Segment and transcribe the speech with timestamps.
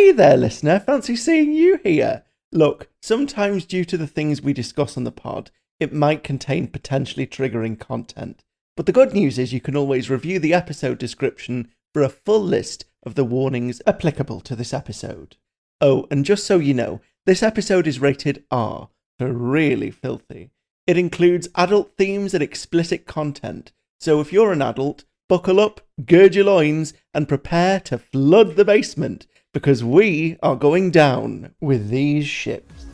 [0.00, 0.80] Hey there, listener.
[0.80, 2.24] Fancy seeing you here.
[2.52, 7.26] Look, sometimes due to the things we discuss on the pod, it might contain potentially
[7.26, 8.42] triggering content.
[8.78, 12.40] But the good news is you can always review the episode description for a full
[12.40, 15.36] list of the warnings applicable to this episode.
[15.82, 18.88] Oh, and just so you know, this episode is rated R
[19.18, 20.50] for really filthy.
[20.86, 26.34] It includes adult themes and explicit content, so if you're an adult, buckle up, gird
[26.34, 32.26] your loins, and prepare to flood the basement because we are going down with these
[32.26, 32.89] ships.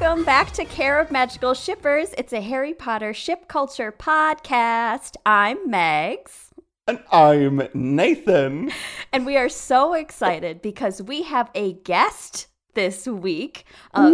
[0.00, 2.16] Welcome back to Care of Magical Shippers.
[2.18, 5.14] It's a Harry Potter ship culture podcast.
[5.24, 6.48] I'm Megs.
[6.88, 8.72] And I'm Nathan.
[9.12, 13.64] And we are so excited because we have a guest this week.
[13.92, 14.12] Uh,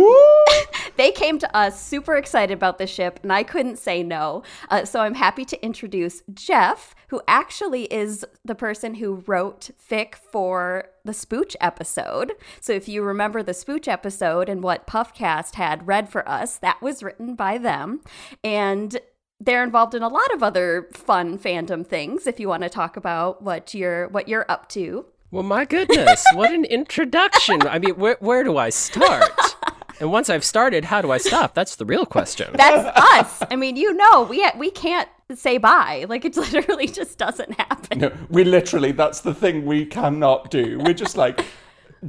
[0.97, 4.42] they came to us super excited about the ship, and I couldn't say no.
[4.69, 10.14] Uh, so I'm happy to introduce Jeff, who actually is the person who wrote fic
[10.14, 12.33] for the Spooch episode.
[12.61, 16.81] So if you remember the Spooch episode and what Puffcast had read for us, that
[16.83, 18.00] was written by them.
[18.44, 19.00] And
[19.41, 22.97] they're involved in a lot of other fun fandom things if you want to talk
[22.97, 25.06] about what you're what you're up to.
[25.30, 27.62] Well, my goodness, what an introduction.
[27.62, 29.30] I mean, where, where do I start?
[30.00, 31.54] And once I've started, how do I stop?
[31.54, 32.50] That's the real question.
[32.54, 33.42] That's us.
[33.48, 36.06] I mean, you know, we we can't say bye.
[36.08, 37.98] Like it literally just doesn't happen.
[38.00, 40.80] No, we literally, that's the thing we cannot do.
[40.80, 41.44] We're just like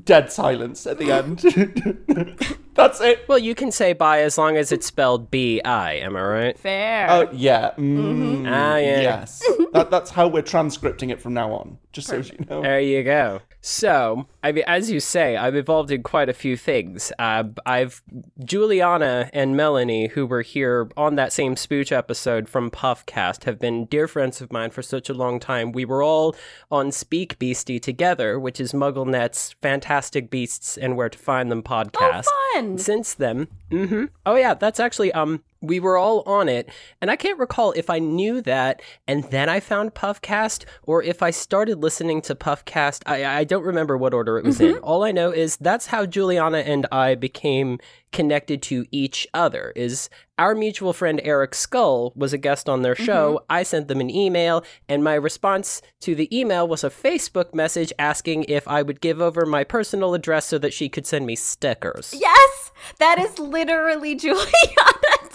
[0.04, 2.58] dead silence at the end.
[2.74, 3.26] that's it.
[3.28, 6.58] Well, you can say bye as long as it's spelled B I, am I right?
[6.60, 7.08] Fair.
[7.10, 7.72] Oh, yeah.
[7.78, 9.02] Mm, Ah, yeah.
[9.02, 9.44] Yes.
[9.74, 12.62] that, that's how we're transcripting it from now on, just so you know.
[12.62, 13.42] There you go.
[13.64, 17.12] So, I mean, as you say, I've evolved in quite a few things.
[17.20, 18.02] Uh, I've
[18.44, 23.86] Juliana and Melanie, who were here on that same Spooch episode from Puffcast, have been
[23.86, 25.72] dear friends of mine for such a long time.
[25.72, 26.36] We were all
[26.72, 32.26] on Speak Beastly together, which is MuggleNet's Fantastic Beasts and Where to Find Them podcast.
[32.62, 32.78] Fun.
[32.78, 34.06] Since then, Mm-hmm.
[34.26, 36.70] oh yeah, that's actually um we were all on it,
[37.02, 41.22] and I can't recall if I knew that and then I found Puffcast, or if
[41.22, 43.04] I started listening to Puffcast.
[43.06, 44.76] I, I don't remember what order it was in.
[44.76, 44.84] Mm-hmm.
[44.84, 47.80] All I know is that's how Juliana and I became
[48.12, 49.72] connected to each other.
[49.76, 53.36] Is our mutual friend Eric Skull was a guest on their show.
[53.36, 53.46] Mm-hmm.
[53.50, 57.94] I sent them an email, and my response to the email was a Facebook message
[58.00, 61.36] asking if I would give over my personal address so that she could send me
[61.36, 62.14] stickers.
[62.18, 64.48] yes, that is literally Juliana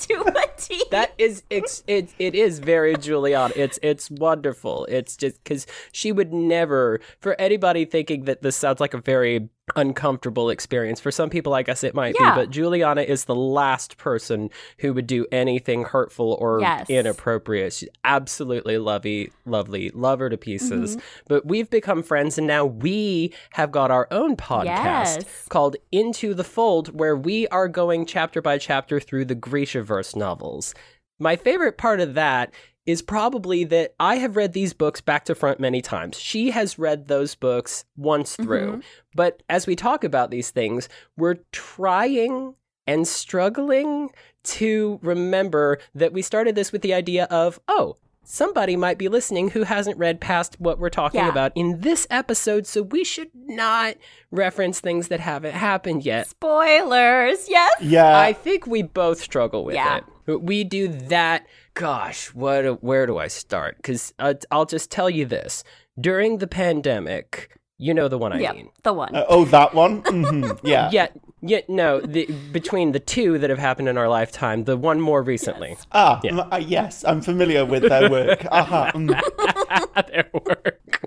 [0.00, 0.82] to a T.
[0.91, 3.53] That is it's it, it is very Juliana.
[3.56, 4.87] It's it's wonderful.
[4.87, 9.49] It's just because she would never for anybody thinking that this sounds like a very
[9.76, 10.98] uncomfortable experience.
[11.00, 12.34] For some people, I guess it might Yeah.
[12.34, 16.91] be, but Juliana is the last person who would do anything hurtful or Yes.
[16.91, 17.75] inappropriate.
[17.75, 20.97] She's absolutely lovely, lovely, love her to pieces.
[20.97, 21.06] Mm-hmm.
[21.28, 24.75] But we've become friends, and now we have got our own podcast
[25.20, 25.25] Yes.
[25.48, 30.75] called Into the Fold, where we are going chapter by chapter through the Grishaverse novels.
[31.19, 32.53] My favorite part of that
[32.86, 36.19] is probably that I have read these books back to front many times.
[36.19, 38.44] She has read those books once mm-hmm.
[38.44, 38.82] through.
[39.14, 42.54] But as we talk about these things, we're trying
[42.86, 44.10] and struggling
[44.44, 49.50] to remember that we started this with the idea of, oh, somebody might be listening
[49.50, 51.28] who hasn't read past what we're talking Yeah.
[51.28, 53.96] about in this episode, so we should not
[54.30, 56.28] reference things that haven't happened yet.
[56.28, 57.48] Spoilers.
[57.48, 57.75] Yes.
[57.80, 58.19] Yeah.
[58.19, 60.00] I think we both struggle with Yeah.
[60.26, 60.42] it.
[60.42, 61.46] We do that.
[61.76, 62.82] Gosh, what?
[62.82, 63.76] Where do I start?
[63.76, 65.62] Because uh, I'll just tell you this:
[66.00, 68.69] during the pandemic, you know the one I Yep, mean.
[68.82, 69.14] the one.
[69.14, 69.98] Uh, oh, that one?
[70.06, 70.91] hmm Yeah.
[70.91, 72.00] Yet, yet, no.
[72.00, 75.76] The, between the two that have happened in our lifetime, the one more recently.
[75.92, 78.46] Ah, mm, uh, yes, I'm familiar with their work.
[78.50, 78.93] Aha.
[78.94, 80.06] mm.
[80.11, 81.02] their work.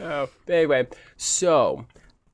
[0.00, 0.86] oh, anyway,
[1.16, 1.86] so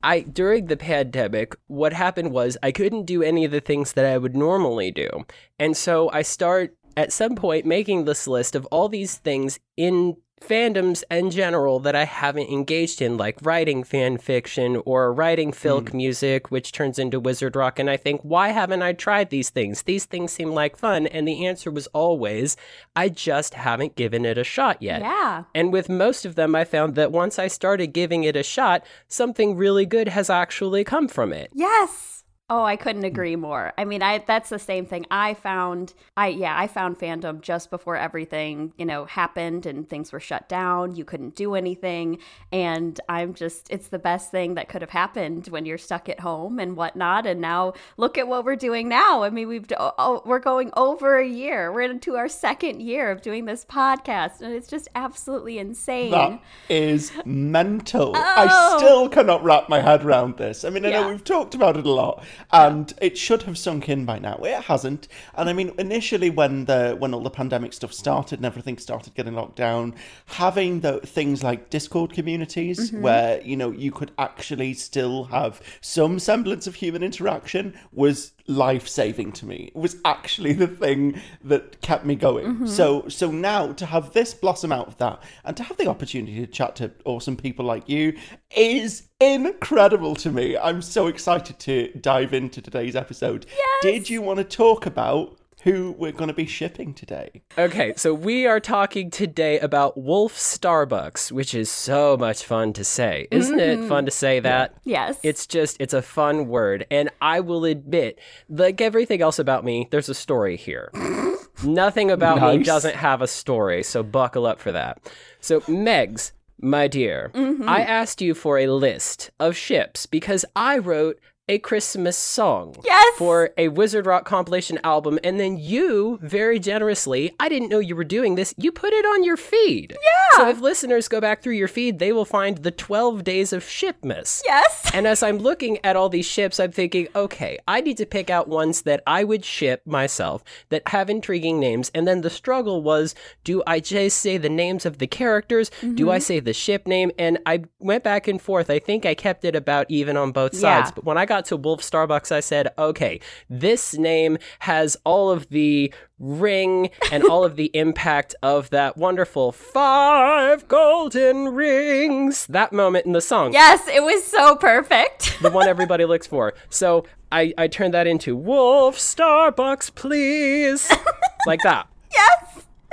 [0.03, 4.05] I during the pandemic, what happened was I couldn't do any of the things that
[4.05, 5.09] I would normally do,
[5.57, 10.17] and so I start at some point making this list of all these things in
[10.41, 15.89] fandoms in general that I haven't engaged in, like writing fan fiction or writing filk
[15.89, 15.97] hmm.
[15.97, 17.79] music, which turns into wizard rock.
[17.79, 19.83] And I think, why haven't I tried these things?
[19.83, 21.07] These things seem like fun.
[21.07, 22.57] And the answer was always,
[22.95, 25.01] I just haven't given it a shot yet.
[25.01, 25.45] Yeah.
[25.53, 28.85] And with most of them, I found that once I started giving it a shot,
[29.07, 31.49] something really good has actually come from it.
[31.53, 32.14] Yes.
[32.47, 33.07] Oh, I couldn't mm.
[33.07, 33.73] agree more.
[33.75, 35.07] I mean, I that's the same thing.
[35.09, 40.11] I found I yeah, I found fandom just before everything, you know, happened and things
[40.11, 40.95] were shut down.
[40.95, 42.19] You couldn't do anything.
[42.51, 46.19] And I'm just it's the best thing that could have happened when you're stuck at
[46.19, 47.25] home and whatnot.
[47.25, 49.23] And now look at what we're doing now.
[49.23, 51.71] I mean, we've oh, oh, we're going over a year.
[51.73, 56.11] We're into our second year of doing this podcast, and it's just absolutely insane.
[56.11, 56.39] That
[56.69, 58.11] is mental.
[58.15, 58.77] I Oh.
[58.77, 60.63] still cannot wrap my head around this.
[60.63, 63.89] I mean, I know we've talked about it a lot, and it should have sunk
[63.89, 64.35] in by now.
[64.43, 65.07] It hasn't.
[65.35, 69.13] And I mean, initially, when the when all the pandemic stuff started and everything started
[69.13, 69.95] getting locked down,
[70.25, 73.01] having the things like Discord communities mm-hmm.
[73.01, 78.87] where you know you could actually still have some semblance of human interaction was life
[78.87, 79.71] saving to me.
[79.73, 82.45] It was actually the thing that kept me going.
[82.45, 82.67] Mm-hmm.
[82.67, 86.39] So so now to have this blossom out of that and to have the opportunity
[86.39, 88.17] to chat to awesome people like you
[88.55, 90.57] is incredible to me.
[90.57, 93.45] I'm so excited to dive into today's episode.
[93.49, 93.81] Yes!
[93.81, 97.41] Did you want to talk about who we're going to be shipping today?
[97.57, 102.83] Okay, so we are talking today about Wolf Starbucks, which is so much fun to
[102.83, 103.27] say.
[103.31, 104.43] Isn't it fun to say mm-hmm.
[104.43, 104.75] that?
[104.83, 105.17] yes.
[105.23, 106.85] It's just, it's a fun word.
[106.91, 110.91] And I will admit, like everything else about me, there's a story here.
[111.63, 115.09] Nothing about me doesn't have a story, so buckle up for that.
[115.39, 117.67] So, Megs, my dear, mm-hmm.
[117.67, 123.17] I asked you for a list of ships because I wrote a Christmas song Yes!
[123.17, 127.95] for a Wizard Rock compilation album, and then you very generously, I didn't know you
[127.95, 129.91] were doing this, you put it on your feed.
[129.91, 130.37] Yeah.
[130.37, 133.63] So if listeners go back through your feed, they will find the 12 days of
[133.63, 134.41] Shipmas.
[134.45, 134.81] yes.
[134.95, 138.29] And as I'm looking at all these ships, I'm thinking, okay, I need to pick
[138.29, 141.91] out ones that I would ship myself that have intriguing names.
[141.93, 143.13] And then the struggle was
[143.43, 145.69] do I just say the names of the characters?
[145.81, 146.23] Do I mm-hmm.
[146.23, 147.11] say the ship name?
[147.19, 148.69] And I went back and forth.
[148.69, 150.89] I think I kept it about even on both sides.
[150.89, 150.95] Yeah.
[150.95, 155.49] But when I got to Wolf Starbucks, I said, okay, this name has all of
[155.49, 162.45] the ring and all of the impact of that wonderful five golden rings.
[162.47, 165.37] That moment in the song Yes, it was so perfect.
[165.41, 166.53] the one everybody looks for.
[166.69, 170.89] So I, I turned that into Wolf Starbucks, please.
[171.47, 171.87] like that.
[172.13, 172.44] yes.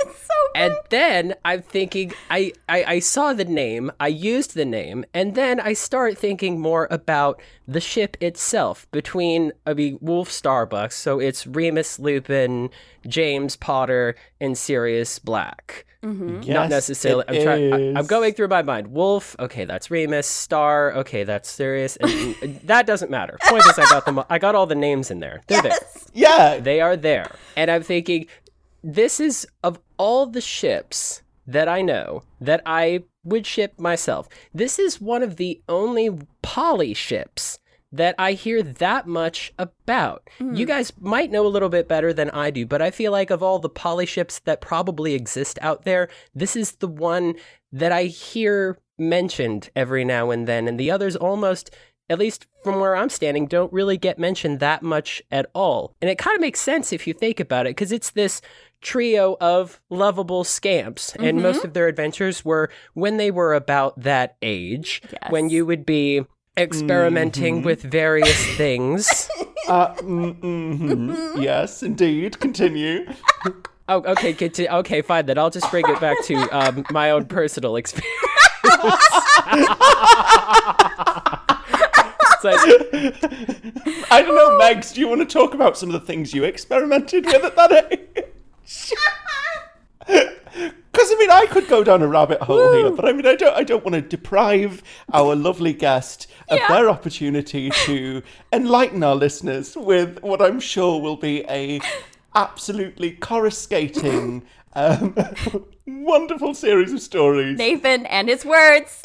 [0.09, 0.61] It's so good.
[0.61, 5.33] And then I'm thinking, I, I, I saw the name, I used the name, and
[5.35, 10.93] then I start thinking more about the ship itself between, I mean, Wolf Starbucks.
[10.93, 12.69] So it's Remus Lupin,
[13.07, 15.85] James Potter, and Sirius Black.
[16.03, 16.35] Mm-hmm.
[16.39, 17.23] Not Yes, necessarily.
[17.29, 17.95] it I'm trying.
[17.95, 18.87] I, I'm going through my mind.
[18.87, 19.37] Wolf.
[19.39, 20.27] Okay, that's Remus.
[20.27, 20.91] Star.
[20.95, 21.95] Okay, that's Sirius.
[21.95, 23.37] And, and that doesn't matter.
[23.45, 24.21] Point is, I got them.
[24.29, 25.41] I got all the names in there.
[25.47, 25.79] They're there.
[26.15, 27.31] Yeah, They are there.
[27.55, 28.27] And I'm thinking,
[28.83, 34.27] this is of all the ships that I know that I would ship myself.
[34.53, 36.09] This is one of the only
[36.41, 37.59] poly ships
[37.91, 40.27] that I hear that much about.
[40.39, 40.55] Hmm.
[40.55, 43.29] You guys might know a little bit better than I do, but I feel like
[43.29, 47.35] of all the poly ships that probably exist out there, this is the one
[47.71, 51.69] that I hear mentioned every now and then, and the others almost
[52.09, 55.95] at least from where I'm standing, don't really get mentioned that much at all.
[56.01, 58.41] And it kind of makes sense if you think about it, because it's this
[58.83, 61.15] trio of lovable scamps.
[61.15, 65.85] And most of their adventures were when they were about that age, when you would
[65.85, 66.25] be
[66.57, 69.29] experimenting with various things.
[69.65, 71.41] Uh, mm, mhm.
[71.41, 72.37] yes, indeed.
[72.41, 73.05] Continue.
[73.89, 75.25] Oh, okay, conti- okay, fine.
[75.25, 78.13] Then I'll just bring it back to um, my own personal experience.
[82.43, 82.59] Like,
[84.11, 84.93] I don't know, Megs.
[84.93, 87.91] Do you want to talk about some of the things you experimented with at that
[87.91, 88.25] age?
[90.05, 93.35] Because I mean, I could go down a rabbit hole here, but I mean, I
[93.35, 93.55] don't.
[93.55, 99.75] I don't want to deprive our lovely guest of their opportunity to enlighten our listeners
[99.75, 101.79] with what I'm sure will be a
[102.35, 104.43] absolutely coruscating,
[104.73, 105.15] um,
[105.87, 107.57] wonderful series of stories.
[107.57, 109.01] Nathan and his words.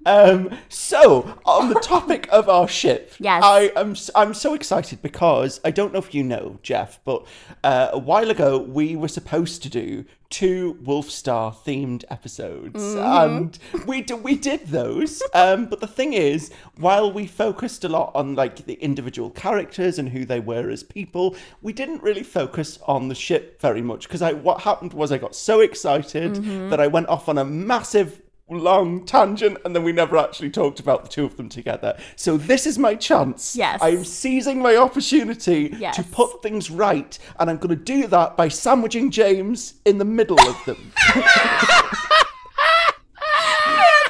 [0.08, 3.44] Um, so on the topic of our ship, Yes.
[3.44, 7.26] I am I'm so excited because I don't know if you know Jeff, but
[7.64, 14.02] uh, a while ago we were supposed to do two Wolfstar themed episodes, and we
[14.02, 15.22] d- we did those.
[15.34, 20.00] Um, but the thing is, while we focused a lot on like the individual characters
[20.00, 24.08] and who they were as people, we didn't really focus on the ship very much
[24.08, 26.36] because I what happened was I got so excited
[26.72, 30.80] that I went off on a massive long tangent and then we never actually talked
[30.80, 31.98] about the two of them together.
[32.16, 33.56] So this is my chance.
[33.56, 33.80] Yes.
[33.82, 35.96] I'm seizing my opportunity Yes.
[35.98, 40.06] to put things right and I'm going to do that by sandwiching James in the
[40.06, 40.92] middle of them.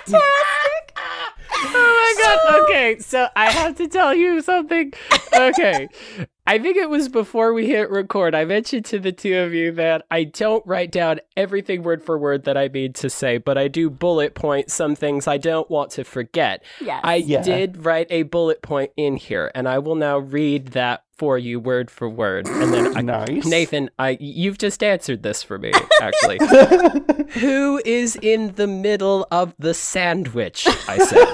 [0.05, 0.93] Fantastic.
[0.95, 2.91] oh my god, okay.
[2.91, 4.93] okay, so I have to tell you something.
[5.33, 5.87] Okay.
[6.49, 8.33] I think it was before we hit record.
[8.33, 12.17] I mentioned to the two of you that I don't write down everything word for
[12.17, 15.69] word that I need to say, but I do bullet point some things I don't
[15.69, 16.63] want to forget.
[16.79, 17.01] Yes.
[17.03, 17.41] I Yeah.
[17.41, 21.59] did write a bullet point in here, and I will now read that for you
[21.59, 22.47] word for word.
[22.47, 23.45] And then I, Nice.
[23.45, 26.37] Nathan, I you've just answered this for me, actually.
[27.41, 30.65] Who is in the middle of the sandwich?
[30.87, 31.27] I said.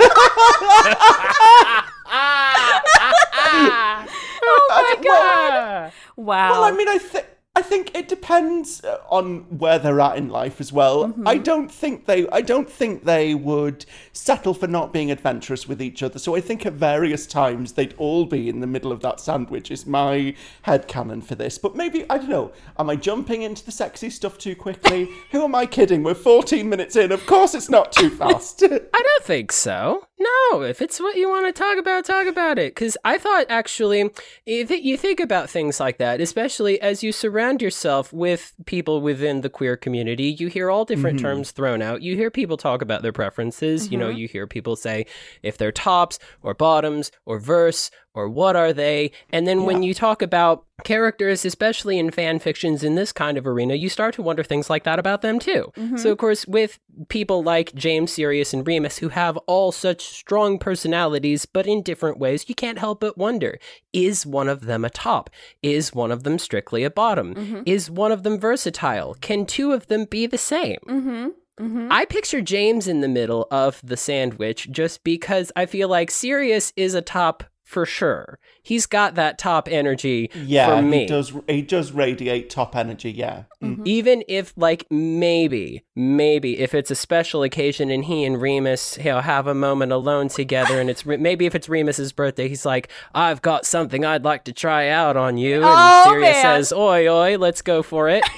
[4.45, 5.91] oh my god!
[6.15, 6.51] Wow.
[6.51, 10.29] Well, I mean, I think I think it depends uh, on where they're at in
[10.29, 11.05] life as well.
[11.05, 11.27] Mm-hmm.
[11.27, 15.79] I don't think they I don't think they would settle for not being adventurous with
[15.79, 16.17] each other.
[16.17, 19.69] So I think at various times they'd all be in the middle of that sandwich.
[19.69, 20.33] Is my
[20.63, 21.59] head headcanon for this?
[21.59, 22.51] But maybe I don't know.
[22.79, 25.09] Am I jumping into the sexy stuff too quickly?
[25.31, 26.01] Who am I kidding?
[26.01, 27.11] We're 14 minutes in.
[27.11, 28.63] Of course, it's not too fast.
[28.63, 30.07] I don't think so.
[30.19, 32.73] No, if it's what you want to talk about, talk about it.
[32.73, 34.09] Because I thought actually,
[34.45, 39.41] if you think about things like that, especially as you surround yourself with people within
[39.41, 41.27] the queer community, you hear all different mm-hmm.
[41.27, 42.01] terms thrown out.
[42.01, 43.91] You hear people talk about their preferences.
[43.91, 44.17] You know, mm-hmm.
[44.17, 45.05] you hear people say
[45.41, 49.11] if they're tops or bottoms or verse or what are they.
[49.31, 53.47] And then when you talk about characters, especially in fan fictions in this kind of
[53.47, 55.71] arena, you start to wonder things like that about them too.
[55.97, 56.79] So, of course, with
[57.09, 62.19] people like James, Sirius, and Remus who have all such strong personalities, but in different
[62.19, 63.59] ways, you can't help but wonder
[63.93, 65.29] is one of them a top?
[65.61, 67.63] Is one of them strictly a bottom?
[67.65, 69.15] Is one of them versatile?
[69.21, 70.79] Can two of them be the same?
[70.87, 71.27] mm-hmm.
[71.59, 71.89] Mm-hmm.
[71.91, 76.73] I picture James in the middle of the sandwich just because I feel like Sirius
[76.75, 78.39] is a top for sure.
[78.61, 80.99] He's got that top energy yeah, for me.
[80.99, 81.33] he does.
[81.47, 83.11] He does radiate top energy.
[83.11, 83.43] Yeah.
[83.61, 83.81] Mm.
[83.85, 89.05] Even if, like, maybe, maybe if it's a special occasion and he and Remus, you
[89.05, 92.89] know, have a moment alone together, and it's maybe if it's Remus's birthday, he's like,
[93.13, 96.43] "I've got something I'd like to try out on you," and Oh, Sirius man.
[96.43, 98.23] says, "Oi, oi, let's go for it,"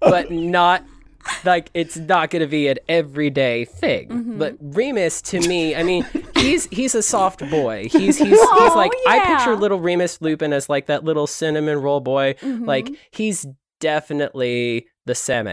[0.00, 0.10] Oh.
[0.10, 0.84] but not.
[1.44, 4.38] Like it's not going to be an everyday thing, Mm-hmm.
[4.38, 6.06] but Remus to me, I mean,
[6.36, 7.88] he's he's a soft boy.
[7.90, 11.80] He's he's he's Oh, like I picture little Remus Lupin as like that little cinnamon
[11.80, 12.34] roll boy.
[12.40, 12.64] Mm-hmm.
[12.64, 13.46] Like he's
[13.80, 15.46] definitely the seme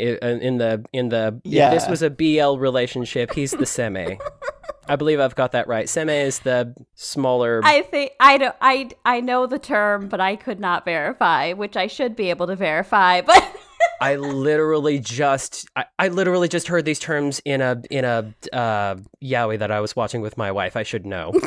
[0.00, 1.70] i- in the in the if Yeah.
[1.70, 3.32] this was a BL relationship.
[3.34, 4.18] He's the seme.
[4.90, 5.84] I believe I've got that right.
[5.86, 7.60] Seme is the smaller.
[7.62, 8.56] I think I don't.
[8.62, 12.46] I I know the term, but I could not verify, which I should be able
[12.46, 13.20] to verify.
[13.26, 13.44] But
[14.00, 18.96] I literally just I, I literally just heard these terms in a in a uh,
[19.22, 20.76] yaoi that I was watching with my wife.
[20.76, 21.32] I should know.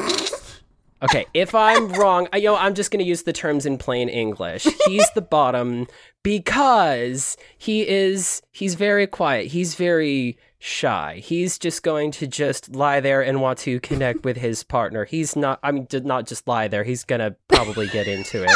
[1.04, 3.80] Okay, if I'm wrong, I, you know, I'm just going to use the terms in
[3.80, 4.68] plain English.
[4.86, 5.88] He's the bottom
[6.22, 9.48] because he is he's very quiet.
[9.48, 11.20] He's very shy.
[11.24, 15.06] He's just going to just lie there and want to connect with his partner.
[15.06, 16.84] He's not I mean did not just lie there.
[16.84, 18.56] He's going to probably get into it.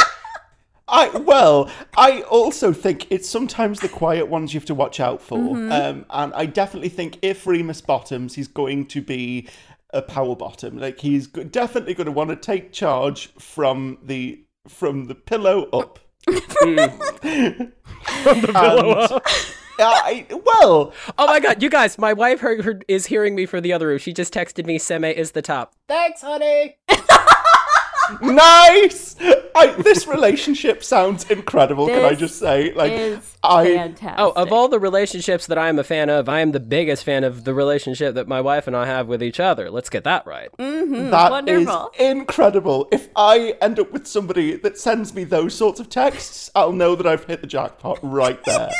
[0.87, 5.21] I well, I also think it's sometimes the quiet ones you have to watch out
[5.21, 5.71] for, Mm-hmm.
[5.71, 9.47] um, and I definitely think if Remus bottoms, he's going to be
[9.91, 10.77] a power bottom.
[10.77, 15.69] Like he's go- definitely going to want to take charge from the from the pillow
[15.71, 15.99] up.
[16.27, 17.71] from the
[18.53, 19.23] pillow up.
[19.77, 23.59] I, well, Oh my god, you guys, my wife heard, heard, is hearing me for
[23.59, 23.97] the other room.
[23.97, 25.73] She just texted me Seme is the top.
[25.87, 26.77] Thanks, honey.
[28.21, 29.15] nice.
[29.55, 31.87] I, this relationship sounds incredible.
[31.87, 34.19] can I just say, like, is I fantastic.
[34.19, 37.03] Oh, of all the relationships that I am a fan of, I am the biggest
[37.03, 39.69] fan of the relationship that my wife and I have with each other.
[39.71, 40.49] Let's get that right.
[40.57, 41.09] Mm-hmm.
[41.11, 41.91] That is wonderful.
[41.99, 42.87] incredible.
[42.91, 46.95] If I end up with somebody that sends me those sorts of texts, I'll know
[46.95, 48.71] that I've hit the jackpot right there.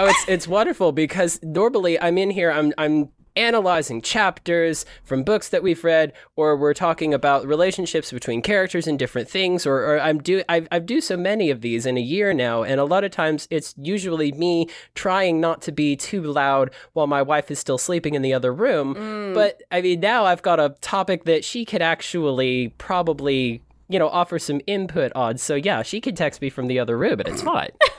[0.00, 5.48] Oh, it's it's wonderful because normally I'm in here, I'm I'm analyzing chapters from books
[5.48, 10.00] that we've read, or we're talking about relationships between characters and different things, or, or
[10.00, 12.84] I'm do I've, I've do so many of these in a year now, and a
[12.84, 17.50] lot of times it's usually me trying not to be too loud while my wife
[17.50, 18.94] is still sleeping in the other room.
[18.94, 19.34] Mm.
[19.34, 23.62] But I mean, now I've got a topic that she could actually probably.
[23.90, 25.38] You know, offer some input on.
[25.38, 27.70] So yeah, she could text me from the other room, and it's fine.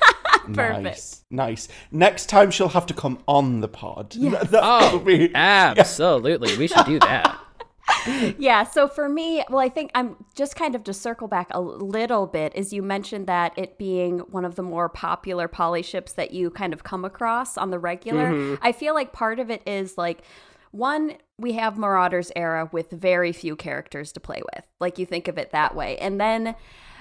[0.54, 0.84] Perfect.
[0.84, 1.68] Nice, nice.
[1.92, 4.16] Next time she'll have to come on the pod.
[4.20, 6.58] That will Oh, be absolutely.
[6.58, 7.38] We should do that.
[8.38, 11.60] Yeah, so for me, well, I think I'm just kind of to circle back a
[11.60, 16.14] little bit, is you mentioned that it being one of the more popular poly ships
[16.14, 18.32] that you kind of come across on the regular.
[18.32, 18.64] Mm-hmm.
[18.64, 20.22] I feel like part of it is like,
[20.72, 24.66] one, we have Marauders era with very few characters to play with.
[24.80, 25.98] Like you think of it that way.
[25.98, 26.56] And then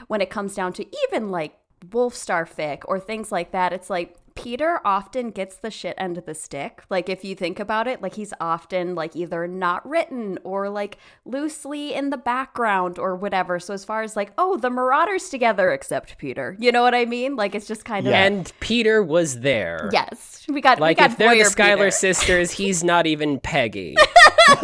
[0.07, 1.55] when it comes down to even like
[1.87, 6.25] Wolfstar fic or things like that, it's like Peter often gets the shit end of
[6.25, 6.85] the stick.
[6.88, 10.97] Like if you think about it, like he's often like either not written or like
[11.25, 13.58] loosely in the background or whatever.
[13.58, 16.56] So as far as like, oh, the Marauders together except Peter.
[16.61, 17.35] You know what I mean?
[17.35, 18.25] Like it's just kind of Yeah.
[18.26, 19.90] And Peter was there.
[19.92, 20.44] Yes.
[20.49, 21.90] We got Like we got if they're the Schuyler Peter.
[21.90, 23.97] sisters, he's not even Peggy.
[24.49, 24.62] He's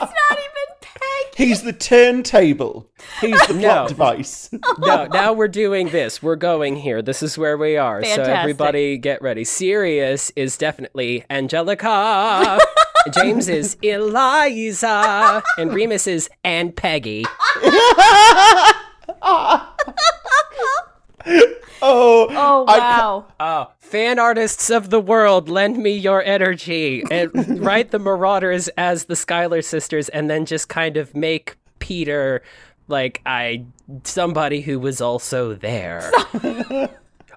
[0.00, 0.47] not even.
[1.38, 2.90] He's the turntable.
[3.20, 3.86] He's the plot No.
[3.86, 4.50] device.
[4.80, 6.20] no, now we're doing this.
[6.20, 7.00] We're going here.
[7.00, 8.02] This is where we are.
[8.04, 9.44] So everybody get ready.
[9.44, 12.58] Sirius is definitely Angelica.
[13.14, 15.44] James is Eliza.
[15.58, 17.24] And Remus is Anne Peggy.
[21.80, 23.26] Oh, Oh I ca- wow.
[23.38, 27.04] Oh, fan artists of the world, lend me your energy.
[27.08, 27.30] And
[27.64, 32.42] write the Marauders as the Schuyler sisters and then just kind of make Peter
[32.88, 33.64] like I
[34.02, 36.10] somebody who was also there.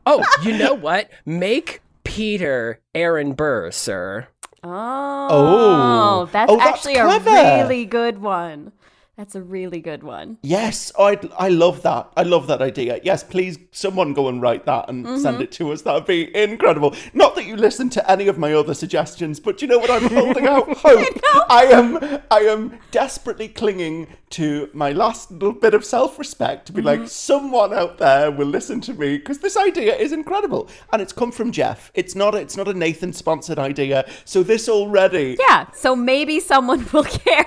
[0.08, 1.12] oh, you know what?
[1.24, 4.28] Make Peter Aaron Burr, sir.
[4.64, 6.30] Oh, Oh.
[6.32, 7.30] that's Oh, that's actually clever.
[7.30, 8.72] a really good one.
[9.18, 10.38] That's a really good one.
[10.42, 12.12] Yes, I I love that.
[12.16, 13.00] I love that idea.
[13.04, 15.18] Yes, please, someone go and write that and Mm-hmm.
[15.22, 15.82] send it to us.
[15.84, 16.96] That would be incredible.
[17.14, 19.92] Not that you listen to any of my other suggestions, but you know what?
[19.92, 21.08] I'm holding out hope.
[21.50, 21.98] I am
[22.32, 27.02] I am desperately clinging to my last little bit of self-respect to be Mm-hmm.
[27.02, 31.14] like, someone out there will listen to me because this idea is incredible, and it's
[31.14, 31.92] come from Jeff.
[31.94, 34.10] It's not it's not a Nathan sponsored idea.
[34.26, 37.46] So this already, Yeah, so maybe someone will care.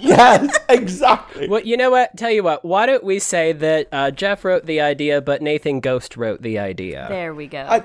[0.00, 0.99] yes, exactly.
[1.48, 2.16] Well, you know what?
[2.16, 2.64] Tell you what.
[2.64, 6.58] Why don't we say that uh, Jeff wrote the idea, but Nathan Ghost wrote the
[6.58, 7.06] idea?
[7.08, 7.60] there we go.
[7.60, 7.82] I,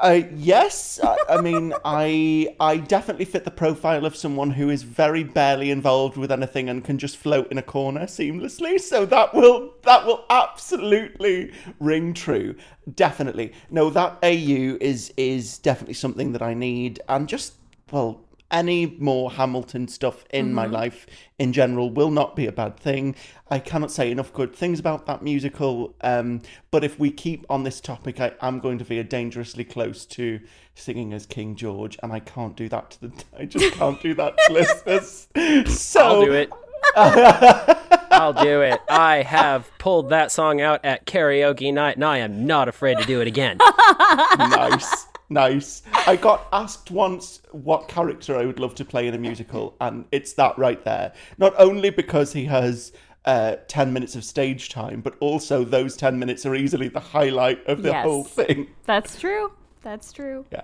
[0.00, 4.82] I, yes, I, I mean, I I definitely fit the profile of someone who is
[4.82, 8.80] very barely involved with anything and can just float in a corner seamlessly.
[8.80, 12.56] So that will that will absolutely ring true.
[12.94, 17.54] Definitely, no, that AU is is definitely something that I need, and just
[17.90, 18.21] well.
[18.52, 21.06] Any more Hamilton stuff in my life
[21.38, 23.16] in general will not be a bad thing.
[23.50, 25.94] I cannot say enough good things about that musical.
[26.02, 30.04] Um, but if we keep on this topic, I am going to veer dangerously close
[30.06, 30.40] to
[30.74, 33.24] singing as King George, and I can't do that to the.
[33.38, 35.28] I just can't do that to listeners.
[35.72, 36.50] So I'll do it.
[38.12, 38.80] I'll do it.
[38.88, 43.04] I have pulled that song out at karaoke night, and I am not afraid to
[43.04, 43.58] do it again.
[43.58, 45.82] nice, nice.
[46.06, 50.04] I got asked once what character I would love to play in a musical, and
[50.12, 51.12] it's that right there.
[51.38, 52.92] Not only because he has
[53.24, 57.64] uh, 10 minutes of stage time, but also those 10 minutes are easily the highlight
[57.66, 58.04] of the Yes.
[58.04, 58.68] whole thing.
[58.84, 59.52] That's true.
[59.82, 60.44] That's true.
[60.52, 60.62] Yeah.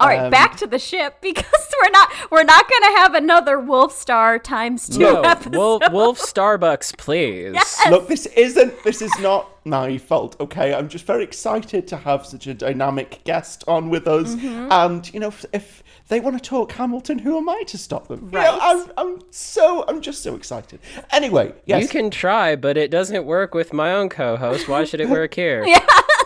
[0.00, 1.44] All right, Um, back to the ship because
[1.82, 5.54] we're not we're not going to have another Wolf Star times two No, episode.
[5.56, 7.56] Wolf, Wolf Starbucks, please.
[7.90, 10.72] Look, this isn't, this is not my fault, okay?
[10.74, 14.34] I'm just very excited to have such a dynamic guest on with us.
[14.34, 14.72] Mm-hmm.
[14.72, 18.08] And, you know, if, if they want to talk Hamilton, who am I to stop
[18.08, 18.26] them?
[18.32, 18.58] You know, Right.
[18.60, 20.80] I'm, I'm so, I'm just so excited.
[21.10, 21.82] Anyway, yes.
[21.82, 24.68] You can try, but it doesn't work with my own co-host.
[24.68, 25.64] Why should it work here?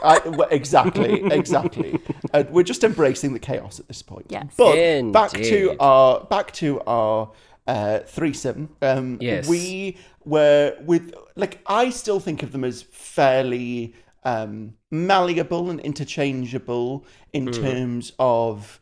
[0.02, 2.00] I, well, exactly, exactly.
[2.32, 4.26] uh, we're just embracing the chaos at this point.
[4.28, 4.54] Yes.
[4.56, 7.30] But back to our back to our
[7.66, 8.70] uh, threesome.
[8.80, 9.48] Um, Yes.
[9.48, 17.04] We were with like I still think of them as fairly um, malleable and interchangeable
[17.32, 18.80] in terms of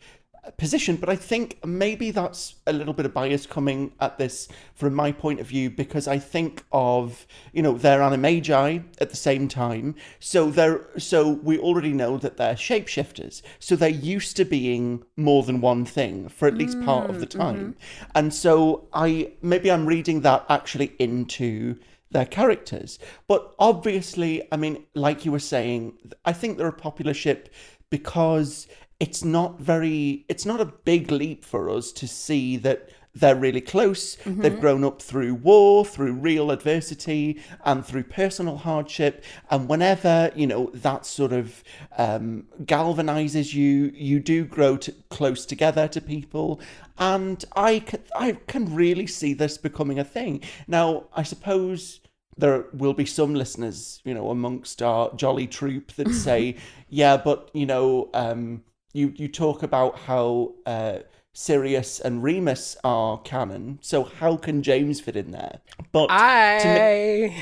[0.56, 4.94] position, but I think maybe that's a little bit of bias coming at this from
[4.94, 9.48] my point of view because I think of you know they're animagi at the same
[9.48, 15.04] time, so they're so we already know that they're shapeshifters, so they're used to being
[15.16, 17.40] more than one thing for at least part of the mm, mm-hmm.
[17.40, 17.76] time,
[18.14, 21.76] and so I maybe I'm reading that actually into
[22.10, 22.98] their characters.
[23.28, 25.92] But obviously, I mean, like you were saying,
[26.24, 27.48] I think they're a popular ship
[27.90, 28.66] because
[29.00, 33.60] it's not very, it's not a big leap for us to see that they're really
[33.60, 34.16] close.
[34.24, 39.24] They've grown up through war, through real adversity, and through personal hardship.
[39.50, 41.64] And whenever you know that sort of
[41.98, 46.60] um, galvanizes you, you do grow to, close together to people.
[46.98, 50.42] And I can, I can really see this becoming a thing.
[50.68, 52.00] Now, I suppose
[52.36, 56.56] there will be some listeners, you know, amongst our jolly troop that say,
[56.88, 60.98] yeah, but, you know, um, you, you talk about how uh,
[61.44, 65.60] Sirius and Remus are canon, so how can James fit in there?
[65.90, 67.32] But to me-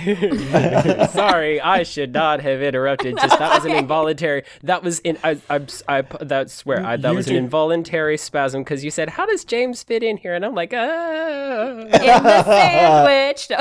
[0.55, 3.17] I sorry, I should not have interrupted.
[3.19, 4.45] Just that was an involuntary.
[4.63, 5.19] That was in.
[5.25, 5.41] I.
[5.51, 5.67] I.
[5.89, 6.87] I that swear.
[6.87, 10.17] I, that You was an involuntary spasm because you said, "How does James fit in
[10.17, 11.81] here?" And I'm like, ah.
[11.81, 11.91] In
[12.23, 13.49] the sandwich.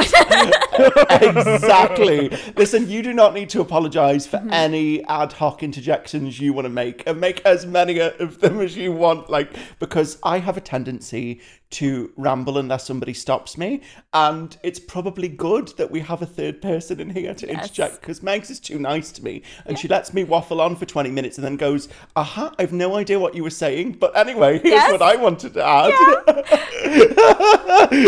[1.38, 2.30] Exactly.
[2.56, 4.48] Listen, you do not need to apologize Mm-hmm.
[4.50, 8.60] for any ad hoc interjections you want to make, and make as many of them
[8.62, 9.30] as you want.
[9.30, 13.82] Like because I have a tendency to ramble unless somebody stops me,
[14.14, 18.22] and it's probably good that we have a third person in here to interject because
[18.22, 21.38] Megs is too nice to me, and she lets me waffle on for twenty minutes
[21.38, 24.92] and then goes, "Aha, I've no idea what you were saying, but anyway, here's Yes.
[24.92, 25.94] what I wanted to add."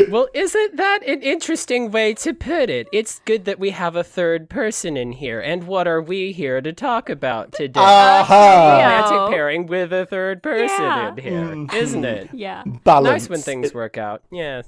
[0.09, 2.87] Well, isn't that an interesting way to put it?
[2.91, 5.39] It's good that we have a third person in here.
[5.39, 7.79] And what are we here to talk about today?
[7.79, 8.71] Aha.
[8.71, 9.29] Romantic No.
[9.29, 11.09] pairing with a third person Yeah.
[11.11, 11.17] in
[11.69, 12.05] here, isn't hmm.
[12.05, 12.29] it?
[12.33, 12.63] yeah.
[12.83, 13.29] Balance.
[13.29, 14.23] Nice when things work out.
[14.31, 14.62] Yeah,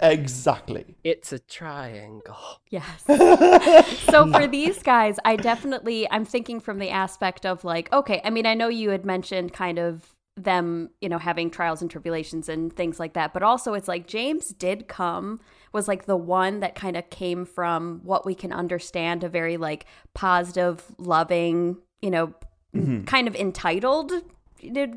[0.00, 0.96] Exactly.
[1.04, 2.60] it's a triangle.
[2.70, 3.04] Yes.
[4.10, 8.30] so for these guys, I definitely I'm thinking from the aspect of like, okay, I
[8.30, 12.48] mean, I know you had mentioned kind of them, you know, having trials and tribulations
[12.48, 15.40] and things like that, but also it's like James did come
[15.72, 19.56] was like the one that kind of came from what we can understand a very
[19.56, 22.28] like positive, loving, you know,
[22.74, 23.04] mm-hmm.
[23.04, 24.12] kind of entitled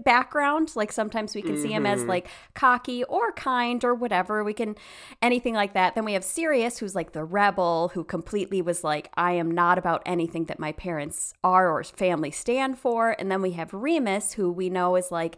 [0.04, 2.10] background like sometimes we can see him as mm-hmm.
[2.10, 4.76] like cocky or kind or whatever we can
[5.21, 9.10] anything like that then we have Sirius who's like the rebel who completely was like
[9.15, 13.41] I am not about anything that my parents are or family stand for and then
[13.41, 15.38] we have Remus who we know is like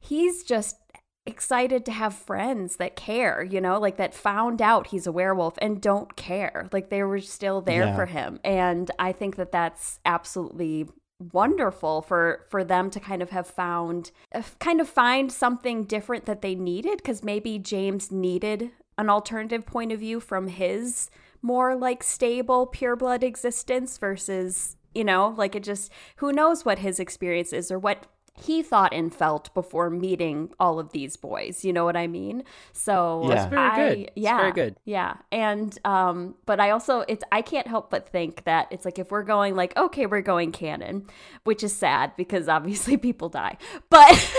[0.00, 0.76] he's just
[1.24, 5.54] excited to have friends that care, you know, like that found out he's a werewolf
[5.58, 6.68] and don't care.
[6.72, 7.96] Like they were still there Yeah.
[7.96, 8.40] for him.
[8.44, 10.88] And I think that that's absolutely
[11.32, 16.26] wonderful for for them to kind of have found uh, kind of find something different
[16.26, 21.74] that they needed because maybe James needed an alternative point of view from his more
[21.74, 27.00] like stable pure blood existence versus you know like it just who knows what his
[27.00, 31.64] experience is or what he thought and felt before meeting all of these boys.
[31.64, 32.44] You know what I mean?
[32.72, 33.34] So Yeah.
[33.34, 33.98] That's very I- good.
[34.00, 34.76] It's Yeah, very good.
[34.84, 38.98] Yeah, and um, but I also it's I can't help but think that it's like
[38.98, 41.06] if we're going like okay, we're going canon,
[41.44, 43.56] which is sad because obviously people die,
[43.90, 44.34] but.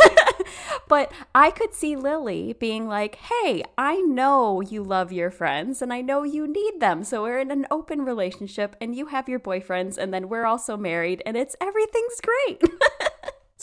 [0.90, 5.92] But I could see Lily being like, hey, I know you love your friends and
[5.94, 7.04] I know you need them.
[7.04, 10.76] So we're in an open relationship and you have your boyfriends and then we're also
[10.78, 12.62] married and it's everything's great.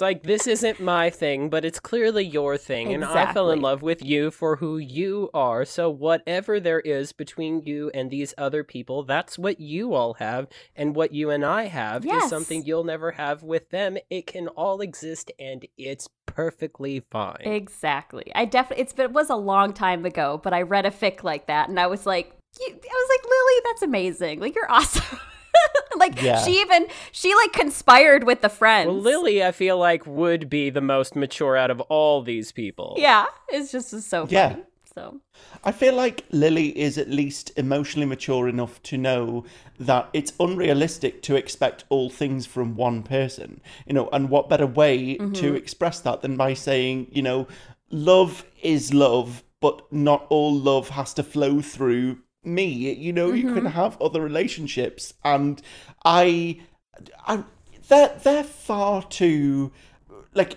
[0.01, 3.61] It's like this isn't my thing, but it's clearly your thing, and I fell in
[3.61, 5.67] love with you for who you are.
[5.67, 10.47] So whatever there is between you and these other people, that's what you all have,
[10.75, 12.25] and what you and I have Yes.
[12.25, 13.99] is something you'll never have with them.
[14.09, 17.43] It can all exist, and it's perfectly fine.
[17.43, 18.33] exactly.
[18.35, 21.23] I definitely, it's been, it was a long time ago, but I read a fic
[21.25, 24.41] like that and I was like, you, I was like, Lily, that's amazing.
[24.41, 25.19] Like, you're awesome.
[25.97, 26.43] like, Yeah.
[26.43, 28.89] she even, she like conspired with the friends.
[28.89, 32.95] well, Lily, I feel like would be the most mature out of all these people.
[32.99, 34.33] Yeah, it's just so funny.
[34.33, 34.57] Yeah.
[34.93, 35.21] So,
[35.63, 39.45] I feel like Lily is at least emotionally mature enough to know
[39.79, 43.61] that it's unrealistic to expect all things from one person.
[43.87, 45.33] You know, and what better way mm-hmm.
[45.35, 47.47] to express that than by saying, you know,
[47.91, 52.67] love is love, but not all love has to flow through me.
[52.67, 55.61] You know, you can have other relationships, and
[56.05, 56.61] I,
[57.27, 57.45] I,
[57.89, 59.73] they're they're far too,
[60.35, 60.57] like.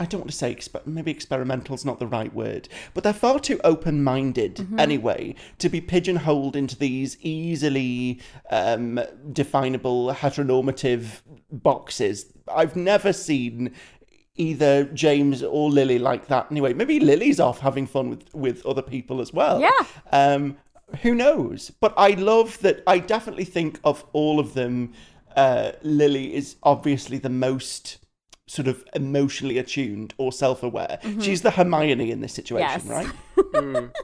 [0.00, 3.40] I don't want to say exper- maybe experimental's not the right word, but they're far
[3.40, 9.00] too open-minded anyway to be pigeonholed into these easily um,
[9.32, 12.32] definable heteronormative boxes.
[12.46, 13.74] I've never seen
[14.36, 16.46] either James or Lily like that.
[16.48, 19.60] Anyway, maybe Lily's off having fun with with other people as well.
[19.60, 19.84] Yeah.
[20.12, 20.58] Um,
[21.02, 21.70] who knows?
[21.80, 22.82] But I love that.
[22.86, 24.92] I definitely think of all of them.
[25.36, 27.98] Uh, Lily is obviously the most
[28.46, 30.98] sort of emotionally attuned or self-aware.
[31.20, 32.86] She's the Hermione in this situation, Yes.
[33.54, 33.90] right?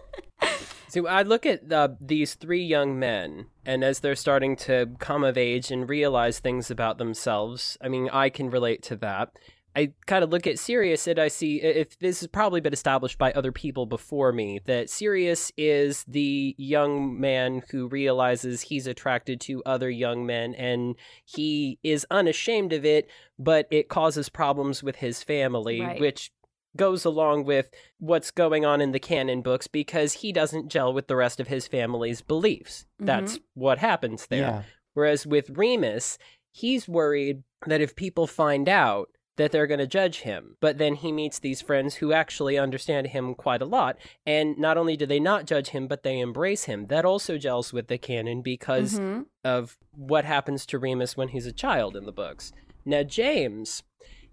[0.89, 5.25] So I look at uh, these three young men, and as they're starting to come
[5.25, 9.31] of age and realize things about themselves, I mean, I can relate to that.
[9.77, 13.19] I kind of look at Sirius and I see if this has probably been established
[13.19, 19.41] by other people before me that Sirius is the young man who realizes he's attracted
[19.43, 23.09] to other young men and he is unashamed of it,
[23.39, 26.01] but it causes problems with his family, Right.
[26.01, 26.31] which
[26.77, 31.07] goes along with what's going on in the canon books because he doesn't gel with
[31.09, 32.87] the rest of his family's beliefs.
[32.99, 33.61] That's mm-hmm.
[33.61, 34.41] what happens there.
[34.41, 34.63] Yeah.
[34.95, 36.19] Whereas with Remus,
[36.53, 40.57] he's worried that if people find out, that they're going to judge him.
[40.61, 43.97] But then he meets these friends who actually understand him quite a lot.
[44.27, 46.87] And not only do they not judge him, but they embrace him.
[46.87, 49.27] That also gels with the canon because Mhm.
[49.45, 52.53] of what happens to Remus when he's a child in the books.
[52.85, 53.83] Now, James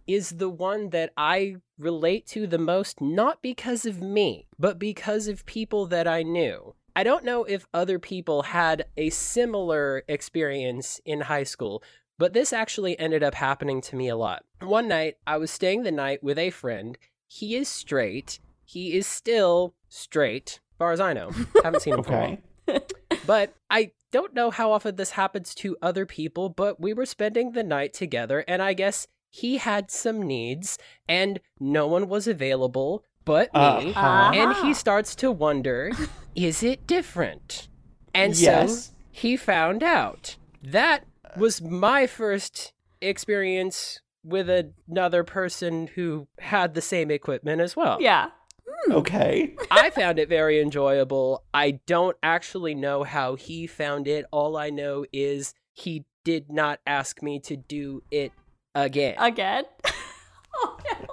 [0.08, 5.28] is the one that I relate to the most, not because of me, but because
[5.28, 6.76] of people that I knew.
[6.94, 11.82] I don't know if other people had a similar experience in high school,
[12.22, 14.46] but this actually ended up happening to me a lot.
[14.60, 16.96] One night, I was staying the night with a friend.
[17.28, 18.40] He is straight.
[18.64, 21.32] He is still straight, as far as I know.
[21.64, 22.82] Haven't seen him for a while.
[23.26, 27.54] But I don't know how often this happens to other people, but we were spending
[27.54, 30.78] the night together, and I guess he had some needs,
[31.10, 33.60] and no one was available but me.
[33.60, 34.32] Uh-huh.
[34.32, 35.92] And he starts to wonder
[36.36, 37.68] is it different?
[38.14, 38.86] And Yes.
[38.86, 40.36] so he found out.
[40.64, 41.06] That
[41.38, 47.98] was my first experience with another person who had the same equipment as well.
[48.00, 48.30] Yeah.
[48.67, 48.91] Hmm.
[48.94, 49.56] Okay.
[49.72, 51.44] I found it very enjoyable.
[51.54, 54.26] I don't actually know how he found it.
[54.32, 58.32] All I know is he did not ask me to do it
[58.76, 59.15] again.
[59.17, 59.63] Again.
[60.58, 61.08] oh no.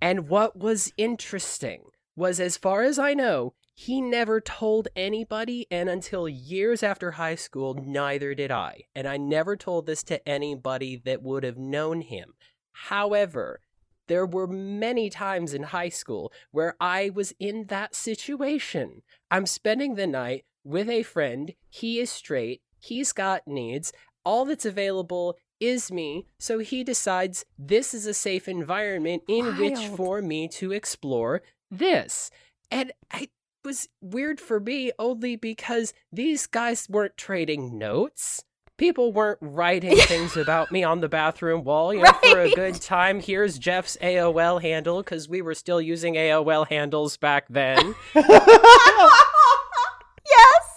[0.00, 1.84] and what was interesting
[2.16, 7.34] was, as far as I know, he never told anybody, and until years after high
[7.34, 8.82] school, neither did I.
[8.94, 12.34] And I never told this to anybody that would have known him.
[12.72, 13.60] However,
[14.06, 19.00] there were many times in high school where I was in that situation.
[19.30, 21.54] I'm spending the night with a friend.
[21.70, 22.60] He is straight.
[22.78, 23.94] He's got needs.
[24.26, 26.26] All that's available is me.
[26.38, 31.40] So he decides this is a safe environment in which for me to explore
[31.70, 32.30] this.
[32.70, 33.30] And I
[33.64, 38.44] was weird for me only because these guys weren't trading notes.
[38.76, 41.92] People weren't writing things about me on the bathroom wall.
[41.92, 46.14] You know, for a good time, here's Jeff's AOL handle because we were still using
[46.14, 47.94] AOL handles back then.
[48.14, 48.30] yes.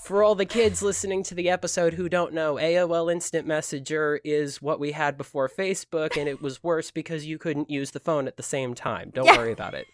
[0.04, 4.62] For all the kids listening to the episode who don't know, AOL Instant Messenger is
[4.62, 8.28] what we had before Facebook, and it was worse because you couldn't use the phone
[8.28, 9.12] at the same time.
[9.14, 9.38] Don't Yeah.
[9.38, 9.88] worry about it.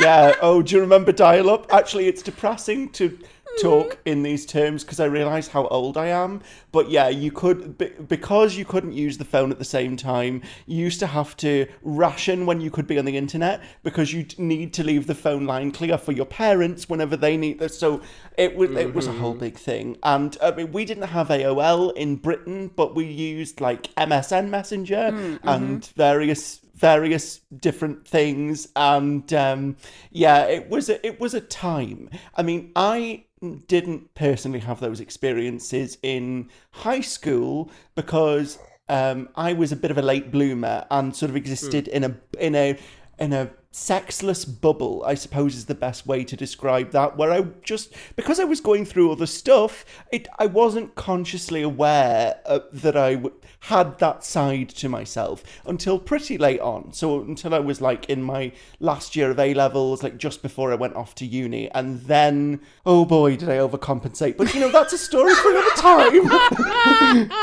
[0.00, 0.34] Yeah.
[0.40, 1.72] Oh, do you remember dial up?
[1.72, 3.18] Actually, it's depressing to
[3.60, 4.08] talk mm-hmm.
[4.08, 6.42] in these terms because I realise how old I am.
[6.72, 10.42] But yeah, you could be, because you couldn't use the phone at the same time.
[10.66, 14.26] You used to have to ration when you could be on the internet because you
[14.38, 17.78] need to leave the phone line clear for your parents whenever they need this.
[17.78, 18.02] So
[18.36, 19.40] it was it was a whole mm-hmm.
[19.40, 19.98] big thing.
[20.02, 25.10] And I mean, we didn't have AOL in Britain, but we used like MSN Messenger
[25.12, 25.94] mm, and mm-hmm.
[25.96, 29.76] various various different things and um,
[30.10, 32.08] yeah it was a, it was a time.
[32.34, 33.24] I mean i
[33.68, 39.98] didn't personally have those experiences in high school because um, i was a bit of
[39.98, 42.78] a late bloomer and sort of existed in a in a
[43.18, 47.40] in a sexless bubble i suppose is the best way to describe that where i
[47.62, 52.96] just because i was going through other stuff it i wasn't consciously aware uh, that
[52.96, 56.92] i w- had that side to myself until pretty late on.
[56.92, 60.72] So until i was like in my last year of a levels like just before
[60.72, 64.36] i went off to uni and then oh boy did i overcompensate.
[64.36, 67.30] But you know that's a story for another time.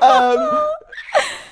[0.00, 0.68] Um,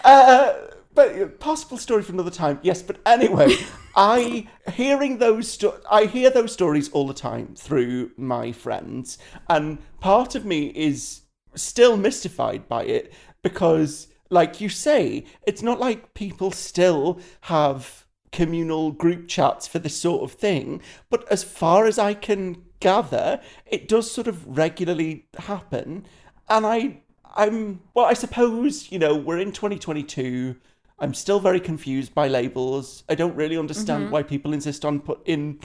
[0.05, 0.55] uh,
[0.96, 2.59] but possible story for another time.
[2.62, 3.54] Yes, but anyway,
[3.96, 9.78] I hearing those sto- I hear those stories all the time through my friends, and
[10.00, 11.20] part of me is
[11.54, 18.90] still mystified by it because, like you say, it's not like people still have communal
[18.90, 20.80] group chats for this sort of thing.
[21.11, 26.06] But as far as I can gather, it does sort of regularly happen,
[26.48, 27.02] and I
[27.37, 30.56] I'm well, I suppose, you know, we're in 2022.
[30.98, 33.04] I'm still very confused by labels.
[33.09, 35.61] I don't really understand why people insist on put in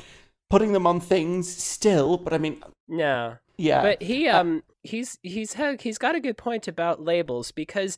[0.50, 3.38] putting them on things still, but I mean, No.
[3.58, 3.82] yeah.
[3.82, 7.98] But he um he's he's he's got a good point about labels because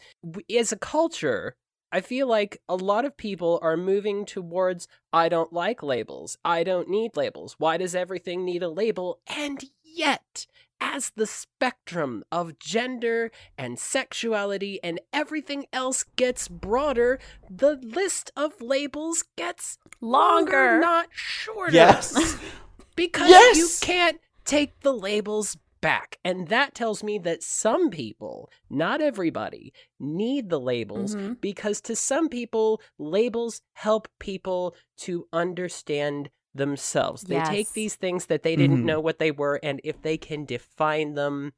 [0.55, 1.55] as a culture,
[1.91, 6.37] I feel like a lot of people are moving towards I don't like labels.
[6.45, 7.55] I don't need labels.
[7.57, 9.19] Why does everything need a label?
[9.27, 10.45] And yet,
[10.83, 17.19] as the spectrum of gender and sexuality and everything else gets broader,
[17.49, 20.79] the list of labels gets Longer.
[20.79, 22.37] not shorter yes.
[22.97, 23.57] because Yes!
[23.57, 26.17] you can't take the labels back.
[26.23, 31.39] And that tells me that some people, not everybody, need the labels Mhm.
[31.39, 37.23] because to some people, labels help people to understand themselves.
[37.23, 38.85] They take these things that they didn't Mhm.
[38.85, 41.53] know what they were, and if they can define them,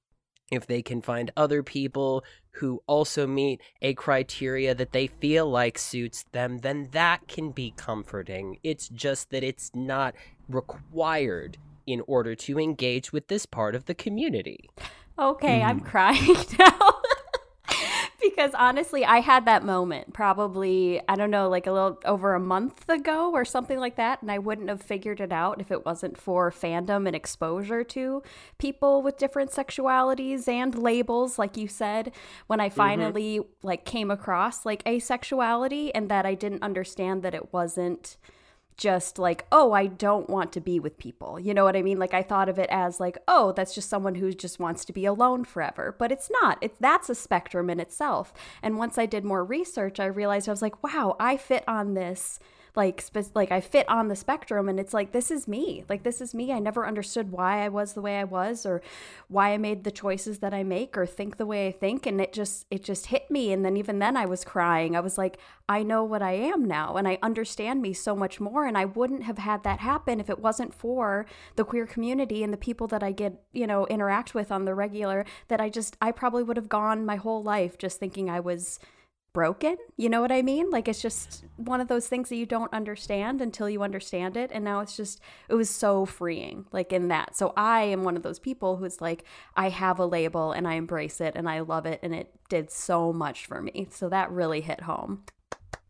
[0.52, 2.24] if they can find other people
[2.60, 7.74] who also meet a criteria that they feel like suits them, then that can be
[7.76, 8.58] comforting.
[8.64, 10.16] It's just that it's not
[10.48, 14.70] required in order to engage with this part of the community.
[15.18, 15.86] Okay, I'm Mm.
[15.86, 17.02] crying now.
[18.36, 22.40] Because honestly, I had that moment probably, I don't know, like a little over a
[22.40, 24.22] month ago or something like that.
[24.22, 28.24] And I wouldn't have figured it out if it wasn't for fandom and exposure to
[28.58, 32.12] people with different sexualities and labels, like you said,
[32.48, 32.76] when I mm-hmm.
[32.76, 38.18] finally like came across like asexuality and that I didn't understand that it wasn't
[38.78, 41.40] just like, oh, I don't want to be with people.
[41.40, 41.98] You know what I mean?
[41.98, 44.94] Like I thought of it as like, oh, that's just someone who just wants to
[44.94, 45.96] be alone forever.
[45.98, 46.58] But it's not.
[46.62, 48.34] It's that's a spectrum in itself.
[48.62, 51.94] And once I did more research, I realized I was like, wow, I fit on
[51.94, 52.40] this
[52.76, 55.84] like spe- like I fit on the spectrum and it's like this is me.
[55.90, 56.52] Like this is me.
[56.52, 58.82] I never understood why I was the way I was or
[59.28, 62.20] why I made the choices that I make or think the way I think and
[62.20, 64.96] it just it just hit me and then even then I was crying.
[64.96, 68.40] I was like I know what I am now and I understand me so much
[68.40, 72.44] more and I wouldn't have had that happen if it wasn't for the queer community
[72.44, 75.70] and the people that I get, you know, interact with on the regular that I
[75.70, 78.80] just I probably would have gone my whole life just thinking I was
[79.36, 79.76] broken.
[79.98, 80.70] You know what I mean?
[80.72, 84.50] Like it's just one of those things that you don't understand until you understand it.
[84.54, 85.20] And now it's just,
[85.50, 87.36] it was so freeing, like in that.
[87.36, 90.76] So I am one of those people who's like, I have a label and I
[90.76, 92.00] embrace it and I love it.
[92.02, 93.88] And it did so much for me.
[93.92, 95.24] So that really hit home.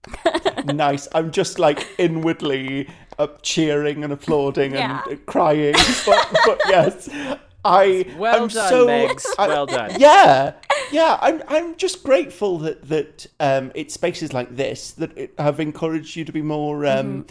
[0.66, 1.08] nice.
[1.14, 5.04] I'm just like inwardly uh, cheering and applauding Yeah.
[5.08, 5.76] and crying.
[6.06, 7.10] But, but yes,
[7.66, 8.06] I.
[8.18, 9.26] Well I'm done, so, Megs.
[9.38, 9.92] I- Well done.
[10.00, 10.54] Yeah,
[10.92, 11.18] yeah.
[11.22, 11.42] I'm.
[11.48, 16.24] I'm just grateful that that um, it's spaces like this that it- have encouraged you
[16.26, 16.86] to be more.
[16.86, 17.26] Um,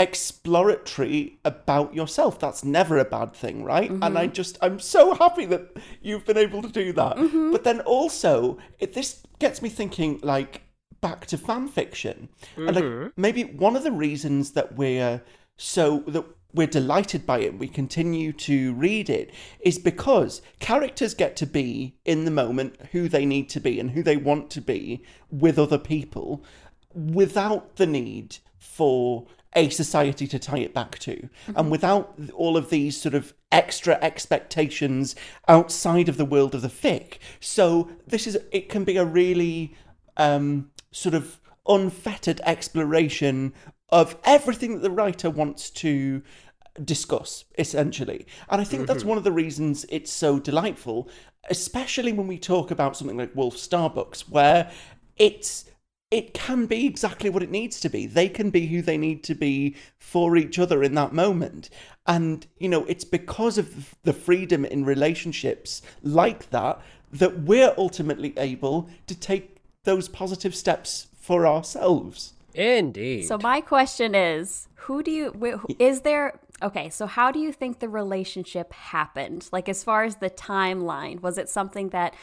[0.00, 5.44] exploratory about yourself that's never a bad thing right and i just i'm so happy
[5.44, 7.16] that you've been able to do that
[7.50, 10.62] but then also it, this gets me thinking like
[11.00, 15.20] back to fan fiction and like maybe one of the reasons that we're
[15.56, 19.30] so that we're delighted by it we continue to read it
[19.60, 23.90] is because characters get to be in the moment who they need to be and
[23.90, 26.42] who they want to be with other people
[26.94, 31.28] without the need for a society to tie it back to.
[31.56, 36.68] And without all of these sort of extra expectations outside of the world of the
[36.68, 37.18] fic.
[37.40, 39.74] So this is it can be a really
[40.16, 43.52] um sort of unfettered exploration
[43.90, 46.22] of everything that the writer wants to
[46.84, 48.26] discuss essentially.
[48.48, 49.08] And i think that's mm-hmm.
[49.08, 51.08] one of the reasons it's so delightful
[51.50, 54.70] especially when we talk about something like wolf starbucks where
[55.16, 55.64] it's
[56.10, 58.06] it can be exactly what it needs to be.
[58.06, 61.68] They can be who they need to be for each other in that moment.
[62.06, 66.80] And you know it's because of the freedom in relationships like that
[67.12, 73.22] that we're ultimately able to take those positive steps for ourselves Indeed.
[73.22, 77.52] So my question is, who do you who- is there Okay, so how do you
[77.52, 79.48] think the relationship happened?
[79.52, 82.14] Like as far as the timeline, was it something that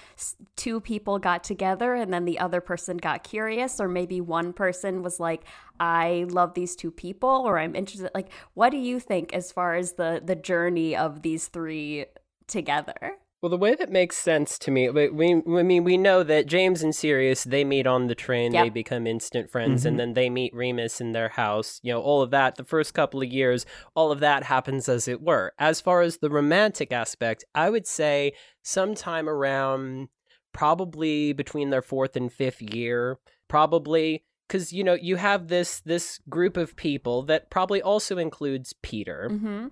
[0.57, 5.03] two people got together and then the other person got curious or maybe one person
[5.03, 5.43] was like,
[5.79, 9.75] "I love these two people" or "I'm interested." Like what do you think as far
[9.75, 12.07] as the the journey of these three
[12.45, 13.17] together?
[13.45, 16.47] Well, the way that makes sense to me, we, we, I mean, we know that
[16.47, 20.31] James and Sirius, they meet on the train, they become instant friends, and then they
[20.31, 21.79] meet Remus in their house.
[21.83, 25.07] You know, all of that, the first couple of years, all of that happens as
[25.07, 25.53] it were.
[25.59, 30.07] As far as the romantic aspect, I would say sometime around
[30.51, 34.23] probably between their fourth and fifth year, probably.
[34.47, 39.29] Because you know you have this this group of people that probably also includes Peter,
[39.31, 39.67] Mm-hmm.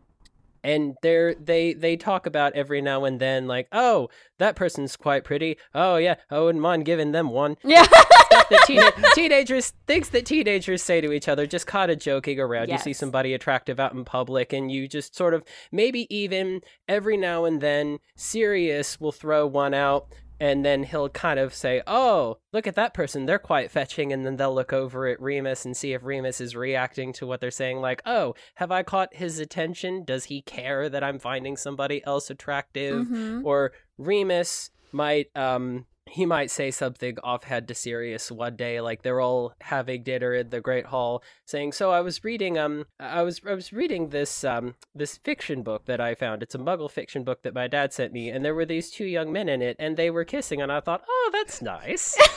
[0.64, 5.24] And they're they they talk about every now and then like oh that person's quite
[5.24, 5.58] pretty.
[5.76, 7.58] Oh yeah i wouldn't mind giving them one.
[7.64, 7.84] Yeah.
[7.84, 12.40] stuff that teen- teenagers things that teenagers say to each other just kind of joking
[12.40, 12.70] around.
[12.70, 17.18] You see somebody attractive out in public and you just sort of maybe even every
[17.18, 20.08] now and then sirius will throw one out
[20.44, 23.26] and then he'll kind of say, "Oh, look at that person.
[23.26, 26.54] They're quite fetching." And then they'll look over at Remus and see if Remus is
[26.54, 30.04] reacting to what they're saying like, "Oh, have I caught his attention?
[30.04, 33.46] Does he care that I'm finding somebody else attractive?" Mhm.
[33.46, 39.20] Or Remus might um he might say something offhand to Sirius one day, like they're
[39.20, 43.42] all having dinner in the Great Hall, saying, "So I was reading, um, I was
[43.48, 46.44] I was reading this um this fiction book that I found.
[46.44, 49.06] It's a Muggle fiction book that my dad sent me, and there were these two
[49.06, 52.16] young men in it, and they were kissing, and I thought, oh, that's nice."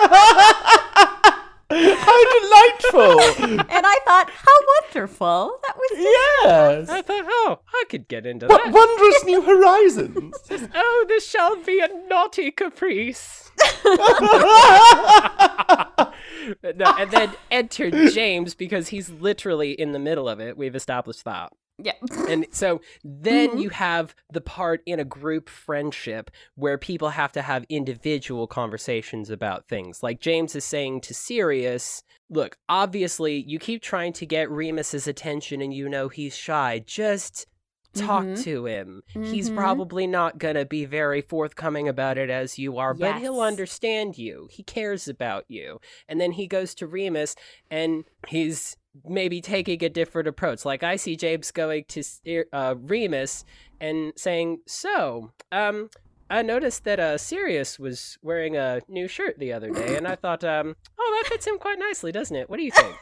[1.70, 3.60] How delightful!
[3.70, 4.52] And I thought, how
[4.82, 5.58] wonderful.
[5.66, 6.88] That was just yes.
[6.88, 8.72] I thought, oh, I could get into What that.
[8.72, 10.34] wondrous new horizons!
[10.74, 13.50] Oh, this shall be a naughty caprice.
[16.74, 20.56] no, and then enter James because he's literally in the middle of it.
[20.56, 21.52] We've established that.
[21.82, 21.92] Yeah.
[22.28, 23.58] And so then Mm-hmm.
[23.58, 29.30] you have the part in a group friendship where people have to have individual conversations
[29.30, 30.02] about things.
[30.02, 35.60] Like James is saying to Sirius, look, obviously you keep trying to get Remus's attention
[35.60, 36.82] and you know he's shy.
[36.86, 37.46] Just
[37.92, 38.42] talk Mhm.
[38.44, 39.02] to him.
[39.12, 39.56] He's Mhm.
[39.56, 44.16] probably not going to be very forthcoming about it as you are, but he'll understand
[44.16, 44.46] you.
[44.52, 45.80] He cares about you.
[46.08, 47.34] And then he goes to Remus
[47.68, 50.64] and he's maybe taking a different approach.
[50.64, 52.02] Like I see James going to
[52.52, 53.44] uh, Remus
[53.80, 55.90] and saying, "So, um,
[56.28, 60.14] I noticed that uh, Sirius was wearing a new shirt the other day, and I
[60.22, 62.48] thought, um, oh, that fits him quite nicely, doesn't it?
[62.50, 62.96] What do you think?"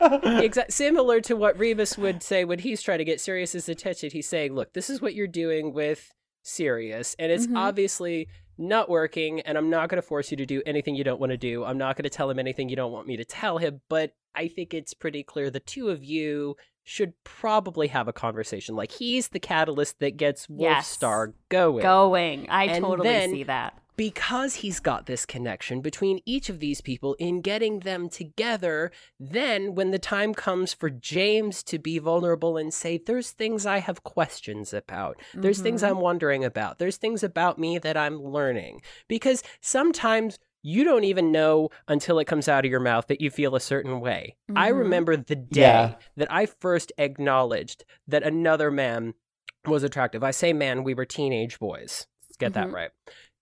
[0.00, 4.10] Exa- similar to what Remus would say when he's trying to get Sirius's attention.
[4.12, 7.56] He's saying, "Look, this is what you're doing with Sirius, and it's Mhm.
[7.56, 8.28] obviously
[8.58, 9.40] not working.
[9.42, 11.62] And I'm not going to force you to do anything you don't want to do.
[11.64, 13.82] I'm not going to tell him anything you don't want me to tell him.
[13.90, 18.76] But I think it's pretty clear the two of you should probably have a conversation.
[18.76, 20.96] Like he's the catalyst that gets Yes.
[20.98, 22.48] Wolfstar going Going.
[22.48, 23.74] I And totally then- see that.
[23.96, 29.74] because he's got this connection between each of these people in getting them together, then
[29.74, 34.04] when the time comes for James to be vulnerable and say, There's things I have
[34.04, 35.88] questions about, there's things Mhm.
[35.90, 38.82] I'm wondering about, there's things about me that I'm learning.
[39.08, 43.30] Because sometimes you don't even know until it comes out of your mouth that you
[43.30, 44.34] feel a certain way.
[44.56, 44.78] I Mhm.
[44.78, 45.94] remember the day Yeah.
[46.16, 49.14] that I first acknowledged that another man
[49.64, 50.24] was attractive.
[50.24, 52.08] I say man, we were teenage boys.
[52.28, 52.72] Let's get that Mhm.
[52.74, 52.90] right.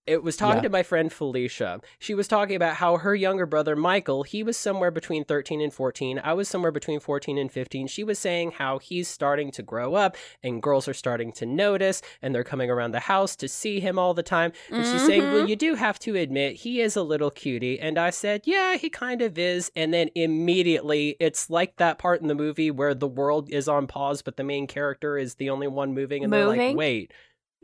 [0.07, 0.63] It was talking Yeah.
[0.65, 1.81] to my friend Felicia.
[1.99, 5.73] She was talking about how her younger brother Michael, he was somewhere between 13 and
[5.73, 6.21] 14.
[6.23, 7.87] I was somewhere between 14 and 15.
[7.87, 12.03] She was saying how he's starting to grow up and girls are starting to notice
[12.21, 14.53] and they're coming around the house to see him all the time.
[14.71, 15.49] And she's saying, "Well, Mhm.
[15.49, 18.91] you do have to admit he is a little cutie." And I said, "Yeah, he
[18.91, 23.09] kind of is." And then immediately it's like that part in the movie where the
[23.09, 26.47] world is on pause but the main character is the only one moving and they're
[26.47, 27.11] like, "Wait,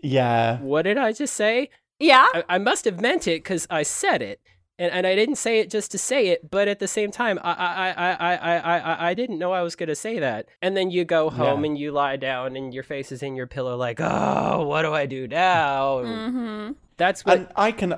[0.02, 0.58] yeah.
[0.60, 1.68] what did I just say?"
[2.00, 2.26] Yeah.
[2.34, 4.40] I, I must have meant it because I said it,
[4.78, 6.50] and, and I didn't say it just to say it.
[6.50, 9.52] But at the same time, I I I I I I, I, I didn't know
[9.52, 10.46] I was gonna say that.
[10.62, 11.66] And then you go home Yeah.
[11.70, 14.92] and you lie down, and your face is in your pillow, like, oh, what do
[14.94, 15.98] I do now?
[15.98, 16.72] Mm-hmm.
[16.96, 17.38] That's what.
[17.38, 17.94] And I can.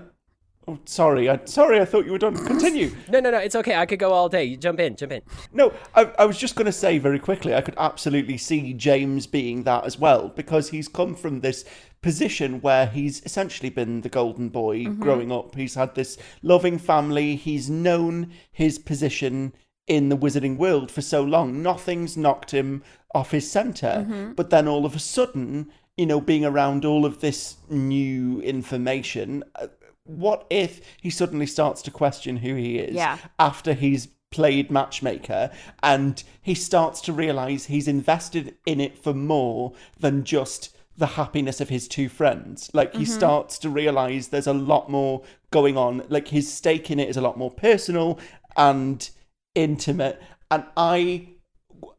[0.69, 1.29] Oh, sorry.
[1.29, 2.37] I, sorry, I thought you were done.
[2.47, 2.95] Continue.
[3.11, 3.39] no, no, no.
[3.39, 3.75] It's okay.
[3.75, 4.45] I could go all day.
[4.45, 5.23] You jump in, jump in.
[5.53, 9.27] No, I, I was just going to say very quickly, I could absolutely see James
[9.27, 11.65] being that as well, because he's come from this
[12.01, 15.55] position where he's essentially been the golden boy growing up.
[15.55, 19.55] He's had this loving family, he's known his position
[19.87, 21.63] in the wizarding world for so long.
[21.63, 22.83] Nothing's knocked him
[23.15, 24.33] off his center.
[24.37, 29.45] But then all of a sudden, you know, being around all of this new information,
[29.57, 29.67] uh,
[30.05, 33.19] what if he suddenly starts to question who he is Yeah.
[33.39, 35.51] after he's played matchmaker
[35.83, 41.61] and he starts to realize he's invested in it for more than just the happiness
[41.61, 42.71] of his two friends?
[42.73, 43.13] Like he mm-hmm.
[43.13, 46.05] starts to realize there's a lot more going on.
[46.09, 48.19] Like his stake in it is a lot more personal
[48.57, 49.09] and
[49.55, 50.21] intimate.
[50.51, 51.29] And i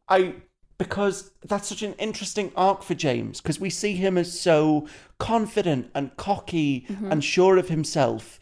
[0.08, 0.34] i
[0.78, 5.90] because that's such an interesting arc for James because we see him as so confident
[5.94, 7.12] and cocky mm-hmm.
[7.12, 8.40] and sure of himself.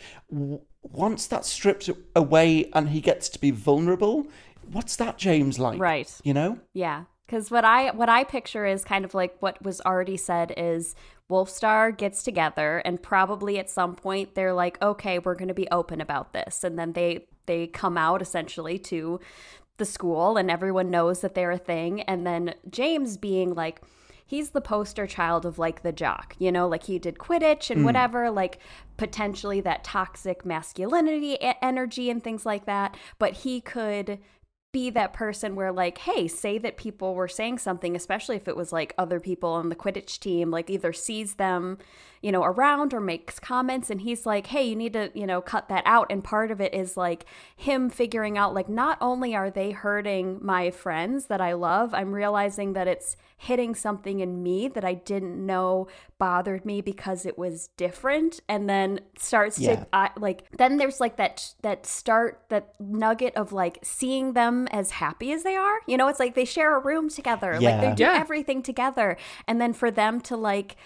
[0.82, 4.26] Once that's stripped away and he gets to be vulnerable,
[4.70, 5.78] what's that James like?
[5.78, 6.12] Right.
[6.24, 6.58] You know?
[6.72, 10.52] Yeah, because what I what I picture is kind of like what was already said
[10.56, 10.94] is
[11.30, 15.68] Wolfstar gets together and probably at some point they're like, okay, we're going to be
[15.70, 19.18] open about this, and then they they come out essentially to
[19.82, 23.82] the school and everyone knows that they're a thing, and then James being like.
[24.24, 27.80] He's the poster child of like the jock, you know, like he did Quidditch and
[27.80, 27.84] hmm.
[27.84, 28.60] whatever, like
[28.96, 32.96] potentially that toxic masculinity energy and things like that.
[33.18, 34.20] But he could
[34.72, 38.56] be that person where like hey say that people were saying something especially if it
[38.56, 41.76] was like other people on the quidditch team like either sees them
[42.22, 45.40] you know around or makes comments and he's like hey you need to you know
[45.40, 47.24] cut that out and part of it is like
[47.56, 52.12] him figuring out like not only are they hurting my friends that i love i'm
[52.12, 57.36] realizing that it's hitting something in me that i didn't know bothered me because it
[57.36, 59.74] was different and then starts Yeah.
[59.76, 64.68] to I, like then there's like that that start that nugget of like seeing them
[64.70, 67.80] as happy as they are you know it's like they share a room together like
[67.80, 68.16] they do Yeah.
[68.20, 69.16] everything together
[69.48, 70.76] and then for them to like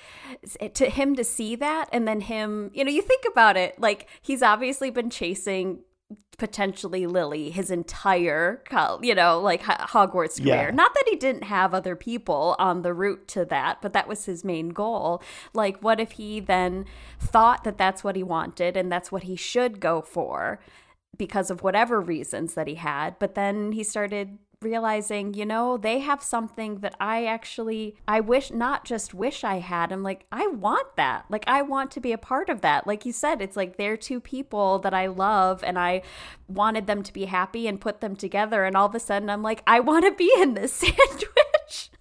[0.74, 4.08] to him to see that and then him you know you think about it like
[4.22, 5.80] he's obviously been chasing
[6.38, 8.62] potentially Lily his entire,
[9.02, 10.66] you know, like Hogwarts career.
[10.66, 10.70] Yeah.
[10.70, 14.26] Not that he didn't have other people on the route to that, but that was
[14.26, 15.22] his main goal.
[15.54, 16.84] Like, what if he then
[17.18, 20.60] thought that that's what he wanted and that's what he should go for
[21.16, 25.98] because of whatever reasons that he had, but then he started realizing, you know, they
[26.00, 29.92] have something that I actually I wish not just wish I had.
[29.92, 31.26] I'm like, I want that.
[31.28, 32.86] Like I want to be a part of that.
[32.86, 36.02] Like you said, it's like they're two people that I love and I
[36.48, 39.42] wanted them to be happy and put them together and all of a sudden I'm
[39.42, 41.24] like, I want to be in this sandwich.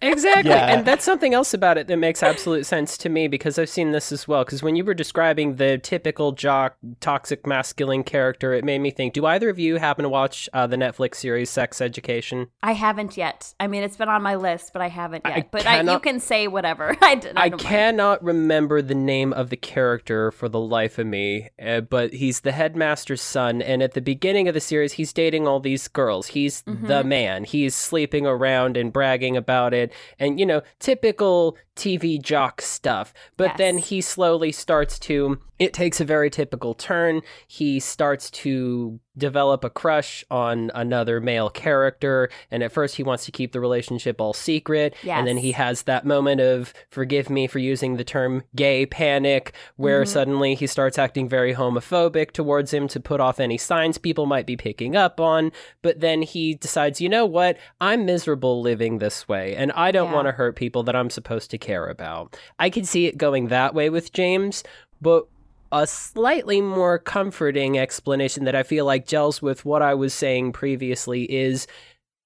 [0.01, 0.51] Exactly.
[0.51, 0.67] Yeah.
[0.67, 3.91] And that's something else about it that makes absolute sense to me because I've seen
[3.91, 4.43] this as well.
[4.45, 9.13] Because when you were describing the typical jock, toxic masculine character, it made me think
[9.13, 12.47] do either of you happen to watch uh, the Netflix series Sex Education?
[12.61, 13.53] I haven't yet.
[13.59, 15.37] I mean, it's been on my list, but I haven't yet.
[15.37, 16.95] I but I, you can say whatever.
[17.01, 17.59] I don't mind.
[17.59, 22.41] cannot remember the name of the character for the life of me, uh, but he's
[22.41, 23.61] the headmaster's son.
[23.61, 26.27] And at the beginning of the series, he's dating all these girls.
[26.27, 26.87] He's Mm-hmm.
[26.87, 27.43] the man.
[27.43, 29.91] He's sleeping around and bragging about it.
[30.19, 33.13] And, you know, typical TV jock stuff.
[33.37, 37.21] But then he slowly starts to, it takes a very typical turn.
[37.47, 42.29] He starts to develop a crush on another male character.
[42.51, 44.93] And at first, he wants to keep the relationship all secret.
[45.19, 49.53] And then he has that moment of forgive me for using the term gay panic
[49.77, 50.11] where Mm-hmm.
[50.11, 54.45] suddenly he starts acting very homophobic towards him to put off any signs people might
[54.45, 55.51] be picking up on
[55.81, 60.09] but then he decides you know what i'm miserable living this way and i don't
[60.09, 60.15] Yeah.
[60.15, 63.47] want to hurt people that i'm supposed to care about i can see it going
[63.47, 64.63] that way with james
[65.01, 65.27] but
[65.71, 70.53] a slightly more comforting explanation that I feel like gels with what I was saying
[70.53, 71.67] previously is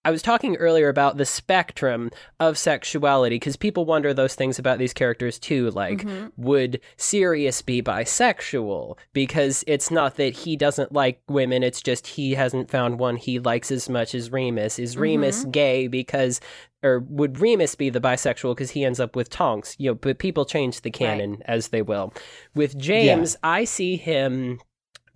[0.06, 4.80] I was talking earlier about the spectrum of sexuality because people wonder those things about
[4.80, 5.72] these characters too.
[5.72, 6.28] Like, mm-hmm.
[6.38, 8.98] would Sirius be bisexual?
[9.12, 13.40] Because it's not that he doesn't like women, it's just he hasn't found one he
[13.40, 14.80] likes as much as Remus.
[14.80, 15.02] Is mm-hmm.
[15.02, 16.40] Remus gay because,
[16.82, 19.76] or would Remus be the bisexual because he ends up with Tonks?
[19.80, 22.14] You know, but people change the canon as they will.
[22.56, 24.62] With James, I see him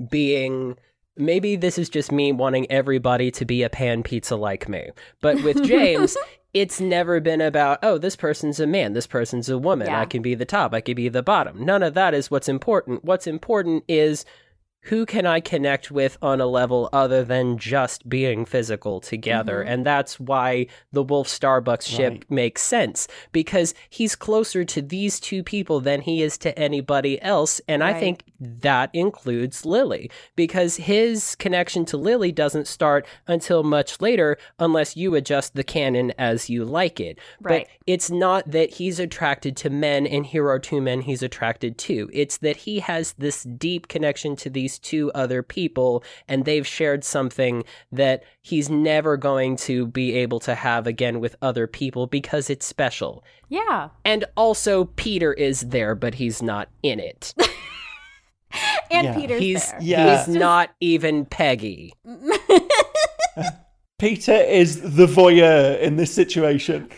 [0.10, 0.76] being
[1.18, 4.90] maybe this is just me wanting everybody to be a pan pizza like me.
[5.22, 6.18] But with James,
[6.54, 9.88] it's never been about, oh, this person's a man, this person's a woman.
[9.88, 10.02] Yeah.
[10.02, 11.64] I can be the top, I can be the bottom.
[11.64, 13.04] None of that is what's important.
[13.04, 14.26] What's important is
[14.84, 19.60] who can I connect with on a level other than just being physical together?
[19.60, 19.70] Mm-hmm.
[19.72, 22.32] And that's why the Wolf Starbucks ship Right.
[22.32, 27.62] makes sense because he's closer to these two people than he is to anybody else.
[27.68, 34.02] And I think that includes Lily because his connection to Lily doesn't start until much
[34.02, 37.20] later unless you adjust the canon as you like it.
[37.40, 37.68] Right.
[37.68, 41.78] But it's not that he's attracted to men and here are two men he's attracted
[41.80, 42.10] to.
[42.12, 47.04] It's that he has this deep connection to these two other people and they've shared
[47.04, 52.50] something that he's never going to be able to have again with other people because
[52.50, 53.24] it's special.
[53.50, 53.90] Yeah.
[54.04, 57.34] And also, Peter is there, but he's not in it.
[58.92, 59.16] And Yeah.
[59.16, 59.82] Peter's he's there.
[59.82, 60.26] Yeah.
[60.26, 61.94] he's not even Peggy.
[64.00, 66.90] Peter is the voyeur in this situation.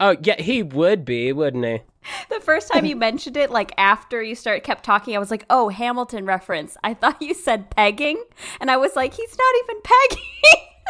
[0.00, 1.80] Oh yeah, he would be, wouldn't he?
[2.28, 5.44] The first time you mentioned it, like after you start kept talking, I was like,
[5.48, 8.22] "Oh, Hamilton reference." I thought you said pegging,
[8.60, 10.24] and I was like, "He's not even pegging."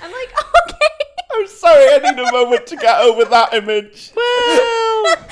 [0.01, 4.12] I'm like, "Okay." I'm sorry, I need a moment to get over that image.
[4.22, 5.16] Well,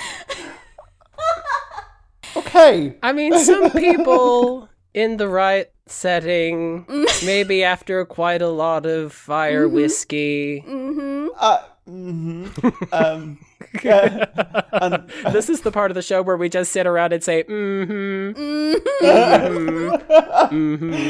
[2.37, 2.95] Okay.
[3.01, 6.85] I mean, some people in the right setting,
[7.25, 10.63] maybe after quite a lot of fire whiskey.
[10.67, 11.59] Uh,
[11.89, 12.51] mhm.
[12.93, 13.46] um, yeah.
[13.83, 14.27] And,
[14.73, 17.43] um, This is the part of the show where we just sit around and say,
[17.43, 18.31] mm-hmm.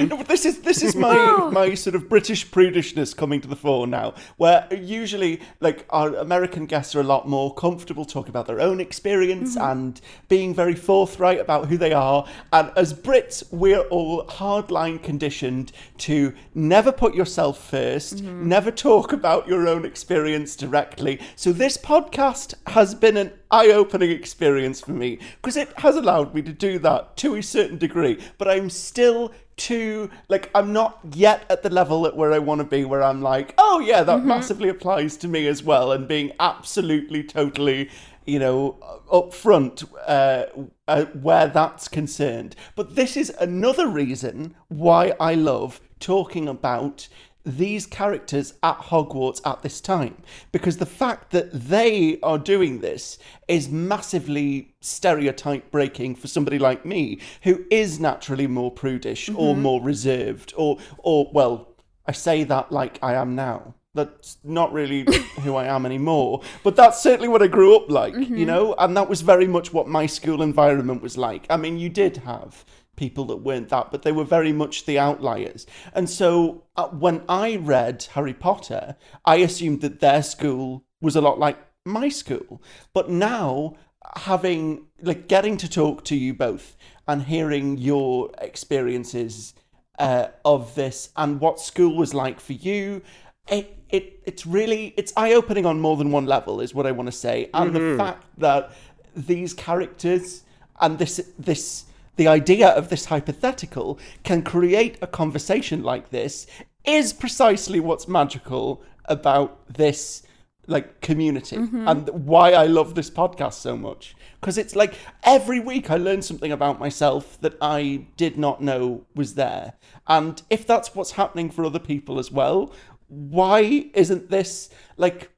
[0.07, 3.55] No, but this is this is my my sort of British prudishness coming to the
[3.55, 8.47] fore now, where usually like our American guests are a lot more comfortable talking about
[8.47, 9.71] their own experience mm-hmm.
[9.71, 12.25] and being very forthright about who they are.
[12.53, 19.47] And as Brits, we're all hardline conditioned to never put yourself 1st never talk about
[19.47, 21.19] your own experience directly.
[21.35, 26.41] So this podcast has been an eye-opening experience for me because it has allowed me
[26.41, 31.45] to do that to a certain degree but i'm still too like i'm not yet
[31.49, 34.23] at the level at where i want to be where i'm like oh yeah that
[34.23, 37.89] massively applies to me as well and being absolutely totally
[38.27, 38.77] you know
[39.11, 40.45] upfront uh,
[40.87, 42.55] uh, where that's concerned.
[42.75, 47.07] But this is another reason why i love talking about
[47.47, 50.21] these characters at Hogwarts at this time
[50.51, 53.17] because the fact that they are doing this
[53.47, 59.61] is massively stereotype breaking for somebody like me who is naturally more prudish or mm-hmm.
[59.61, 61.69] more reserved or or well
[62.05, 63.75] I say that like I am now.
[63.93, 65.05] That's not really
[65.41, 68.45] who I am anymore but that's certainly what I grew up like you mm-hmm.
[68.45, 68.75] know?
[68.77, 71.47] And that was very much what my school environment was like.
[71.49, 72.65] I mean you did have
[72.97, 75.65] people that weren't that, but they were very much the outliers.
[75.93, 81.21] And so uh, when I read Harry Potter, I assumed that their school was a
[81.21, 82.61] lot like my school.
[82.93, 83.77] But now,
[84.17, 86.75] having, like, getting to talk to you both
[87.07, 89.53] and hearing your experiences
[89.99, 93.01] uh, of this and what school was like for you,
[93.47, 96.91] it, it it's really it's eye opening on more than one level, is what I
[96.91, 97.49] want to say.
[97.53, 98.71] And the fact that
[99.15, 100.43] these characters
[100.79, 101.85] and this this
[102.17, 106.47] the idea of this hypothetical can create a conversation like this
[106.85, 110.23] is precisely what's magical about this
[110.69, 111.87] like community mm-hmm.
[111.87, 114.15] and why I love this podcast so much.
[114.41, 119.05] Because it's like every week I learn something about myself that I did not know
[119.15, 119.73] was there.
[120.07, 122.73] And if that's what's happening for other people as well
[123.07, 125.31] why isn't this like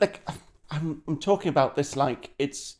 [0.00, 0.20] like
[0.70, 2.76] I'm I'm talking about this like it's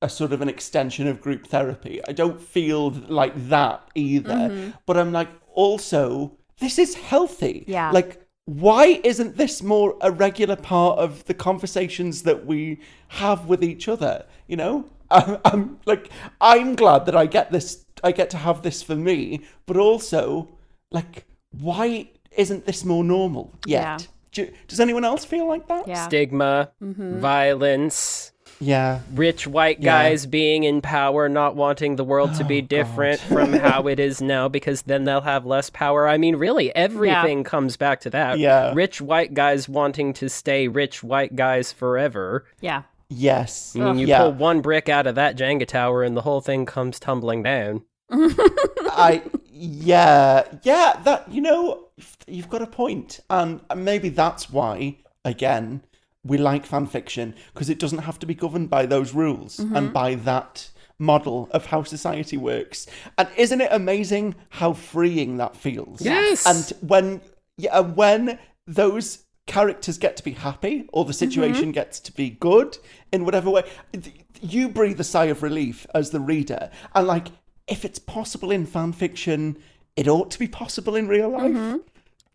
[0.00, 2.00] a sort of an extension of group therapy.
[2.06, 4.34] I don't feel like that either.
[4.34, 4.70] Mm-hmm.
[4.86, 7.64] But I'm like, also, this is healthy.
[7.66, 7.90] Yeah.
[7.90, 13.62] Like, why isn't this more a regular part of the conversations that we have with
[13.64, 14.24] each other?
[14.46, 17.84] You know, I'm, I'm like, I'm glad that I get this.
[18.04, 20.48] I get to have this for me, but also,
[20.92, 23.82] like, why isn't this more normal yet?
[23.82, 23.98] Yeah.
[24.30, 25.88] Do, does anyone else feel like that?
[25.88, 26.06] Yeah.
[26.06, 27.18] Stigma, mm-hmm.
[27.18, 29.00] violence, Yeah.
[29.14, 30.02] rich white Yeah.
[30.02, 34.00] guys being in power, not wanting the world to be oh, different from how it
[34.00, 36.08] is now because then they'll have less power.
[36.08, 38.38] I mean, really, everything comes back to that.
[38.38, 38.72] Yeah.
[38.74, 42.44] Rich white guys wanting to stay rich white guys forever.
[42.60, 42.82] Yeah.
[43.08, 43.74] Yes.
[43.74, 44.18] I mean, you yeah.
[44.18, 47.82] pull one brick out of that Jenga tower and the whole thing comes tumbling down.
[48.10, 51.88] I yeah yeah that you know
[52.26, 55.82] you've got a point and maybe that's why again
[56.28, 59.74] we like fan fiction because it doesn't have to be governed by those rules mm-hmm.
[59.76, 62.86] and by that model of how society works.
[63.16, 66.00] And isn't it amazing how freeing that feels?
[66.02, 66.46] Yes.
[66.46, 67.20] and when
[67.56, 71.18] yeah when those characters get to be happy or the mm-hmm.
[71.18, 72.76] situation gets to be good
[73.12, 73.62] in whatever way
[74.40, 76.70] you breathe a sigh of relief as the reader.
[76.94, 77.28] And like
[77.66, 79.58] if it's possible in fan fiction
[79.96, 81.50] it ought to be possible in real life.
[81.52, 81.78] Mm-hmm.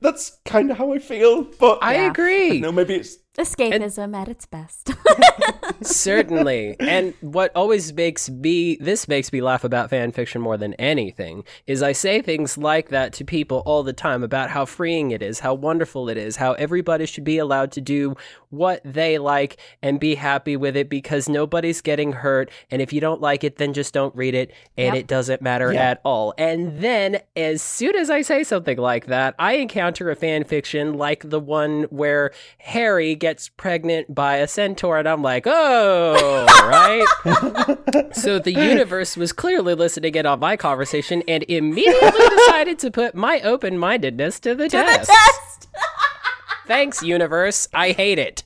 [0.01, 2.09] That's kind of how i feel but I Yeah.
[2.11, 2.59] agree.
[2.67, 4.91] no maybe it's Escapism at its best.
[5.81, 6.75] Certainly.
[6.79, 11.43] and what always makes me this makes me laugh about fan fiction more than anything
[11.67, 15.21] is I say things like that to people all the time about how freeing it
[15.21, 18.15] is, how wonderful it is, how everybody should be allowed to do
[18.49, 23.01] what they like and be happy with it because nobody's getting hurt and if you
[23.01, 24.95] don't like it then just don't read it and Yep.
[24.95, 25.91] it doesn't matter Yeah.
[25.91, 26.33] at all.
[26.37, 30.93] And then as soon as I say something like that, I encounter a fan fiction
[30.93, 38.13] like the one where Harry gets pregnant by a centaur and I'm like, "Oh, right?"
[38.13, 43.15] so the universe was clearly listening in on my conversation and immediately decided to put
[43.15, 45.09] my open-mindedness to the test.
[45.09, 45.69] Test.
[46.67, 47.69] Thanks, universe.
[47.73, 48.43] I hate it.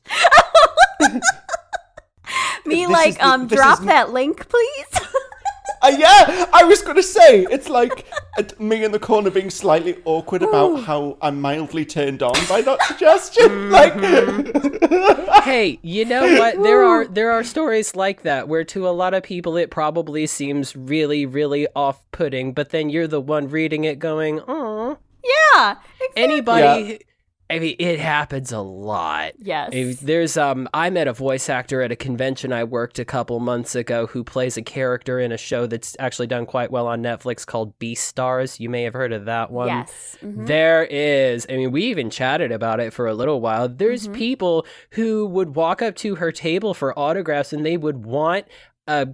[2.68, 5.00] Me This like is the- um drop is- that link, please.
[5.82, 8.06] Uh, yeah, I was going to say it's like
[8.38, 12.62] uh, me in the corner being slightly awkward about how I'm mildly turned on by
[12.62, 13.70] that suggestion.
[13.70, 13.94] Like,
[15.44, 16.62] hey, you know what?
[16.62, 20.26] There are there are stories like that where to a lot of people it probably
[20.28, 24.98] seems really really off-putting, but then you're the one reading it going, "Oh."
[25.56, 25.76] yeah.
[26.00, 26.24] Exactly.
[26.24, 27.00] Anybody
[27.50, 29.34] I mean, it happens a lot.
[29.40, 29.70] Yes.
[29.72, 33.40] If There's um I met a voice actor at a convention I worked a couple
[33.40, 37.02] months ago who plays a character in a show that's actually done quite well on
[37.02, 38.60] Netflix called Beastars.
[38.60, 39.68] You may have heard of that one.
[39.68, 40.18] Yes.
[40.22, 40.48] Mhm.
[40.48, 41.46] There is.
[41.50, 43.70] I mean, we even chatted about it for a little while.
[43.70, 48.46] There's people who would walk up to her table for autographs and they would want
[48.88, 49.10] a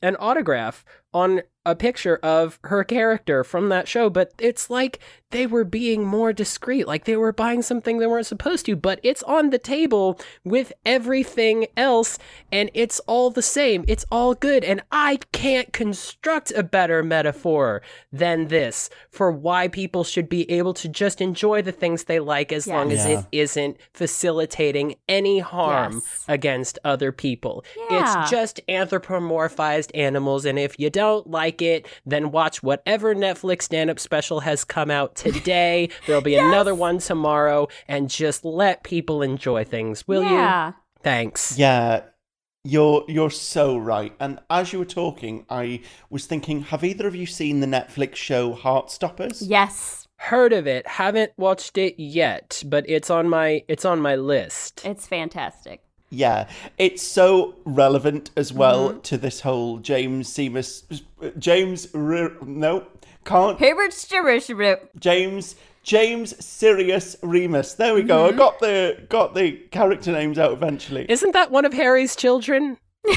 [0.00, 5.00] an autograph on a picture of her character from that show, but it's like
[5.30, 9.00] they were being more discreet, like they were buying something they weren't supposed to, but
[9.02, 12.18] it's on the table with everything else
[12.52, 13.84] and it's all the same.
[13.88, 14.64] It's all good.
[14.64, 20.74] And I can't construct a better metaphor than this for why people should be able
[20.74, 23.24] to just enjoy the things they like as long as Yes.
[23.24, 26.24] it isn't facilitating any harm Yes.
[26.28, 27.64] against other people.
[27.90, 28.20] Yeah.
[28.22, 33.62] It's just anthropomorphized animals, and if you don't like like it, then watch whatever Netflix
[33.62, 35.90] stand up special has come out today.
[36.06, 40.30] There'll be another one tomorrow, and just let people enjoy things, will you?
[40.30, 40.72] yeah.
[41.02, 41.56] Thanks.
[41.58, 42.02] Yeah,
[42.64, 44.12] you're you're so right.
[44.20, 48.16] And as you were talking, I was thinking, have either of you seen the Netflix
[48.16, 49.42] show Heartstoppers?
[49.46, 50.06] Yes.
[50.20, 54.82] Heard of it, haven't watched it yet, but it's on my it's on my list.
[54.84, 55.80] It's fantastic.
[56.10, 56.48] Yeah,
[56.78, 59.00] it's so relevant as well Mm-hmm.
[59.02, 61.02] to this whole James Seamus
[61.38, 62.80] James R- no
[63.24, 64.78] can't Herbert Sturridge.
[64.98, 67.74] James James Sirius Remus.
[67.74, 68.26] There we go.
[68.26, 68.38] I Mm-hmm.
[68.38, 71.06] got the got the character names out eventually.
[71.08, 72.78] Isn't that one of Harry's children?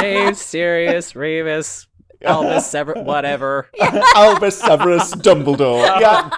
[0.00, 1.86] James Sirius, Remus,
[2.24, 3.68] Albus, Sever, whatever.
[4.14, 6.00] Albus Severus Dumbledore.
[6.00, 6.30] Yeah.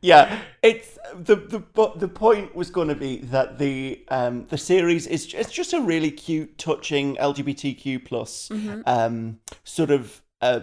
[0.00, 0.38] yeah.
[0.62, 5.06] It's the the but the point was going to be that the um the series
[5.06, 8.50] is it's just a really cute, touching LGBTQ plus
[8.86, 10.60] um sort of uh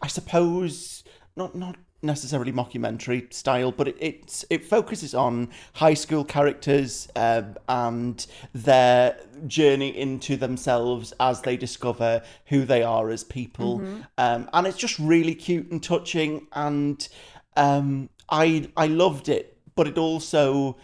[0.00, 1.04] I suppose
[1.36, 7.56] not not necessarily mockumentary style, but it it's, it focuses on high school characters um,
[7.68, 13.80] and their journey into themselves as they discover who they are as people,
[14.18, 17.08] um, and it's just really cute and touching, and
[17.56, 20.76] um, I I loved it, but it also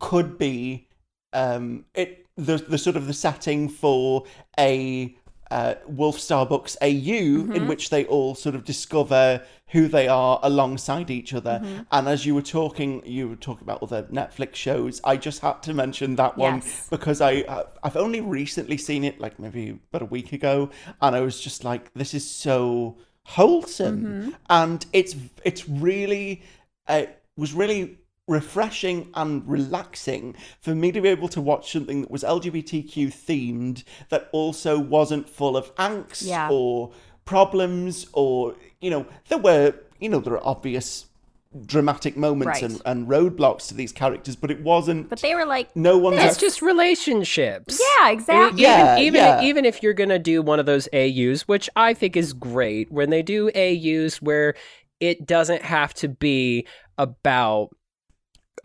[0.00, 0.88] could be
[1.32, 4.24] um, it the the sort of the setting for
[4.58, 5.16] a
[5.58, 11.08] uh, Wolf Starbucks AU in which they all sort of discover who they are alongside
[11.18, 11.56] each other.
[11.90, 15.00] And as you were talking, you were talking about other Netflix shows.
[15.04, 16.88] I just had to mention that one Yes.
[16.90, 21.14] because I uh, I've only recently seen it, like maybe about a week ago, and
[21.18, 26.42] I was just like, this is so wholesome, and it's it's really
[26.88, 27.04] uh,
[27.36, 32.22] was really refreshing and relaxing for me to be able to watch something that was
[32.22, 36.48] LGBTQ themed that also wasn't full of angst Yeah.
[36.50, 36.92] or
[37.26, 41.06] problems or you know there were you know there are obvious
[41.66, 42.62] dramatic moments Right.
[42.62, 46.16] and, and roadblocks to these characters but it wasn't But they were like, no one's
[46.22, 47.80] It's just relationships.
[48.00, 48.62] yeah, exactly.
[48.62, 49.42] Yeah, even yeah.
[49.42, 53.10] even if you're gonna do one of those AUs, which I think is great, when
[53.10, 54.54] they do AUs where
[55.00, 56.66] it doesn't have to be
[56.98, 57.70] about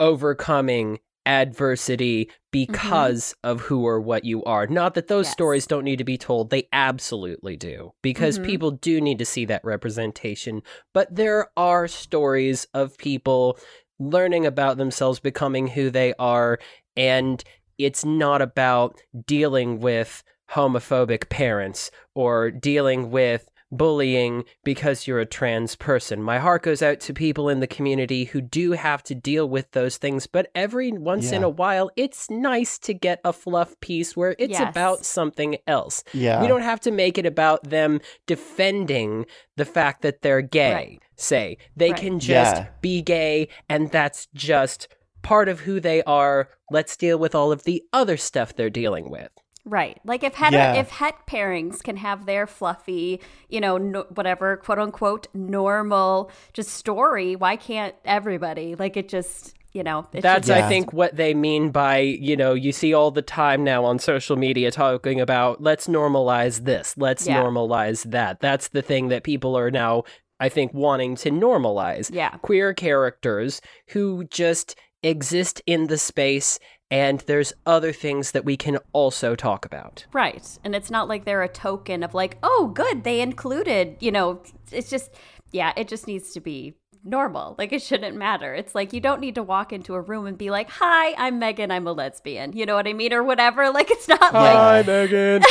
[0.00, 4.66] overcoming adversity because of who or what you are.
[4.66, 5.32] Not that those Yes.
[5.32, 8.42] stories don't need to be told, they absolutely do, because Mhm.
[8.44, 10.62] people do need to see that representation.
[10.94, 13.58] But there are stories of people
[13.98, 16.58] learning about themselves, becoming who they are,
[16.96, 17.44] and
[17.78, 25.76] it's not about dealing with homophobic parents or dealing with bullying because you're a trans
[25.76, 26.22] person.
[26.22, 29.70] My heart goes out to people in the community who do have to deal with
[29.72, 34.16] those things, but every once in a while, it's nice to get a fluff piece
[34.16, 34.68] where it's Yes.
[34.70, 36.02] about something else.
[36.12, 40.72] yeah We don't have to make it about them defending the fact that they're gay,
[40.72, 41.02] Right.
[41.16, 41.58] say.
[41.76, 42.00] They Right.
[42.00, 42.66] can just Yeah.
[42.80, 44.88] be gay, and that's just
[45.22, 46.48] part of who they are.
[46.70, 49.30] Let's deal with all of the other stuff they're dealing with.
[49.70, 50.00] Right.
[50.04, 50.74] Like if het Yeah.
[50.74, 56.70] if het pairings can have their fluffy, you know, no, whatever quote unquote normal just
[56.70, 58.74] story, why can't everybody?
[58.74, 62.36] Like it just, you know, it That's, should I think, what they mean by, you
[62.36, 66.94] know, you see all the time now on social media talking about let's normalize this,
[66.98, 67.40] let's Yeah.
[67.40, 68.40] normalize that.
[68.40, 70.02] That's the thing that people are now,
[70.40, 72.10] I think, wanting to normalize.
[72.12, 72.30] Yeah.
[72.42, 73.60] Queer characters
[73.90, 76.58] who just exist in the space,
[76.90, 80.06] and there's other things that we can also talk about.
[80.12, 80.58] Right.
[80.64, 84.42] And it's not like they're a token of like, oh, good, they included, you know,
[84.72, 85.10] it's just,
[85.52, 86.74] yeah, it just needs to be
[87.04, 87.54] normal.
[87.58, 88.54] Like it shouldn't matter.
[88.54, 91.38] It's like you don't need to walk into a room and be like, hi, I'm
[91.38, 92.52] Megan, I'm a lesbian.
[92.54, 93.12] You know what I mean?
[93.12, 93.70] Or whatever.
[93.80, 95.42] Like it's not like, Hi, Megan.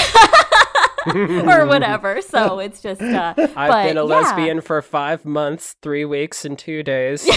[1.50, 2.22] or whatever.
[2.22, 4.16] So it's just, uh, I've but, been a yeah.
[4.16, 7.28] lesbian for five months, three weeks, and two days.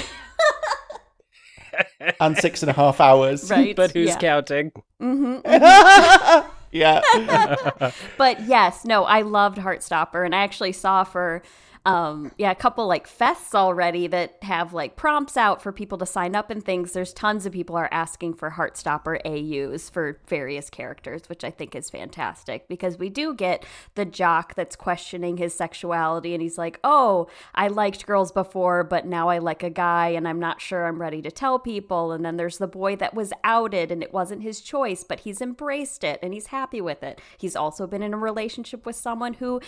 [2.20, 3.74] And six and a half hours Right.
[3.76, 4.18] but who's yeah.
[4.18, 4.72] counting?
[5.00, 6.50] Mm-hmm, mm-hmm.
[6.72, 11.42] yeah But yes, no, I loved Heartstopper, and I actually saw for
[11.84, 16.06] um yeah a couple like fests already that have like prompts out for people to
[16.06, 16.92] sign up and things.
[16.92, 21.74] There's tons of people are asking for heartstopper aus for various characters which i think
[21.74, 23.64] is fantastic because we do get
[23.94, 29.06] the jock that's questioning his sexuality and he's like oh i liked girls before but
[29.06, 32.12] now i like a guy and i'm not sure i'm ready to tell people.
[32.12, 35.40] And then there's the boy that was outed and it wasn't his choice but he's
[35.40, 37.20] embraced it and he's happy with it.
[37.36, 39.60] He's also been in a relationship with someone who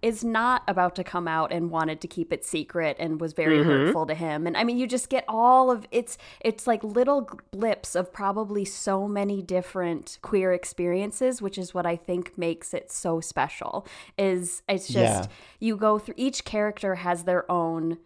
[0.00, 3.32] is not about to come out and and wanted to keep it secret and was
[3.32, 3.70] very mm-hmm.
[3.70, 4.46] hurtful to him.
[4.46, 8.64] And I mean, you just get all of it's it's like little blips of probably
[8.64, 13.86] so many different queer experiences, which is what I think makes it so special.
[14.18, 15.36] Is it's just Yeah.
[15.60, 17.98] you go through each character has their own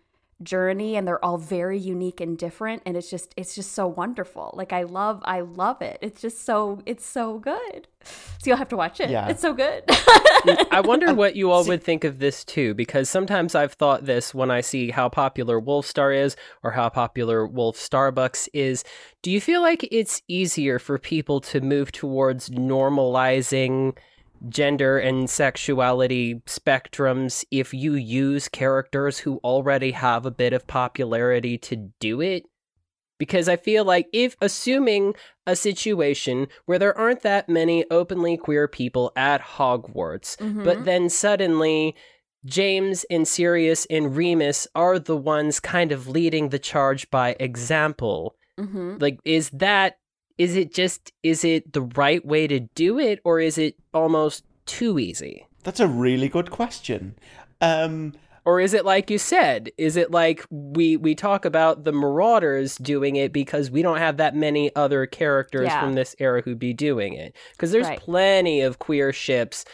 [0.42, 4.52] journey and they're all very unique and different and it's just it's just so wonderful.
[4.54, 5.98] Like i love i love it.
[6.02, 7.88] It's just so it's so good.
[8.02, 9.10] So you'll have to watch it.
[9.10, 9.28] Yeah.
[9.28, 9.86] it's so good.
[9.86, 14.04] Mm, I wonder what you all would think of this too, because sometimes I've thought
[14.04, 18.84] this when I see how popular wolf star is or how popular Wolf Starbucks is.
[19.22, 23.96] Do you feel like it's easier for people to move towards normalizing
[24.48, 31.58] gender and sexuality spectrums if you use characters who already have a bit of popularity
[31.58, 32.44] to do it?
[33.18, 35.14] Because I feel like if assuming
[35.46, 40.64] a situation where there aren't that many openly queer people at Hogwarts, Mm-hmm.
[40.64, 41.96] but then suddenly
[42.44, 48.36] James and Sirius and Remus are the ones kind of leading the charge by example.
[48.58, 49.98] hmm Like, is that,
[50.38, 54.44] is it just, is it the right way to do it, or is it almost
[54.66, 55.46] too easy?
[55.62, 57.16] That's a really good question.
[57.60, 58.12] Um,
[58.44, 59.70] Or is it like you said?
[59.76, 64.18] Is it like we we talk about the Marauders doing it because we don't have
[64.18, 65.80] that many other characters Yeah.
[65.80, 67.34] from this era who'd be doing it?
[67.52, 67.98] Because there's Right.
[67.98, 69.64] plenty of queer ships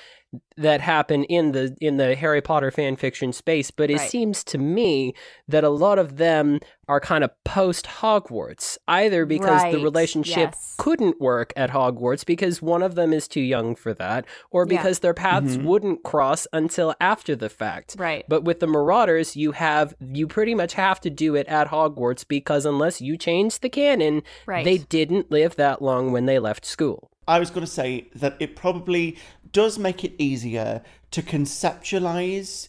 [0.57, 4.11] that happen in the in the Harry Potter fan fiction space, but it Right.
[4.11, 5.14] seems to me
[5.49, 10.74] that a lot of them are kind of post Hogwarts, either because the relationship yes.
[10.78, 14.76] couldn't work at Hogwarts because one of them is too young for that, or Yeah.
[14.76, 15.66] because their paths mm-hmm.
[15.66, 17.97] wouldn't cross until after the fact.
[17.99, 21.68] right But with the Marauders, you have you pretty much have to do it at
[21.68, 24.64] Hogwarts because unless you change the canon, Right.
[24.64, 27.11] they didn't live that long when they left school.
[27.28, 29.16] I was going to say that it probably
[29.53, 32.68] does make it easier to conceptualize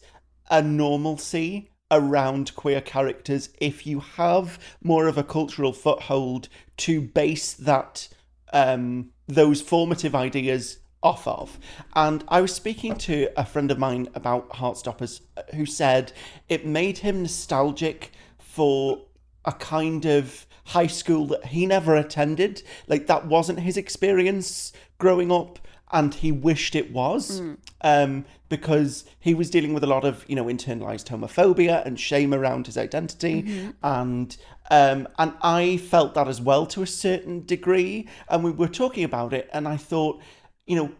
[0.49, 7.53] a normalcy around queer characters if you have more of a cultural foothold to base
[7.53, 8.09] that
[8.51, 11.59] um, those formative ideas off of.
[11.95, 16.13] And I was speaking to a friend of mine about Heartstoppers uh, who said
[16.49, 19.05] it made him nostalgic for
[19.45, 22.63] a kind of high school that he never attended.
[22.87, 25.59] Like that wasn't his experience growing up,
[25.93, 27.39] and he wished it was.
[27.81, 32.33] Um, because he was dealing with a lot of, you know, internalized homophobia and shame
[32.33, 33.41] around his identity,
[33.81, 34.37] and
[34.69, 38.07] um, and I felt that as well to a certain degree.
[38.29, 40.21] And we were talking about it, and I thought,
[40.67, 40.91] you know,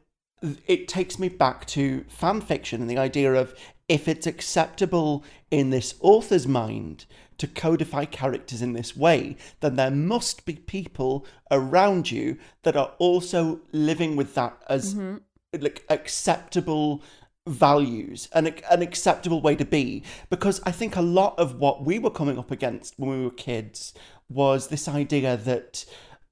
[0.68, 3.54] it takes me back to fan fiction and the idea of
[3.88, 7.06] if it's acceptable in this author's mind
[7.38, 12.94] to codify characters in this way, then there must be people around you that are
[12.98, 15.18] also living with that as mm-hmm.
[15.60, 17.04] like acceptable
[17.48, 20.04] values and an acceptable way to be.
[20.30, 23.32] Because i think a lot of what we were coming up against when we were
[23.32, 23.94] kids
[24.30, 25.86] was this idea that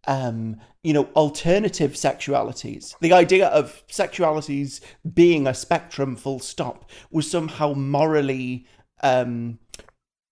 [0.08, 2.96] um, you know, alternative sexualities.
[3.00, 4.82] The idea of sexualities
[5.14, 8.66] being a spectrum, full stop, was somehow morally,
[9.04, 9.60] um,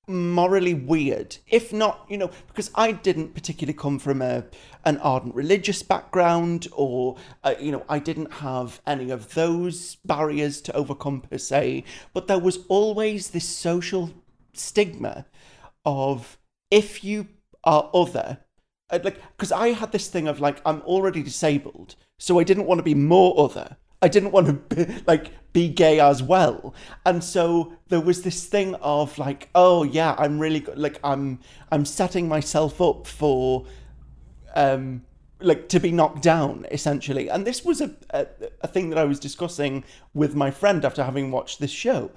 [0.07, 1.37] morally weird.
[1.47, 4.45] If not, you know, because I didn't particularly come from a
[4.85, 10.61] an ardent religious background, or uh, you know, I didn't have any of those barriers
[10.61, 11.83] to overcome per se.
[12.13, 14.11] But there was always this social
[14.53, 15.25] stigma
[15.85, 16.37] of
[16.71, 17.27] if you
[17.63, 18.39] are other
[18.91, 22.65] I'd like because I had this thing of like I'm already disabled, so I didn't
[22.65, 23.77] want to be more other.
[24.01, 26.73] I didn't want to be, like be gay as well,
[27.05, 30.77] and so there was this thing of like, oh yeah, I'm really good.
[30.77, 31.39] Like I'm
[31.71, 33.65] I'm setting myself up for
[34.55, 35.03] um
[35.41, 38.27] like to be knocked down essentially and this was a, a
[38.61, 42.11] a thing that i was discussing with my friend after having watched this show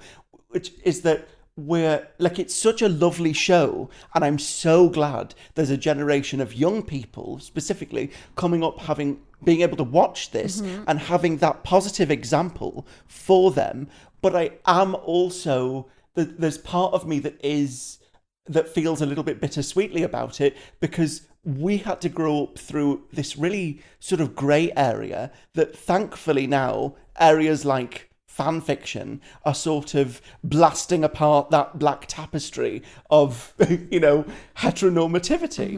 [0.49, 5.69] which is that we're like it's such a lovely show and i'm so glad there's
[5.69, 10.83] a generation of young people specifically coming up having being able to watch this mm-hmm.
[10.87, 13.87] and having that positive example for them.
[14.21, 17.99] But i am also th- there's part of me that is
[18.45, 23.03] that feels a little bit bittersweetly about it because we had to grow up through
[23.11, 29.93] this really sort of grey area that thankfully now areas like fan fiction are sort
[29.93, 32.81] of blasting apart that black tapestry
[33.11, 33.53] of
[33.91, 34.25] you know
[34.57, 35.77] heteronormativity.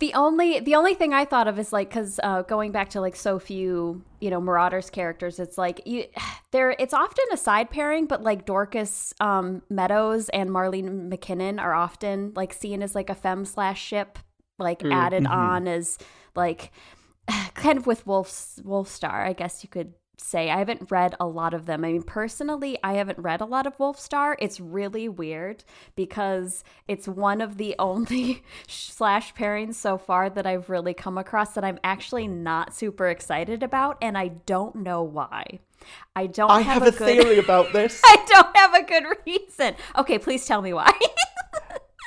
[0.00, 3.00] The only the only thing I thought of is like because uh, going back to
[3.00, 6.06] like so few you know Marauders characters, it's like you
[6.50, 11.74] there it's often a side pairing, but like Dorcas um, Meadowes and Marlene McKinnon are
[11.74, 14.18] often like seen as like a femme slash ship,
[14.58, 15.98] like added on as
[16.34, 16.72] like
[17.54, 21.54] kind of with Wolf's Wolfstar, I guess you could say I haven't read a lot
[21.54, 21.84] of them.
[21.84, 24.34] I mean, personally, I haven't read a lot of Wolfstar.
[24.38, 25.64] It's really weird
[25.96, 31.54] because it's one of the only slash pairings so far that I've really come across
[31.54, 35.60] that I'm actually not super excited about, and I don't know why.
[36.14, 38.00] I don't I have, have a good theory about this.
[38.04, 39.74] I don't have a good reason.
[39.96, 40.92] Okay, please tell me why.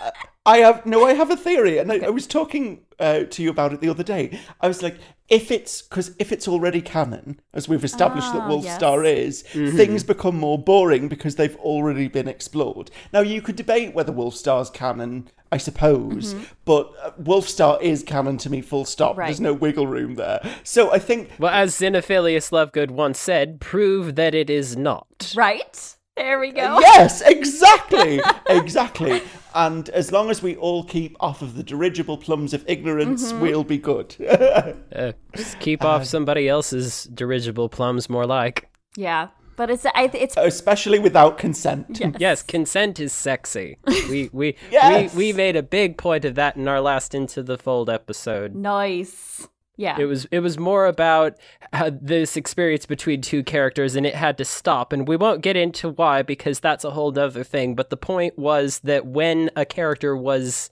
[0.46, 3.50] I have no, I have a theory, and I, I was talking uh, to you
[3.50, 4.40] about it the other day.
[4.60, 4.98] I was like,
[5.30, 10.04] if it's because if it's already canon, as we've established that Ah, Wolfstar is, things
[10.04, 12.92] become more boring because they've already been explored.
[13.14, 16.36] Now you could debate whether Wolfstar's canon, I suppose,
[16.66, 18.60] but uh, Wolfstar is canon to me.
[18.62, 19.18] Full stop.
[19.18, 19.28] Right.
[19.28, 20.42] There's no wiggle room there.
[20.64, 25.34] So I think Well, as Xenophilius Lovegood once said, prove that it is not.
[25.38, 25.96] right?
[26.18, 26.80] There we go.
[26.80, 29.22] Yes, exactly, exactly.
[29.56, 33.42] And as long as we all keep off of the dirigible plums of ignorance, Mm-hmm.
[33.42, 34.16] we'll be good.
[34.96, 38.70] Uh, just keep off somebody else's dirigible plums, more like.
[38.96, 42.00] Yeah, but it's I it's Especially without consent.
[42.20, 43.78] Yes, consent is sexy.
[44.10, 45.14] We we Yes.
[45.16, 48.54] we we made a big point of that in our last Into the Fold episode.
[48.56, 49.48] nice.
[49.76, 49.98] Yeah.
[50.00, 51.38] It was it was more about
[51.72, 54.94] how this experience between two characters, and it had to stop.
[54.94, 57.76] And we won't get into why because that's a whole other thing.
[57.76, 60.70] But the point was that when a character was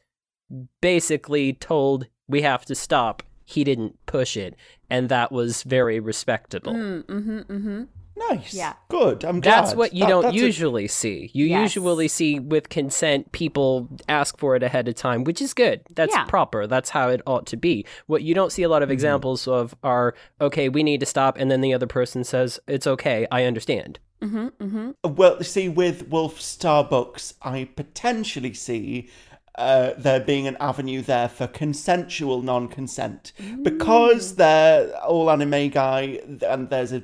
[0.82, 4.56] basically told we have to stop, he didn't push it,
[4.90, 6.74] and that was very respectable.
[6.74, 7.84] mm-hmm, mm-hmm.
[8.30, 8.54] Nice.
[8.54, 8.74] Yeah.
[8.90, 9.24] Good.
[9.26, 9.64] I'm glad.
[9.64, 11.32] That's what you That- don't that's a- usually see.
[11.34, 11.76] You Yes.
[11.76, 15.82] usually see with consent, people ask for it ahead of time, which is good.
[15.96, 16.26] That's Yeah.
[16.26, 16.68] proper.
[16.68, 17.86] That's how it ought to be.
[18.08, 18.94] What you don't see a lot of Mm-hmm.
[18.94, 22.88] examples of are, okay, we need to stop, and then the other person says, it's
[22.88, 24.00] okay, I understand.
[24.22, 24.48] Mm-hmm.
[24.64, 25.16] Mm-hmm.
[25.16, 29.10] Well, see, with Wolf Starbucks, I potentially see
[29.58, 36.94] uh, there being an avenue there for consensual non-consent because they're all Animagi, and there's
[36.94, 37.04] a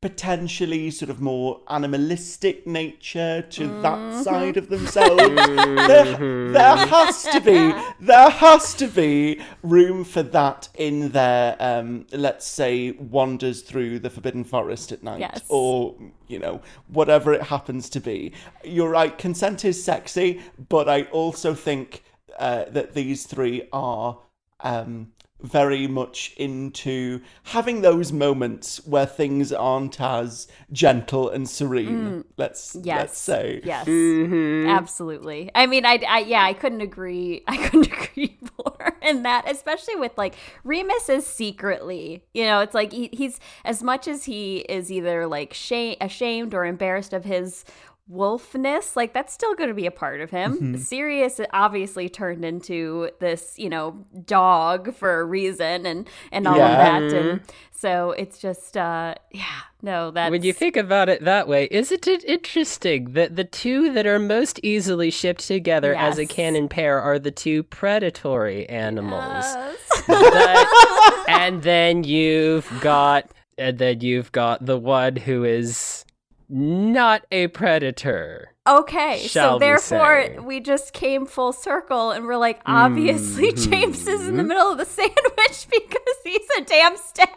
[0.00, 5.18] potentially sort of more animalistic nature to that side of themselves.
[5.18, 12.06] there, there has to be there has to be room for that in their um,
[12.12, 15.44] let's say wanders through the forbidden forest at night Yes.
[15.50, 15.94] or
[16.28, 18.32] you know whatever it happens to be.
[18.64, 19.16] You're right.
[19.18, 20.40] Consent is sexy,
[20.70, 22.02] but I also think
[22.38, 24.18] uh, that these three are.
[24.62, 25.12] Um,
[25.42, 32.24] very much into having those moments where things aren't as gentle and serene.
[32.36, 32.86] Let's Mm.
[32.86, 32.98] Yes.
[32.98, 33.60] let's say.
[33.64, 33.86] Yes.
[33.86, 34.68] Mm-hmm.
[34.68, 35.50] Absolutely.
[35.54, 37.42] I mean, I, I, yeah, I couldn't agree.
[37.48, 40.34] I couldn't agree more in that, especially with like
[40.64, 45.26] Remus is secretly, you know, it's like he, he's as much as he is either
[45.26, 47.64] like shame, ashamed or embarrassed of his
[48.10, 50.76] wolfness, like that's still going to be a part of him.
[50.78, 56.96] Sirius obviously turned into this, you know, dog for a reason and and all Yeah.
[56.96, 57.40] of that, and
[57.70, 59.44] so it's just, uh yeah,
[59.82, 63.92] no, that's When you think about it that way, isn't it interesting that the two
[63.92, 66.32] that are most easily shipped together as a Yes.
[66.32, 69.44] canon pair are the two predatory animals?
[69.44, 69.76] Yes.
[70.08, 76.04] That- and then you've got and then you've got the one who is
[76.50, 78.54] not a predator.
[78.68, 80.38] Okay, so therefore say.
[80.38, 83.70] we, just came full circle and we're like, obviously Mm-hmm.
[83.70, 87.28] James is in the middle of the sandwich because he's a damn stag.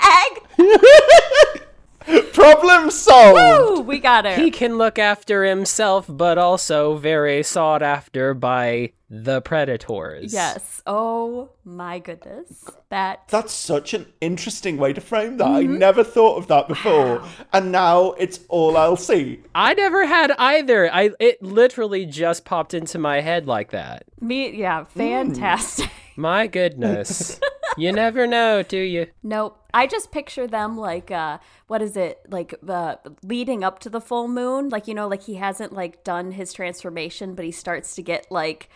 [2.33, 3.79] Problem solved.
[3.79, 4.35] Ooh, we got her.
[4.35, 10.33] He can look after himself, but also very sought after by the predators.
[10.33, 10.81] yes.
[10.87, 12.65] Oh my goodness.
[12.89, 15.45] That That's such an interesting way to frame that.
[15.45, 15.73] Mm-hmm.
[15.73, 17.23] I never thought of that before.
[17.53, 19.41] And now it's all I'll see.
[19.53, 20.91] I never had either.
[20.91, 24.05] I it literally just popped into my head like that.
[24.19, 25.91] me yeah, fantastic.
[26.15, 27.39] My goodness.
[27.77, 29.07] you never know, do you?
[29.21, 29.59] Nope.
[29.73, 32.19] I just picture them like uh what is it?
[32.29, 36.03] Like uh leading up to the full moon, like you know like he hasn't like
[36.03, 38.69] done his transformation but he starts to get like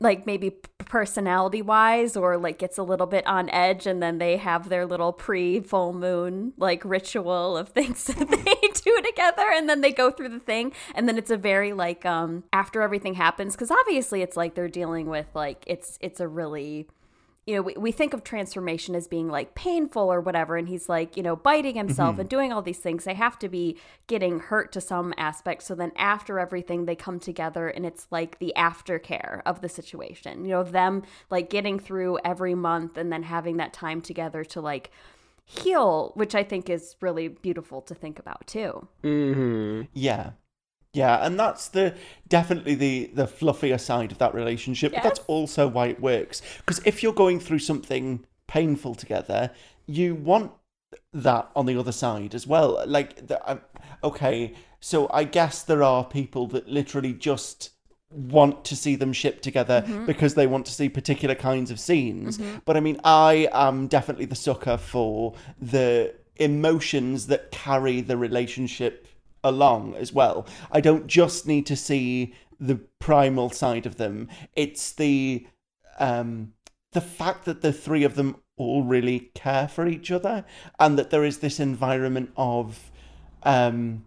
[0.00, 4.36] like maybe personality wise or like gets a little bit on edge and then they
[4.36, 9.68] have their little pre full moon like ritual of things that they do together and
[9.68, 13.14] then they go through the thing and then it's a very like um after everything
[13.14, 16.88] happens cuz obviously it's like they're dealing with like it's it's a really
[17.48, 20.58] you know, we, we think of transformation as being like painful or whatever.
[20.58, 23.04] And he's like, you know, biting himself and doing all these things.
[23.04, 25.62] They have to be getting hurt to some aspect.
[25.62, 30.44] So then after everything, they come together and it's like the aftercare of the situation,
[30.44, 34.44] you know, of them like getting through every month and then having that time together
[34.44, 34.90] to like
[35.46, 38.86] heal, which I think is really beautiful to think about too.
[39.02, 39.84] Mm-hmm.
[39.94, 40.32] Yeah.
[40.94, 41.94] Yeah, and that's the
[42.28, 44.92] definitely the the fluffier side of that relationship.
[44.92, 46.42] But that's also why it works.
[46.58, 49.50] Because if you're going through something painful together,
[49.86, 50.52] you want
[51.12, 52.82] that on the other side as well.
[52.86, 53.60] Like, the, um,
[54.02, 57.70] okay, so I guess there are people that literally just
[58.10, 62.38] want to see them ship together because they want to see particular kinds of scenes.
[62.64, 69.06] But I mean, I am definitely the sucker for the emotions that carry the relationship
[69.44, 70.46] along as well.
[70.70, 74.28] I don't just need to see the primal side of them.
[74.54, 75.46] It's the
[75.98, 76.52] um
[76.92, 80.44] the fact that the three of them all really care for each other
[80.78, 82.90] and that there is this environment of
[83.44, 84.04] um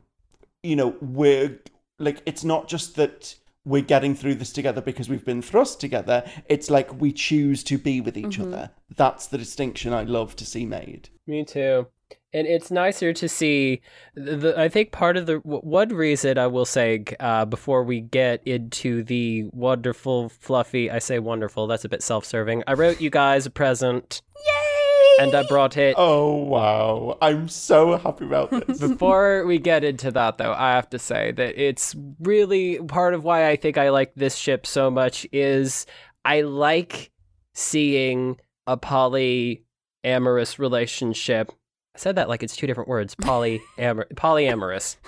[0.61, 1.59] you know we're
[1.99, 6.23] like it's not just that we're getting through this together because we've been thrust together
[6.47, 10.45] it's like we choose to be with each other that's the distinction i love to
[10.45, 11.87] see made Me too.
[12.33, 13.81] And it's nicer to see.
[14.15, 17.83] The, the, I think part of the w- one reason I will say uh, before
[17.83, 20.89] we get into the wonderful, fluffy.
[20.89, 21.67] I say wonderful.
[21.67, 22.63] That's a bit self-serving.
[22.67, 25.25] I wrote you guys a present, Yay!
[25.25, 25.95] and I brought it.
[25.97, 30.89] oh wow i'm so happy about this Before we get into that, though, I have
[30.91, 34.89] to say that it's really part of why I think I like this ship so
[34.89, 35.85] much is
[36.23, 37.11] I like
[37.53, 41.51] seeing a polyamorous relationship.
[41.95, 43.15] I said that like it's two different words.
[43.21, 44.97] Polyamor- polyamorous.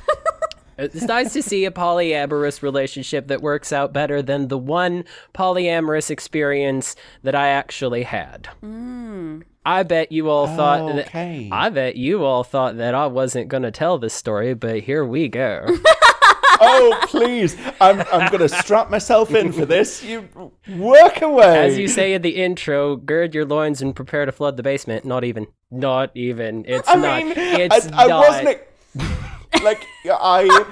[0.77, 5.03] It's nice to see a polyamorous relationship that works out better than the one
[5.33, 8.49] polyamorous experience that I actually had.
[8.63, 9.43] Mm.
[9.65, 13.47] I bet you all thought that okay I bet you all thought that I wasn't
[13.47, 15.65] going to tell this story, but here we go.
[16.59, 20.27] oh please i'm, I'm gonna strap myself in for this you
[20.75, 24.57] work away As you say in the intro, gird your loins and prepare to flood
[24.57, 25.05] the basement.
[25.05, 25.47] Not even.
[25.71, 26.65] Not even.
[26.67, 27.23] It's I not.
[27.23, 28.27] mean, it's I, I not.
[28.27, 28.59] wasn't
[29.63, 30.65] like I.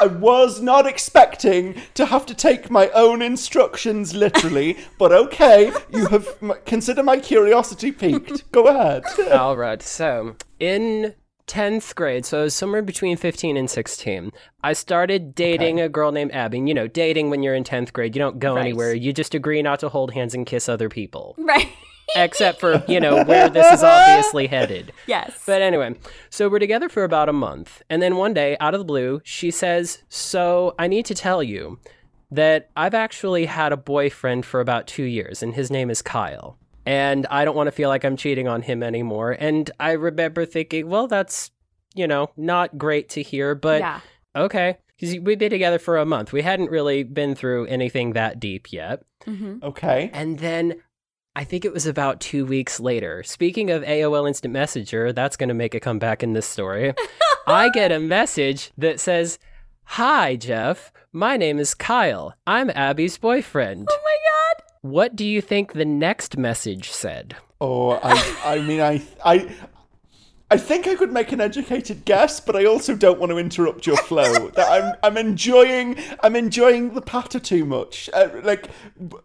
[0.00, 6.06] I was not expecting to have to take my own instructions literally, but okay, you
[6.06, 8.50] have m- consider my curiosity piqued.
[8.50, 9.04] Go ahead.
[9.32, 9.80] All right.
[9.80, 11.14] So in
[11.52, 14.32] 10th grade, so I was somewhere between 15 and 16,
[14.64, 16.56] I started dating a girl named Abby.
[16.58, 18.62] And, You know, dating when you're in 10th grade, you don't go Right.
[18.62, 18.94] anywhere.
[18.94, 21.34] You just agree not to hold hands and kiss other people.
[21.36, 21.68] Right.
[22.16, 24.92] Except for, you know, where this is obviously headed.
[25.06, 25.42] yes.
[25.46, 25.94] But anyway,
[26.30, 27.82] so we're together for about a month.
[27.90, 31.42] And then one day, out of the blue, she says, So I need to tell
[31.42, 31.78] you
[32.30, 36.56] that I've actually had a boyfriend for about two years, and his name is Kyle.
[36.84, 39.36] And I don't want to feel like I'm cheating on him anymore.
[39.38, 41.50] And I remember thinking, well, that's,
[41.94, 44.00] you know, not great to hear, but yeah.
[44.34, 44.78] okay.
[44.98, 46.32] Because we've been together for a month.
[46.32, 49.02] We hadn't really been through anything that deep yet.
[49.24, 50.10] hmm Okay.
[50.12, 50.74] And then
[51.34, 53.22] I think it was about two weeks later.
[53.22, 56.94] Speaking of AOL Instant Messenger, that's going to make a comeback in this story.
[57.46, 59.38] I get a message that says,
[59.84, 60.92] Hi, Jeff.
[61.12, 62.34] My name is Kyle.
[62.46, 63.88] I'm Abby's boyfriend.
[63.90, 64.41] Oh my god.
[64.82, 67.36] What do you think the next message said?
[67.60, 69.54] Oh, I, I mean, I, I,
[70.50, 73.86] I think I could make an educated guess, but I also don't want to interrupt
[73.86, 74.48] your flow.
[74.54, 78.10] that I'm, I'm enjoying, I'm enjoying the patter too much.
[78.12, 78.68] Uh, like,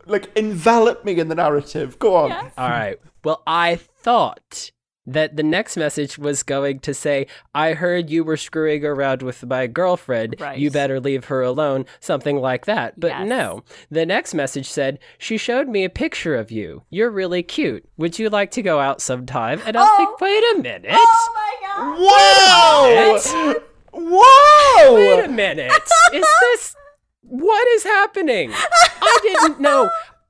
[0.06, 1.98] like envelop me in the narrative.
[1.98, 2.30] Go on.
[2.30, 2.54] Yes.
[2.56, 3.00] All right.
[3.24, 4.72] Well, I thought
[5.08, 9.44] that the next message was going to say, I heard you were screwing around with
[9.46, 10.36] my girlfriend.
[10.40, 10.60] Right.
[10.60, 11.86] You better leave her alone.
[12.00, 13.00] Something like that.
[13.00, 13.28] But Yes.
[13.28, 13.64] no.
[13.90, 16.84] The next message said, She showed me a picture of you.
[16.90, 17.88] You're really cute.
[17.98, 19.62] Would you like to go out sometime?
[19.66, 19.98] And I Oh.
[19.98, 20.92] think, wait a minute.
[20.94, 23.54] Oh my god.
[23.54, 23.60] Wow!
[23.94, 24.96] Wow!
[24.96, 25.72] Wait a minute.
[26.14, 26.76] Is this.
[27.22, 28.52] What is happening?
[28.54, 29.90] I didn't know.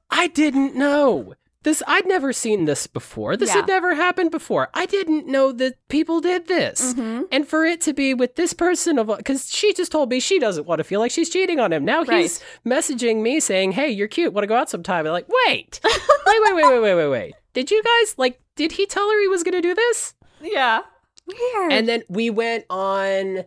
[0.10, 1.34] I didn't know.
[1.68, 3.36] This I'd never seen this before.
[3.36, 4.70] This had never happened before.
[4.74, 6.94] I didn't know that people did this.
[6.94, 7.26] Mhm.
[7.30, 10.40] And for it to be with this person of cuz she just told me she
[10.40, 11.84] doesn't want to feel like she's cheating on him.
[11.84, 14.32] Now he's messaging me saying, "Hey, you're cute.
[14.32, 15.82] Want to go out sometime?" I'm like, "Wait.
[15.84, 17.34] wait, wait, wait, wait, wait, wait, wait.
[17.54, 20.84] Did you guys like did he tell her he was going to do this?" Yeah.
[21.28, 21.74] Weird.
[21.74, 23.44] And then we went on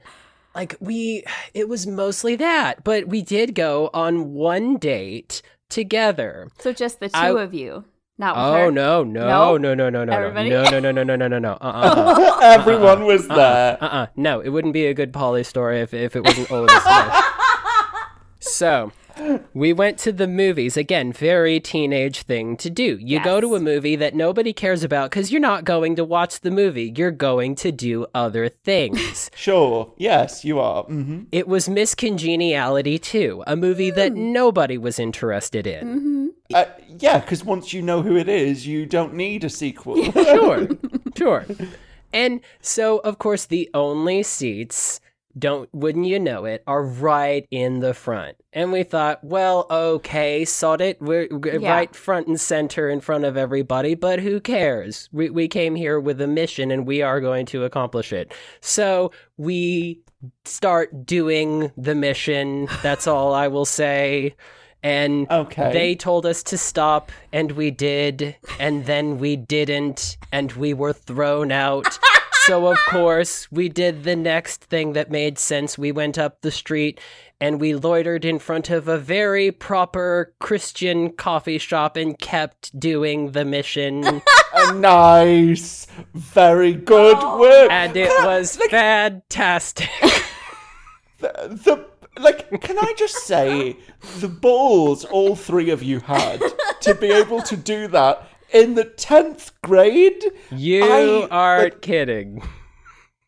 [0.54, 5.40] like we it was mostly that, but we did go on one date
[5.70, 6.48] together.
[6.58, 7.84] so just the two I- of you,
[8.20, 8.70] not with Oh her.
[8.70, 9.56] no, no, No?
[9.56, 10.50] no, no, no, no, Everybody?
[10.50, 11.52] no, no, no, no, no, no, no, no.
[11.60, 12.38] Uh-uh.
[12.42, 13.76] Everyone was there.
[13.80, 16.64] Uh uh No, it wouldn't be a good poly story if, if it wasn't all
[16.64, 17.24] of us.
[18.42, 18.90] So,
[19.54, 20.76] we went to the movies.
[20.76, 22.98] Again, very teenage thing to do.
[23.00, 26.40] You go to a movie that nobody cares about because you're not going to watch
[26.40, 26.92] the movie.
[26.96, 29.30] You're going to do other things.
[29.40, 29.92] Sure.
[29.96, 30.82] Yes, you are.
[30.84, 34.32] hmm it was Miss Congeniality too, a movie that Hmm.
[34.32, 35.86] nobody was interested in.
[35.86, 36.26] Mm-hmm.
[36.54, 36.64] Uh,
[36.98, 39.96] yeah, because once you know who it is, you don't need a sequel.
[40.12, 40.68] Sure,
[41.16, 41.46] sure.
[42.12, 45.00] And so, of course, the only seats
[45.38, 48.36] don't wouldn't you know it, are right in the front.
[48.52, 51.00] And we thought, well, okay, sod it.
[51.00, 51.72] We're, we're Yeah.
[51.72, 55.08] right front and center in front of everybody, but who cares?
[55.12, 58.32] We we came here with a mission and we are going to accomplish it.
[58.60, 60.00] So we
[60.44, 62.68] start doing the mission.
[62.82, 64.34] That's all I will say.
[64.82, 65.72] And Okay.
[65.74, 70.94] they told us to stop, and we did, and then we didn't, and we were
[70.94, 71.98] thrown out.
[72.46, 75.76] so, of course, we did the next thing that made sense.
[75.76, 77.00] We went up the street
[77.40, 83.32] and we loitered in front of a very proper Christian coffee shop and kept doing
[83.32, 84.22] the mission.
[84.74, 85.86] Nice.
[86.12, 87.38] Very good oh.
[87.38, 87.70] work.
[87.70, 89.88] and it Can I- was fantastic.
[91.20, 91.86] the, the
[92.20, 93.76] like can i just say
[94.18, 96.42] the balls all three of you had
[96.80, 102.42] to be able to do that in the 10th grade You I- aren't like, kidding.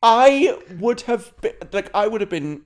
[0.03, 2.63] i would have been like i would have been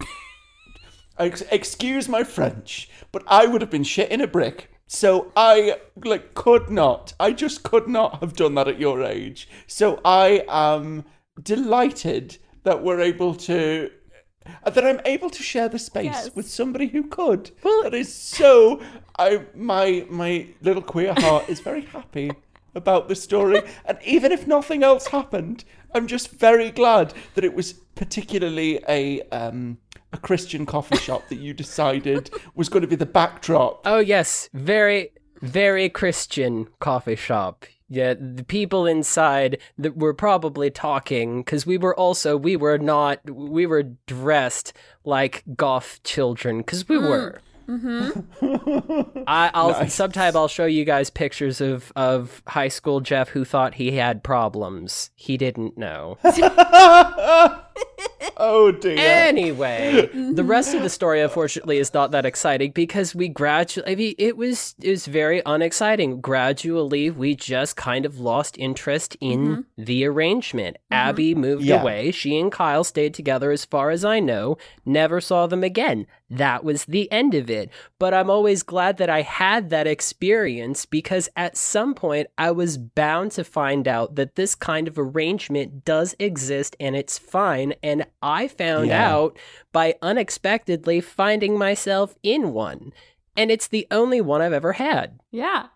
[1.19, 6.35] excuse my french but i would have been shit in a brick so i like
[6.35, 11.05] could not i just could not have done that at your age so i am
[11.43, 13.91] delighted that we're able to
[14.65, 16.37] uh, that I'm able to share the space Yes.
[16.37, 17.51] with somebody who could.
[17.65, 18.81] Well, that is so.
[19.19, 22.31] I my my little queer heart is very happy
[22.77, 27.55] about the story, and even if nothing else happened, I'm just very glad that it
[27.55, 29.79] was particularly a um
[30.13, 33.81] a Christian coffee shop that you decided was going to be the backdrop.
[33.85, 35.11] Oh yes, very
[35.43, 37.65] very Christian coffee shop.
[37.89, 43.31] Yeah, the people inside that were probably talking because we were also we were not
[43.31, 44.73] we were dressed
[45.05, 47.41] like goth children because we were.
[47.69, 49.21] Mm-hmm.
[49.27, 49.95] I, I'll Nice.
[49.95, 54.23] sometime I'll show you guys pictures of of high school Jeff who thought he had
[54.23, 55.11] problems.
[55.17, 56.19] He didn't know.
[58.37, 58.99] oh dear.
[58.99, 63.95] Anyway, the rest of the story, unfortunately, is not that exciting because we gradually, I
[63.95, 66.21] mean, it was, it was very unexciting.
[66.21, 69.85] Gradually, we just kind of lost interest in mm-hmm.
[69.85, 70.77] the arrangement.
[70.77, 70.95] Mm-hmm.
[70.95, 71.81] Abby moved Yeah.
[71.81, 72.11] away.
[72.11, 76.07] She and Kyle stayed together, as far as I know, never saw them again.
[76.29, 77.71] That was the end of it.
[77.99, 82.79] But I'm always glad that I had that experience because at some point I was
[82.79, 87.66] bound to find out that this kind of arrangement does exist and it's fine.
[87.83, 89.15] And I found Yeah.
[89.15, 89.39] out
[89.73, 92.93] by unexpectedly finding myself in one.
[93.37, 95.21] And it's the only one I've ever had.
[95.31, 95.67] Yeah.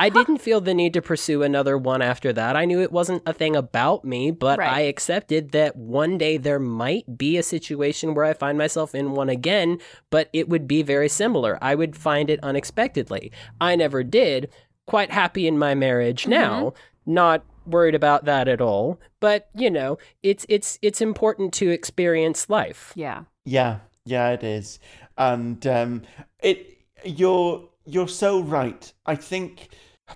[0.00, 2.54] I didn't feel the need to pursue another one after that.
[2.54, 4.72] I knew it wasn't a thing about me, but Right.
[4.72, 9.10] I accepted that one day there might be a situation where I find myself in
[9.10, 11.58] one again, but it would be very similar.
[11.60, 13.32] I would find it unexpectedly.
[13.60, 14.48] I never did.
[14.86, 16.30] Quite happy in my marriage mm-hmm.
[16.30, 16.74] now.
[17.04, 19.00] Not worried about that at all.
[19.20, 22.92] But, you know, it's it's it's important to experience life.
[22.96, 23.24] Yeah.
[23.44, 24.78] Yeah, yeah, it is,
[25.16, 26.02] and um,
[26.42, 28.92] it you're you're so right.
[29.06, 29.68] I think,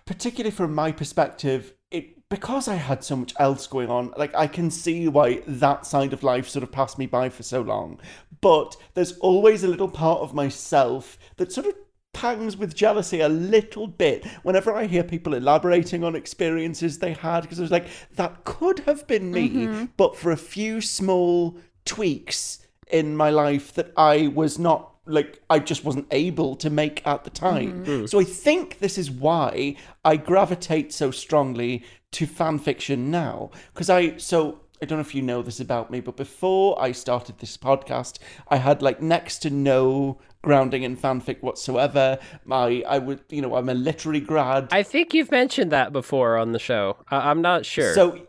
[0.04, 4.12] particularly from my perspective, it because I had so much else going on.
[4.16, 7.42] Like I can see why that side of life sort of passed me by for
[7.42, 8.00] so long.
[8.40, 11.74] But there's always a little part of myself that sort of
[12.12, 14.26] pangs with jealousy a little bit.
[14.42, 18.80] Whenever I hear people elaborating on experiences they had because I was like, that could
[18.80, 19.84] have been me, mm-hmm.
[19.96, 25.58] but for a few small tweaks in my life that I was not like I
[25.58, 27.84] just wasn't able to make at the time.
[27.84, 28.06] Mm-hmm.
[28.06, 33.90] So I think this is why I gravitate so strongly to fan fiction now because
[33.90, 37.38] I so I don't know if you know this about me, but before I started
[37.38, 38.18] this podcast,
[38.48, 42.18] I had like next to no grounding in fanfic whatsoever.
[42.44, 44.68] My I would you know I'm a literary grad.
[44.72, 46.96] I think you've mentioned that before on the show.
[47.10, 47.94] I- I'm not sure.
[47.94, 48.26] So,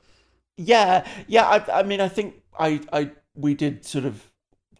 [0.57, 1.45] yeah, yeah.
[1.48, 4.31] I, I mean, I think I, I, we did sort of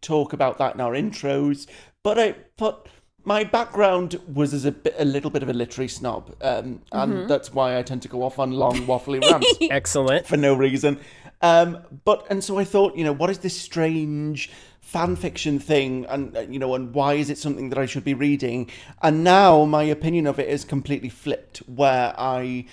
[0.01, 1.65] talk about that in our intros,
[2.03, 2.88] but I, but
[3.26, 7.27] my background was as a bit, a little bit of a literary snob, um, and
[7.27, 10.27] that's why I tend to go off on long waffly rants Excellent.
[10.27, 10.99] for no reason.
[11.41, 14.51] Um, but and so I thought, you know, what is this strange
[14.94, 18.06] fan fiction thing, and uh, you know, and why is it something that I should
[18.06, 18.70] be reading?
[19.02, 22.65] And now my opinion of it is completely flipped, where I,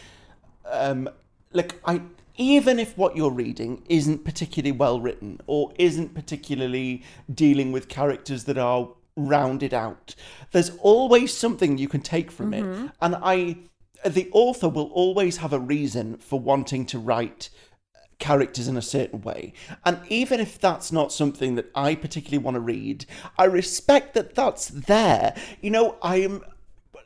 [0.66, 1.08] um,
[1.52, 2.02] like I.
[2.36, 7.02] Even if what you're reading isn't particularly well written or isn't particularly
[7.34, 10.14] dealing with characters that are rounded out,
[10.52, 12.64] there's always something you can take from it.
[13.02, 13.56] And I,
[14.06, 17.50] the author will always have a reason for wanting to write
[18.20, 19.52] characters in a certain way.
[19.84, 23.06] And even if that's not something that I particularly want to read,
[23.36, 25.34] I respect that that's there.
[25.60, 26.44] You know, I am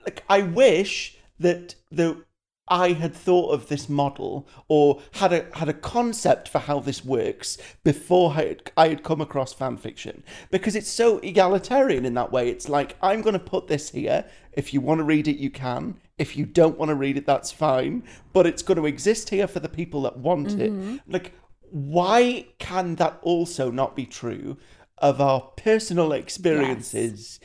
[0.04, 2.24] like I wish that the
[2.68, 7.04] I had thought of this model or had a had a concept for how this
[7.04, 12.14] works before I had, I had come across fan fiction because it's so egalitarian in
[12.14, 12.48] that way.
[12.48, 14.24] It's like I'm going to put this here.
[14.52, 16.00] If you want to read it, you can.
[16.16, 18.04] If you don't want to read it, that's fine.
[18.32, 20.72] But it's going to exist here for the people that want it.
[20.72, 20.96] Mm-hmm.
[21.06, 21.34] Like,
[21.70, 24.56] why can that also not be true
[24.98, 27.40] of our personal experiences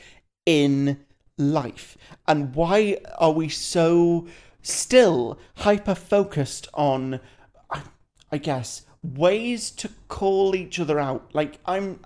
[0.46, 1.04] in
[1.36, 1.98] life?
[2.26, 4.28] And why are we so
[4.62, 7.20] still hyper focused on,
[7.70, 7.82] I-
[8.32, 11.30] I guess, ways to call each other out?
[11.34, 12.00] Like, I'm.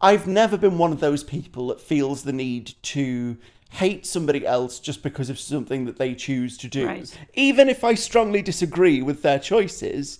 [0.00, 3.38] I've never been one of those people that feels the need to
[3.70, 6.86] hate somebody else just because of something that they choose to do.
[6.86, 7.18] Right.
[7.34, 10.18] Even if I strongly disagree with their choices,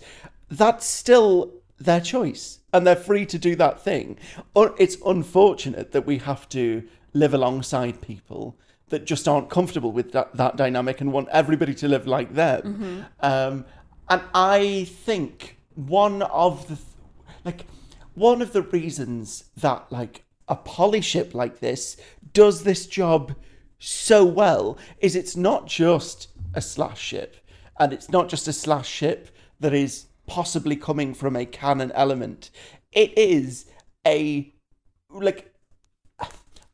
[0.50, 4.18] that's still their choice and they're free to do that thing.
[4.78, 6.82] It's unfortunate that we have to
[7.12, 8.58] live alongside people
[8.88, 13.04] that just aren't comfortable with that, that dynamic and want everybody to live like them.
[13.20, 13.64] Um,
[14.08, 16.88] and I think one of the, th-
[17.44, 17.66] like,
[18.14, 21.96] one of the reasons that like a polyship like this
[22.32, 23.34] does this job
[23.78, 27.36] so well is it's not just a slash ship
[27.78, 29.28] and it's not just a slash ship
[29.60, 32.50] that is possibly coming from a canon element
[32.92, 33.66] it is
[34.06, 34.52] a
[35.10, 35.52] like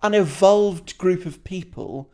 [0.02, 2.10] an evolved group of people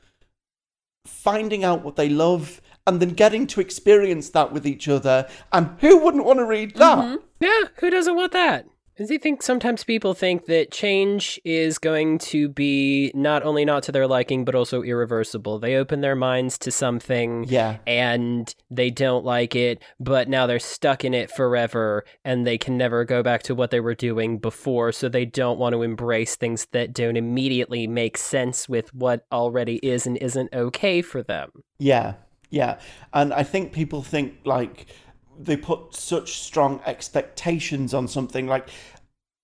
[1.07, 5.29] finding out what they love and then getting to experience that with each other.
[5.53, 6.99] And who wouldn't want to read that?
[6.99, 7.17] Mm-hmm.
[7.41, 8.67] Yeah, who doesn't want that?
[9.01, 13.85] I do think sometimes people think that change is going to be not only not
[13.85, 15.61] to their liking, but also irreversible.
[15.61, 20.59] They open their minds to something yeah and they don't like it, but now they're
[20.59, 24.39] stuck in it forever and they can never go back to what they were doing
[24.39, 29.27] before, so they don't want to embrace things that don't immediately make sense with what
[29.31, 31.51] already is and isn't okay for them.
[31.79, 32.15] Yeah,
[32.51, 32.79] yeah.
[33.13, 34.87] And I think people think like
[35.39, 38.47] they put such strong expectations on something.
[38.47, 38.69] Like,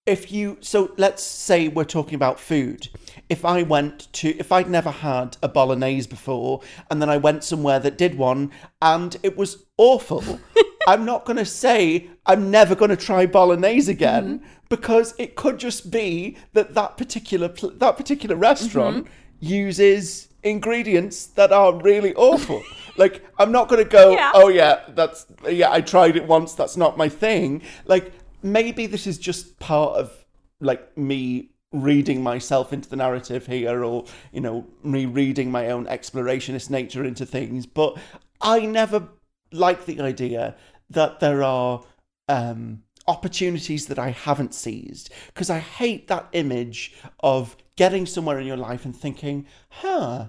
[0.06, 2.88] if you, so let's say we're talking about food.
[3.30, 6.60] If I went to, if I'd never had a bolognese before,
[6.90, 8.50] and then I went somewhere that did one
[8.82, 10.40] and it was awful,
[10.86, 14.46] I'm not going to say I'm never going to try bolognese again mm-hmm.
[14.68, 19.12] because it could just be that that particular that particular restaurant mm-hmm.
[19.40, 22.62] uses ingredients that are really awful.
[22.96, 24.32] like I'm not going to go, Yeah.
[24.34, 27.62] oh yeah, that's yeah, I tried it once, that's not my thing.
[27.86, 28.12] Like
[28.42, 30.24] maybe this is just part of
[30.60, 35.86] like me reading myself into the narrative here or you know me reading my own
[35.86, 37.98] explorationist nature into things but
[38.40, 39.08] i never
[39.50, 40.54] like the idea
[40.88, 41.82] that there are
[42.28, 48.46] um opportunities that i haven't seized because i hate that image of getting somewhere in
[48.46, 50.26] your life and thinking huh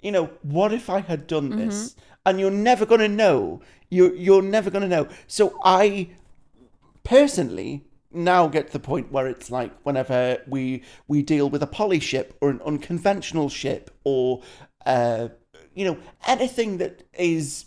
[0.00, 1.96] you know what if i had done this?
[2.26, 3.60] And you're never going to know.
[3.88, 5.08] You you're never going to know.
[5.26, 6.10] So i
[7.04, 11.66] personally now get to the point where it's like whenever we we deal with a
[11.66, 14.42] poly ship or an unconventional ship or
[14.86, 15.28] uh
[15.74, 17.66] you know anything that is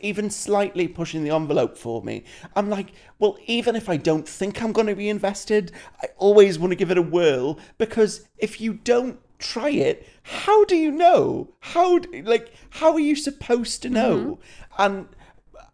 [0.00, 2.24] even slightly pushing the envelope for me
[2.56, 5.72] i'm like well even if i don't think i'm going to be invested
[6.02, 7.58] i always want to give it a whirl.
[7.78, 11.52] Because if you don't try it how do you know?
[11.60, 14.16] How like how are you supposed to know?
[14.16, 14.82] Mm-hmm.
[14.82, 15.08] And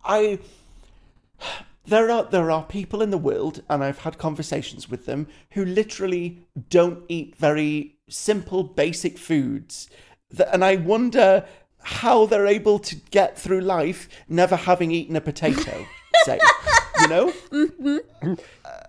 [0.04, 0.38] i
[1.86, 5.64] there are there are people in the world and I've had conversations with them who
[5.64, 9.88] literally don't eat very simple basic foods
[10.52, 11.46] and I wonder
[11.80, 15.86] how they're able to get through life never having eaten a potato
[16.24, 16.38] say
[17.00, 17.32] you know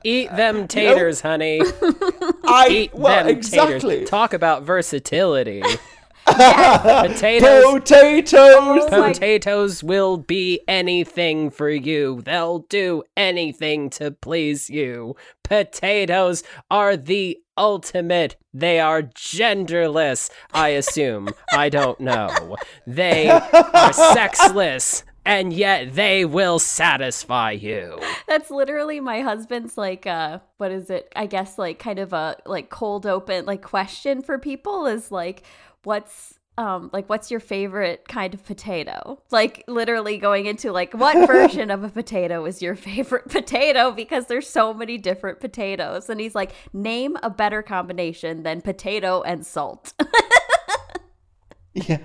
[0.05, 1.61] Eat them taters, honey.
[1.61, 4.09] I Eat well them exactly taters.
[4.09, 5.61] Talk about versatility.
[6.25, 7.73] Potatoes.
[7.73, 12.21] potatoes oh my- Potatoes will be anything for you.
[12.23, 15.15] They'll do anything to please you.
[15.43, 18.35] Potatoes are the ultimate.
[18.53, 21.29] They are genderless, I assume.
[21.51, 22.55] I don't know.
[22.87, 27.99] They are sexless, and yet they will satisfy you.
[28.27, 31.11] That's literally my husband's like uh what is it?
[31.15, 35.43] I guess like kind of a like cold open like question for people is like
[35.83, 39.21] what's um like what's your favorite kind of potato?
[39.29, 44.25] Like literally going into like what version of a potato is your favorite potato because
[44.25, 49.45] there's so many different potatoes and he's like name a better combination than potato and
[49.45, 49.93] salt.
[51.73, 51.99] yeah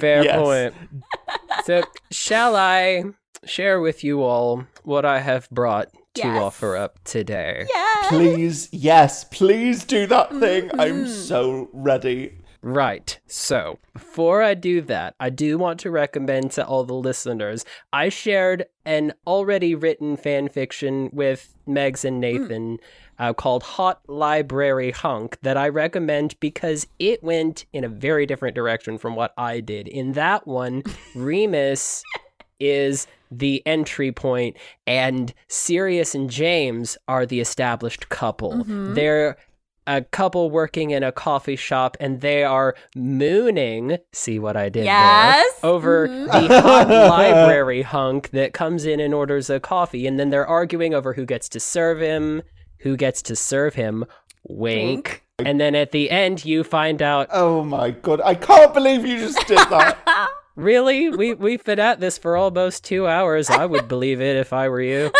[0.00, 0.38] Fair Yes.
[0.38, 0.74] point.
[1.64, 3.04] So, shall I
[3.44, 7.66] share with you all what I have brought to offer up today?
[7.74, 8.08] yeah.
[8.08, 11.06] please yes please do that thing i'm mm-hmm.
[11.06, 12.32] so ready
[12.64, 13.20] Right.
[13.26, 18.08] So, before I do that, I do want to recommend to all the listeners I
[18.08, 22.78] shared an already written fan fiction with Megs and Nathan
[23.18, 28.54] uh, called Hot Library Hunk that I recommend because it went in a very different
[28.54, 29.86] direction from what I did.
[29.86, 30.84] In that one,
[31.14, 32.02] Remus
[32.58, 38.64] is the entry point and Sirius and James are the established couple.
[38.64, 39.36] They're
[39.86, 44.84] a couple working in a coffee shop and they are mooning see what i did
[44.84, 45.60] Yes.
[45.60, 46.26] there over mm-hmm.
[46.26, 50.94] the hot library hunk that comes in and orders a coffee and then they're arguing
[50.94, 52.42] over who gets to serve him
[52.84, 54.04] who gets to serve him.
[54.46, 59.04] Wink, and then at the end you find out Oh my god, I can't believe
[59.06, 60.28] you just did that.
[60.56, 64.52] really we we've been at this for almost two hours i would believe it if
[64.52, 65.10] i were you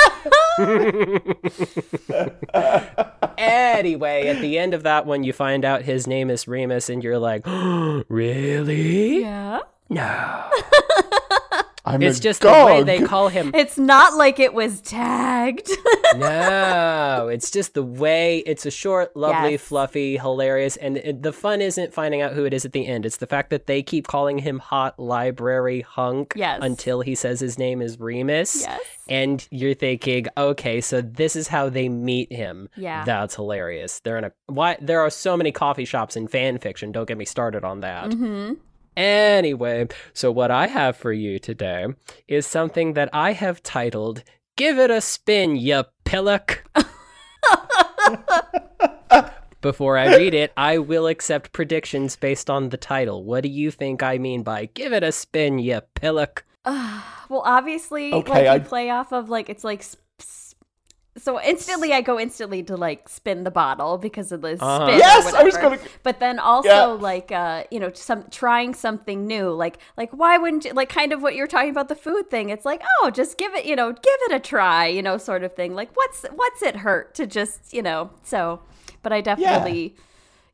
[3.38, 7.02] anyway, at the end of that one, you find out his name is Remus, and
[7.02, 7.44] you're like,
[8.08, 9.20] really?
[9.20, 9.60] Yeah.
[9.88, 10.50] No.
[11.86, 12.68] I'm It's a just dog.
[12.68, 13.50] the way they call him.
[13.54, 15.68] It's not like it was tagged.
[16.16, 18.38] no, it's just the way.
[18.38, 19.60] It's a short, lovely, Yes.
[19.60, 23.04] fluffy, hilarious, and it, the fun isn't finding out who it is at the end.
[23.04, 26.60] It's the fact that they keep calling him Hot Library Hunk Yes.
[26.62, 28.62] until he says his name is Remus.
[28.62, 28.80] yes.
[29.08, 32.70] And you're thinking, okay, so this is how they meet him.
[32.76, 33.04] Yeah.
[33.04, 34.00] That's hilarious.
[34.00, 36.92] They're in a why there are so many coffee shops in fan fiction.
[36.92, 38.06] Don't get me started on that.
[38.10, 38.54] Mm-hmm.
[38.96, 41.86] Anyway, so what I have for you today
[42.28, 44.22] is something that I have titled
[44.56, 46.64] Give It a Spin, You Pillock.
[49.60, 53.24] Before I read it, I will accept predictions based on the title.
[53.24, 56.44] What do you think I mean by Give It a Spin, You Pillock?
[57.30, 59.82] Well, obviously, Okay, like you I- play off of like it's like.
[59.82, 60.03] sp- s-
[61.16, 64.86] So instantly, I go instantly to like spin the bottle because of the Uh-huh.
[64.88, 64.98] spin.
[64.98, 66.84] Yes, I was gonna- But then also Yeah.
[66.86, 69.50] like uh you know some trying something new.
[69.50, 72.50] Like like why wouldn't you, like kind of what you're talking about the food thing?
[72.50, 75.44] It's like oh just give it you know give it a try you know sort
[75.44, 75.76] of thing.
[75.76, 78.60] Like what's what's it hurt to just you know so.
[79.04, 79.94] But I definitely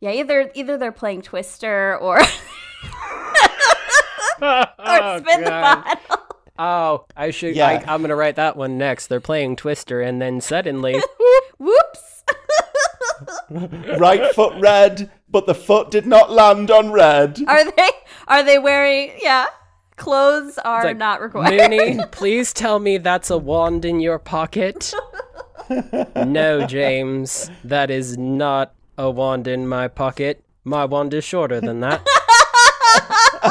[0.01, 2.19] yeah either either they're playing Twister or
[4.43, 5.51] or spin the
[6.11, 6.20] bottle.
[6.63, 7.57] Oh, I should.
[7.57, 7.69] Yeah.
[7.69, 9.07] I, I'm gonna write that one next.
[9.07, 11.01] They're playing Twister, and then suddenly,
[11.59, 12.23] Whoops.
[13.99, 17.41] right foot red, but the foot did not land on red.
[17.49, 17.91] Are they
[18.29, 19.47] are they wearing yeah?
[19.97, 21.71] Clothes are like, not required.
[21.71, 24.93] Moony, please tell me that's a wand in your pocket.
[26.17, 30.45] no, James, that is not a wand in my pocket.
[30.65, 32.07] My wand is shorter than that.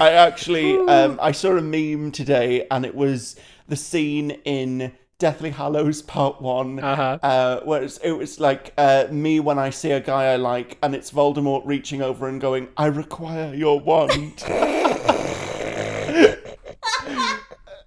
[0.00, 3.36] I actually, um, I saw a meme today, and it was
[3.68, 7.18] the scene in Deathly Hallows Part One, Uh-huh.
[7.22, 10.78] uh, where it's, it was like uh, me when I see a guy I like,
[10.82, 14.44] and it's Voldemort reaching over and going, "I require your wand."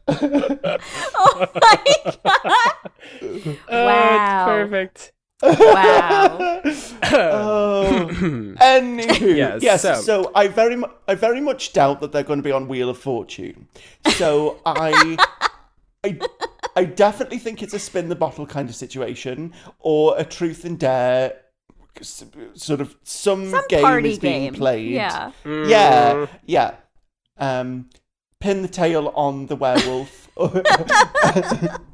[0.07, 1.79] oh my
[2.23, 3.57] god!
[3.71, 4.45] wow.
[4.45, 5.13] Perfect.
[5.41, 6.61] Wow.
[7.03, 8.07] oh.
[8.61, 9.81] Anywho, Yes, yes.
[9.81, 12.67] so- So, I very, mu- I very much doubt that they're going to be on
[12.67, 13.67] Wheel of Fortune.
[14.15, 15.17] So I,
[16.03, 16.19] I,
[16.75, 20.77] I definitely think it's a spin the bottle kind of situation, or a truth and
[20.79, 21.33] dare,
[22.01, 24.53] sort of some, Some game party is being game.
[24.53, 24.91] played.
[24.91, 25.31] Yeah.
[25.45, 26.75] yeah, yeah.
[27.37, 27.89] Um,
[28.39, 30.29] pin the tail on the werewolf.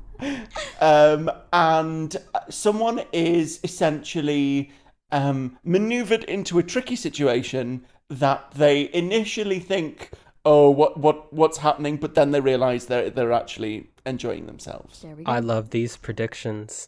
[0.81, 2.15] um, and
[2.49, 4.71] someone is essentially
[5.11, 10.11] um, maneuvered into a tricky situation that they initially think,
[10.45, 15.01] "Oh, what, what, what's happening?" But then they realize they're they're actually enjoying themselves.
[15.01, 15.31] There we go.
[15.31, 16.87] I love these predictions.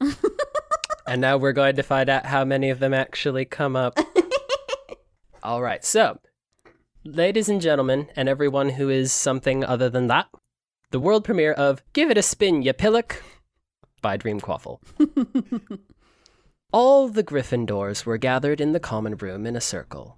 [1.08, 3.98] and now we're going to find out how many of them actually come up.
[5.44, 6.20] All right, so,
[7.04, 10.28] ladies and gentlemen, and everyone who is something other than that,
[10.91, 13.24] the world premiere of Give It a Spin, Ya Pillock
[14.02, 14.80] by Dream Quaffle.
[16.74, 20.18] All the Gryffindors were gathered in the common room in a circle.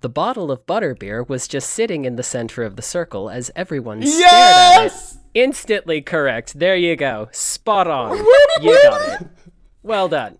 [0.00, 4.02] The bottle of butterbeer was just sitting in the center of the circle as everyone
[4.06, 4.92] stared at it.
[5.34, 6.58] Instantly correct.
[6.58, 7.28] There you go.
[7.32, 8.16] Spot on.
[8.62, 9.28] You got it.
[9.82, 10.38] Well done.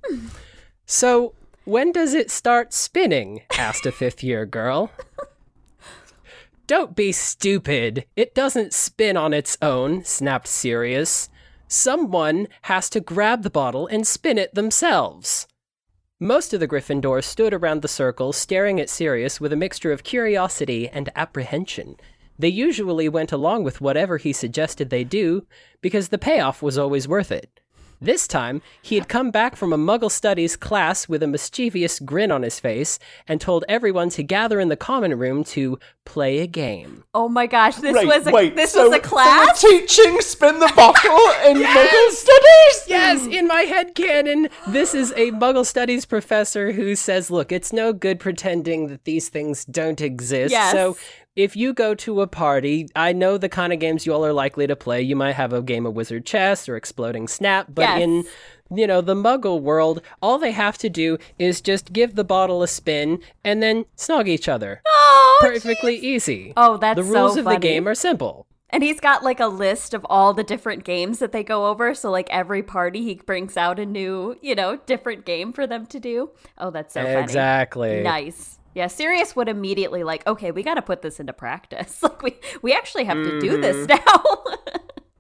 [0.84, 1.34] So,
[1.64, 3.42] when does it start spinning?
[3.56, 4.90] asked a fifth year girl.
[6.70, 8.04] Don't be stupid.
[8.14, 11.28] It doesn't spin on its own, snapped Sirius.
[11.66, 15.48] Someone has to grab the bottle and spin it themselves.
[16.20, 20.04] Most of the Gryffindors stood around the circle, staring at Sirius with a mixture of
[20.04, 21.96] curiosity and apprehension.
[22.38, 25.48] They usually went along with whatever he suggested they do,
[25.80, 27.59] because the payoff was always worth it.
[28.02, 32.30] This time, he had come back from a Muggle Studies class with a mischievous grin
[32.30, 32.98] on his face
[33.28, 37.04] and told everyone to gather in the common room to play a game.
[37.12, 39.60] Oh my gosh, this Right, was a wait, this so was a class.
[39.62, 41.10] They were teaching spin the bottle
[41.46, 42.88] in Muggle Studies.
[42.88, 47.72] Yes, in my head canon, this is a Muggle Studies professor who says, "Look, it's
[47.72, 50.72] no good pretending that these things don't exist." Yes.
[50.72, 50.96] So,
[51.36, 54.32] if you go to a party, I know the kind of games you all are
[54.32, 55.00] likely to play.
[55.02, 58.02] You might have a game of Wizard Chess or Exploding Snap, but Yes.
[58.02, 58.24] in
[58.72, 62.62] you know, the muggle world, all they have to do is just give the bottle
[62.62, 64.80] a spin and then snog each other.
[64.86, 66.52] Oh, Perfectly easy.
[66.56, 68.46] Oh, that's The so rules of the game are simple.
[68.72, 71.92] And he's got like a list of all the different games that they go over.
[71.96, 75.86] So like every party he brings out a new, you know, different game for them
[75.86, 76.30] to do.
[76.56, 77.16] Oh, that's so funny.
[77.18, 78.02] exactly.
[78.04, 78.59] Nice.
[78.74, 82.02] Yeah, Sirius would immediately like, okay, we got to put this into practice.
[82.02, 84.04] Like we we actually have to do this Mm-hmm.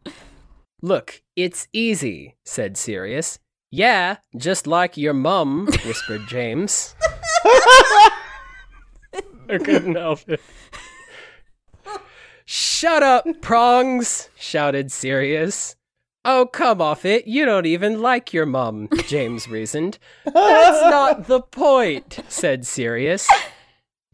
[0.06, 0.12] now.
[0.82, 3.38] Look, it's easy, said Sirius.
[3.70, 6.94] Yeah, just like your mum, whispered James.
[9.48, 10.40] I couldn't help it.
[12.44, 15.76] Shut up, prongs, shouted Sirius.
[16.24, 17.26] Oh, come off it.
[17.26, 19.98] You don't even like your mum, James reasoned.
[20.24, 20.34] That's
[20.90, 23.26] not the point, said Sirius.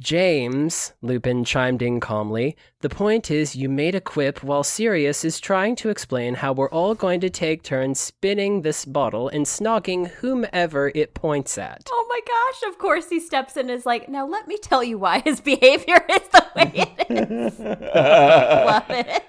[0.00, 5.40] James, Lupin chimed in calmly, the point is you made a quip while Sirius is
[5.40, 10.08] trying to explain how we're all going to take turns spinning this bottle and snogging
[10.08, 11.88] whomever it points at.
[11.90, 14.84] oh my gosh, of course he steps in and is like, now let me tell
[14.84, 17.58] you why his behavior is the way it is.
[17.60, 19.24] Love it.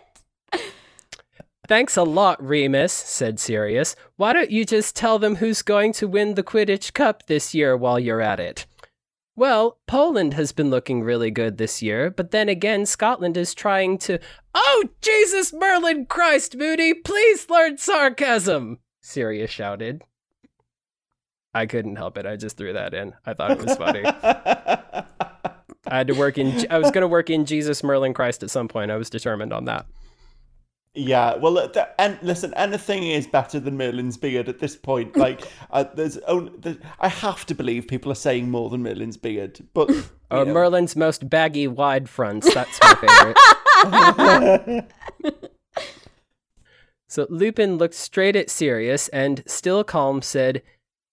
[1.68, 3.96] Thanks a lot, Remus, said Sirius.
[4.16, 7.76] Why don't you just tell them who's going to win the Quidditch Cup this year
[7.76, 8.66] while you're at it?
[9.36, 13.98] Well, Poland has been looking really good this year, but then again, Scotland is trying
[14.00, 14.18] to.
[14.56, 18.80] Oh, Jesus, Merlin Christ, Moony, please learn sarcasm!
[19.02, 20.04] Sirius shouted.
[21.54, 22.26] I couldn't help it.
[22.26, 23.14] I just threw that in.
[23.26, 24.04] I thought it was funny.
[24.06, 25.04] I
[25.86, 26.66] had to work in.
[26.70, 28.90] I was going to work in Jesus, Merlin Christ at some point.
[28.90, 29.86] I was determined on that.
[31.00, 35.16] Yeah, well, uh, and listen, anything is better than Merlin's beard at this point.
[35.28, 39.18] Like, uh, there's only, there's, I have to believe people are saying more than Merlin's
[39.18, 40.54] beard, but you Oh, know.
[40.54, 42.52] Merlin's most baggy Y-fronts.
[42.54, 43.36] That's my
[43.84, 44.86] favorite.
[47.08, 50.64] so Lupin looked straight at Sirius and, still calm, said,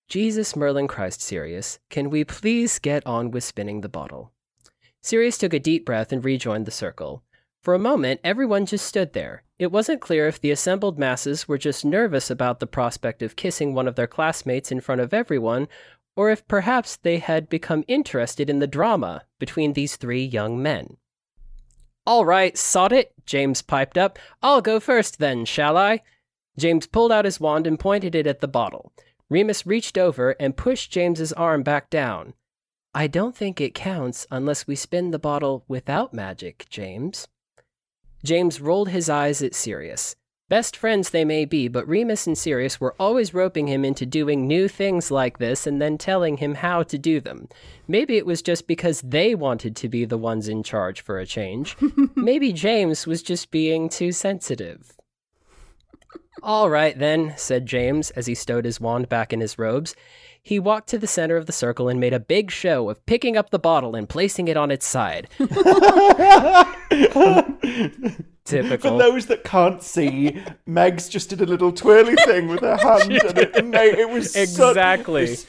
[0.09, 4.33] Jesus, Merlin, Christ, Sirius, can we please get on with spinning the bottle?
[5.03, 7.23] Sirius took a deep breath and rejoined the circle.
[7.65, 9.43] For a moment, everyone just stood there.
[9.59, 13.73] It wasn't clear if the assembled masses were just nervous about the prospect of kissing
[13.73, 15.69] one of their classmates in front of everyone,
[16.15, 20.99] or if perhaps they had become interested in the drama between these three young men.
[22.07, 24.19] All right, sod it, James piped up.
[24.43, 26.03] I'll go first then, shall I?
[26.59, 28.93] James pulled out his wand and pointed it at the bottle.
[29.31, 32.35] Remus reached over and pushed James's arm back down.
[32.95, 37.27] I don't think it counts unless we spin the bottle without magic, James.
[38.25, 40.17] James rolled his eyes at Sirius.
[40.49, 44.47] Best friends they may be, but Remus and Sirius were always roping him into doing
[44.47, 47.49] new things like this and then telling him how to do them.
[47.89, 51.27] Maybe it was just because they wanted to be the ones in charge for a
[51.27, 51.77] change.
[52.15, 54.93] Maybe James was just being too sensitive.
[56.43, 59.97] All right, then, said James as he stowed his wand back in his robes.
[60.47, 63.35] He walked to the center of the circle and made a big show of picking
[63.35, 65.27] up the bottle and placing it on its side.
[68.45, 68.91] Typical.
[68.91, 73.11] For those that can't see, Megs just did a little twirly thing with her hand,
[73.11, 73.55] and it,
[73.99, 75.35] it was Exactly.
[75.35, 75.49] Such,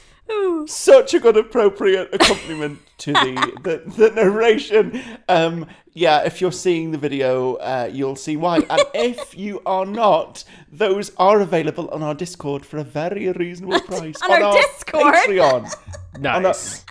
[0.66, 5.02] such a good appropriate accompaniment to the, the, the narration.
[5.28, 8.58] Um, yeah, if you're seeing the video, uh, you'll see why.
[8.58, 13.80] And if you are not, those are available on our Discord for a very reasonable
[13.86, 14.20] price.
[14.22, 15.14] On our Discord?
[15.14, 16.20] Patreon.
[16.20, 16.84] nice.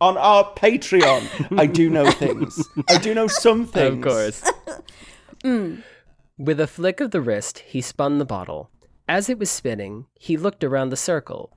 [0.00, 1.58] On our Patreon.
[1.58, 2.62] I do know things.
[2.88, 3.96] I do know some things.
[3.96, 5.82] Of course.
[6.38, 8.70] With a flick of the wrist, he spun the bottle.
[9.08, 11.56] As it was spinning, he looked around the circle.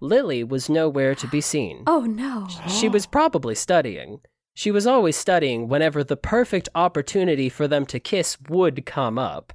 [0.00, 1.84] Lily was nowhere to be seen.
[1.86, 2.48] Oh no.
[2.68, 4.20] She was probably studying.
[4.54, 9.52] She was always studying whenever the perfect opportunity for them to kiss would come up.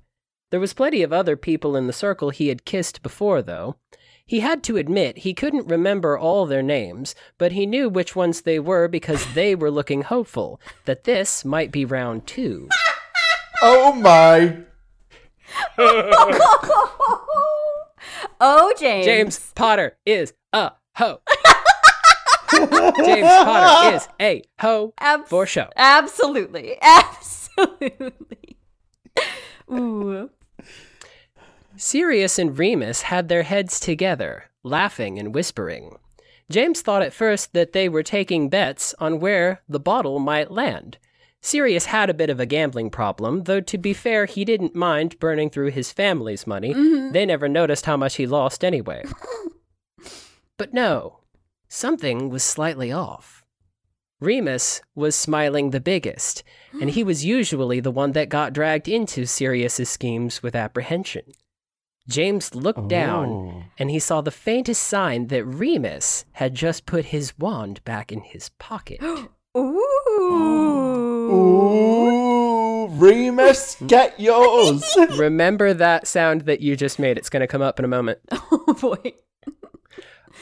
[0.52, 3.76] There was plenty of other people in the circle he had kissed before, though.
[4.26, 8.42] He had to admit he couldn't remember all their names, but he knew which ones
[8.42, 12.70] they were because they were looking hopeful that this might be round two.
[13.62, 14.58] Oh my.
[18.42, 19.06] oh, James.
[19.06, 21.22] James Potter is a hoe.
[22.54, 25.70] James Potter is a hoe Abs- for show.
[25.76, 26.78] Absolutely.
[26.82, 28.58] Absolutely.
[29.72, 30.30] Ooh.
[31.78, 35.98] Sirius and Remus had their heads together, laughing and whispering.
[36.50, 40.98] James thought at first that they were taking bets on where the bottle might land.
[41.46, 45.20] Sirius had a bit of a gambling problem, though to be fair, he didn't mind
[45.20, 46.74] burning through his family's money.
[46.74, 47.12] Mm-hmm.
[47.12, 49.06] They never noticed how much he lost anyway.
[50.58, 51.20] but no,
[51.70, 53.44] something was slightly off.
[54.20, 56.44] Remus was smiling the biggest,
[56.82, 61.26] and he was usually the one that got dragged into Sirius's schemes with apprehension.
[62.10, 63.64] James looked down Oh.
[63.78, 68.22] and he saw the faintest sign that Remus had just put his wand back in
[68.22, 69.00] his pocket.
[69.58, 70.65] Ooh.
[71.36, 74.84] Ooh, Remus, get yours.
[75.18, 77.18] Remember that sound that you just made?
[77.18, 78.20] It's going to come up in a moment.
[78.68, 79.14] Oh boy.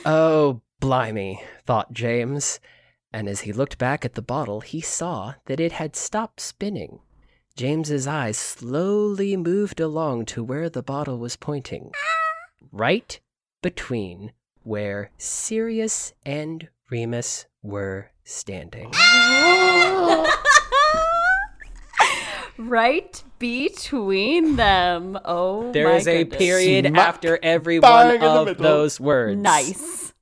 [0.05, 2.59] Oh, blimey, thought James.
[3.11, 6.99] And as he looked back at the bottle, he saw that it had stopped spinning.
[7.55, 11.91] James's eyes slowly moved along to where the bottle was pointing.
[12.71, 13.19] Right
[13.61, 14.31] between
[14.63, 18.91] where Sirius and Remus were standing.
[22.69, 25.19] right between them.
[25.25, 29.39] Oh, There my is a period Smack after every one of those words.
[29.39, 30.13] Nice.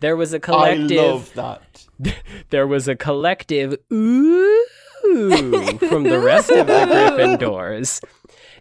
[0.00, 1.86] There was a collective I love that.
[2.50, 4.66] there was a collective ooh
[5.00, 8.02] from the rest of the Gryffindors.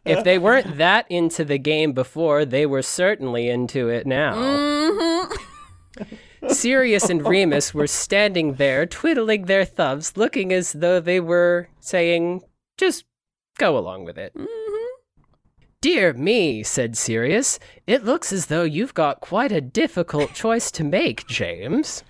[0.06, 4.34] If they weren't that into the game before, they were certainly into it now.
[4.34, 6.16] Mm-hmm.
[6.48, 12.42] Sirius and Remus were standing there, twiddling their thumbs, looking as though they were saying,
[12.78, 13.06] just
[13.60, 14.34] go along with it.
[14.34, 14.80] Mm-hmm.
[15.82, 20.84] Dear me, said Sirius, it looks as though you've got quite a difficult choice to
[20.84, 22.04] make, James.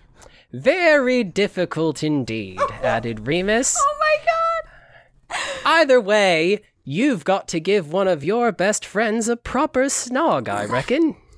[0.52, 3.78] Very difficult indeed, added Remus.
[3.80, 5.38] Oh my god.
[5.66, 10.66] Either way, you've got to give one of your best friends a proper snog, I
[10.66, 11.16] reckon.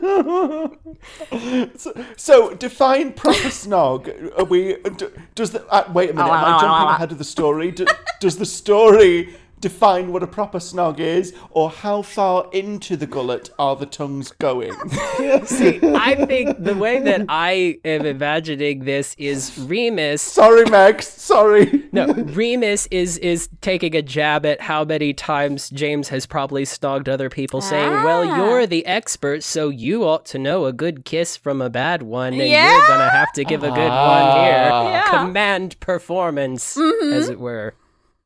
[1.76, 4.08] So, so define proper snog.
[4.38, 4.76] Are we?
[4.96, 6.28] d- Does the uh, wait a minute?
[6.28, 7.70] Am I jumping ahead of the story?
[7.70, 7.86] D-
[8.20, 13.50] does the story define what a proper snog is, or how far into the gullet
[13.58, 14.72] are the tongues going?
[15.44, 21.06] See, I think the way that I am imagining this is Remus sorry, Max.
[21.08, 21.84] Sorry.
[21.92, 27.08] No, Remus is is taking a jab at how many times James has probably snogged
[27.08, 28.36] other people, saying, "Well, Ah.
[28.36, 32.32] you're the expert, so you ought to know a good kiss from a bad one,
[32.32, 32.72] and Yeah.
[32.76, 34.90] you're gonna have to give a good one here." Ah.
[34.90, 35.10] Yeah.
[35.24, 36.76] Command performance,
[37.12, 37.74] as it were.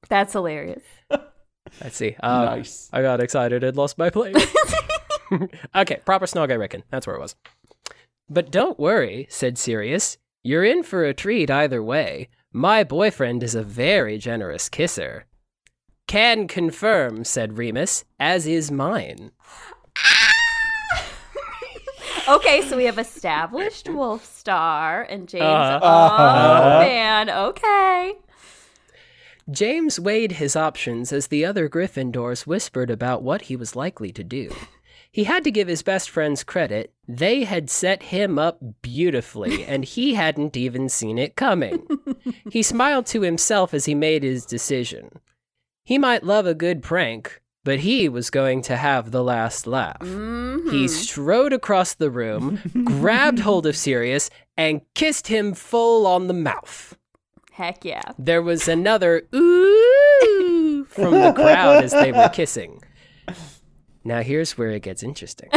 [0.08, 0.82] That's hilarious.
[1.82, 2.16] Let's see.
[2.20, 2.88] Uh, nice.
[2.92, 4.36] I got excited and lost my place.
[5.74, 6.84] okay, proper snog, I reckon.
[6.90, 7.36] That's where it was.
[8.28, 10.18] But don't worry, said Sirius.
[10.42, 12.28] You're in for a treat either way.
[12.52, 15.26] My boyfriend is a very generous kisser.
[16.06, 19.30] Can confirm, said Remus, as is mine.
[22.26, 25.44] Okay, so we have established Wolf Star and James.
[25.44, 25.80] Uh-huh.
[25.82, 28.14] Oh man, okay.
[29.50, 34.24] James weighed his options as the other Gryffindors whispered about what he was likely to
[34.24, 34.54] do.
[35.14, 36.92] He had to give his best friends credit.
[37.06, 41.86] They had set him up beautifully, and he hadn't even seen it coming.
[42.50, 45.20] he smiled to himself as he made his decision.
[45.84, 50.00] He might love a good prank, but he was going to have the last laugh.
[50.00, 50.86] He mm-hmm.
[50.88, 56.96] strode across the room, grabbed hold of Sirius, and kissed him full on the mouth.
[57.54, 58.02] Heck yeah.
[58.18, 62.82] There was another ooh from the crowd as they were kissing.
[64.02, 65.50] Now here's where it gets interesting.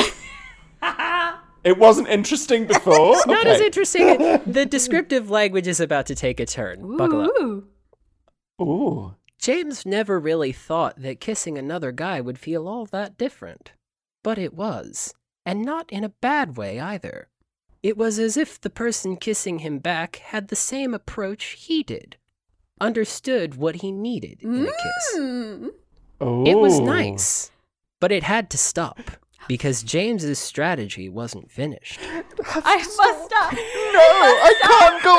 [1.63, 3.13] It wasn't interesting before.
[3.15, 3.55] it's Not okay.
[3.55, 4.41] as interesting.
[4.45, 6.97] The descriptive language is about to take a turn.
[6.97, 7.31] Buckle up.
[7.41, 7.65] Ooh.
[8.61, 9.15] Ooh.
[9.39, 13.71] James never really thought that kissing another guy would feel all that different.
[14.23, 15.15] But it was.
[15.47, 17.27] And not in a bad way either.
[17.87, 22.17] It was as if the person kissing him back had the same approach he did.
[22.81, 25.17] Understood what he needed in a kiss.
[25.17, 25.69] Mm.
[26.45, 27.49] It was nice,
[28.01, 28.99] but it had to stop
[29.47, 32.01] because James's strategy wasn't finished.
[32.03, 33.53] I must stop.
[33.53, 34.09] No,
[34.43, 35.15] I can't go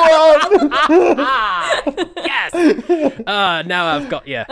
[0.67, 0.69] on.
[1.25, 1.81] ah,
[2.17, 2.53] yes.
[3.25, 4.43] Uh, now I've got you.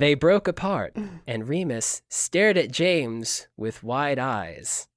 [0.00, 4.88] they broke apart, and Remus stared at James with wide eyes.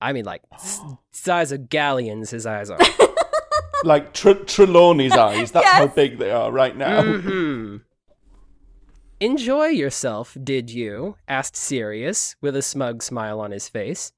[0.00, 0.80] I mean, like s-
[1.12, 2.30] size of galleons.
[2.30, 2.78] His eyes are.
[3.84, 5.52] like Tr- Trelawney's eyes.
[5.52, 7.02] That's how big they are right now.
[7.02, 7.76] hmm
[9.18, 11.16] Enjoy yourself, did you?
[11.26, 14.12] asked Sirius, with a smug smile on his face.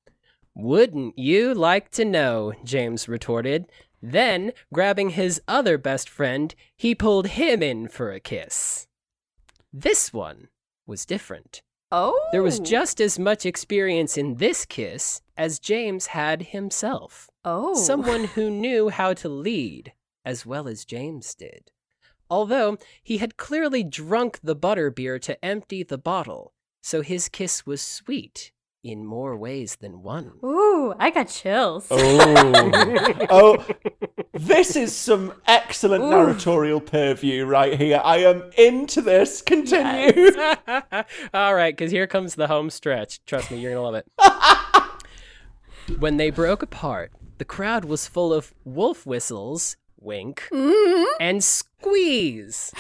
[0.57, 2.53] Wouldn't you like to know?
[2.65, 3.67] James retorted.
[4.03, 8.89] Then, grabbing his other best friend, he pulled him in for a kiss.
[9.73, 10.49] This one
[10.85, 11.63] was different.
[11.91, 12.29] Oh.
[12.33, 12.65] There was oh.
[12.65, 17.31] just as much experience in this kiss as James had himself.
[17.45, 17.75] Oh.
[17.75, 19.93] Someone who knew how to lead
[20.25, 21.71] as well as James did.
[22.31, 26.53] Although he had clearly drunk the butterbeer to empty the bottle,
[26.83, 28.53] so his kiss was sweet
[28.85, 30.33] in more ways than one.
[30.45, 31.87] Ooh, I got chills.
[31.91, 33.67] Oh, oh,
[34.39, 36.11] this is some excellent Ooh.
[36.11, 38.01] narratorial purview right here.
[38.03, 39.43] I am into this.
[39.43, 40.31] Continue.
[41.35, 43.25] All right, because here comes the home stretch.
[43.27, 44.93] Trust me, you're going to love
[45.89, 45.99] it.
[45.99, 51.05] when they broke apart, the crowd was full of wolf whistles, wink, mm-hmm.
[51.21, 52.73] and squeeze.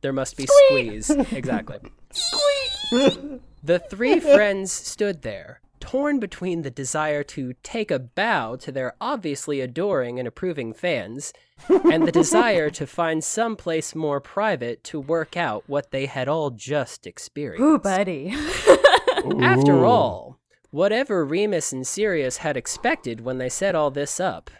[0.00, 1.10] there must be squeeze.
[1.10, 1.78] Exactly.
[2.12, 3.40] Squeak.
[3.62, 8.94] The three friends stood there, torn between the desire to take a bow to their
[9.00, 11.32] obviously adoring and approving fans,
[11.68, 16.28] and the desire to find some place more private to work out what they had
[16.28, 17.64] all just experienced.
[17.64, 18.32] Ooh, buddy.
[19.40, 20.38] After all,
[20.70, 24.50] whatever Remus and Sirius had expected when they set all this up,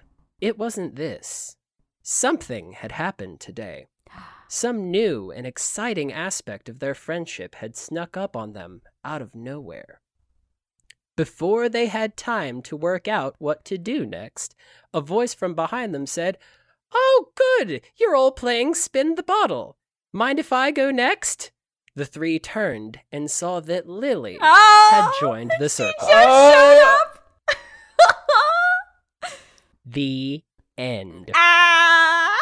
[0.40, 1.57] it wasn't this.
[2.03, 3.86] Something had happened today.
[4.49, 9.36] Some new and exciting aspect of their friendship had snuck up on them out of
[9.36, 10.01] nowhere.
[11.16, 14.55] Before they had time to work out what to do next,
[14.94, 16.39] a voice from behind them said,
[16.94, 17.82] Oh, good!
[17.97, 19.76] You're all playing Spin the Bottle.
[20.12, 21.51] Mind if I go next?
[21.94, 26.09] The three turned and saw that Lily oh, had joined the circle.
[26.09, 27.18] Just showed up.
[29.84, 30.43] The
[30.78, 31.30] end.
[31.34, 32.39] ah.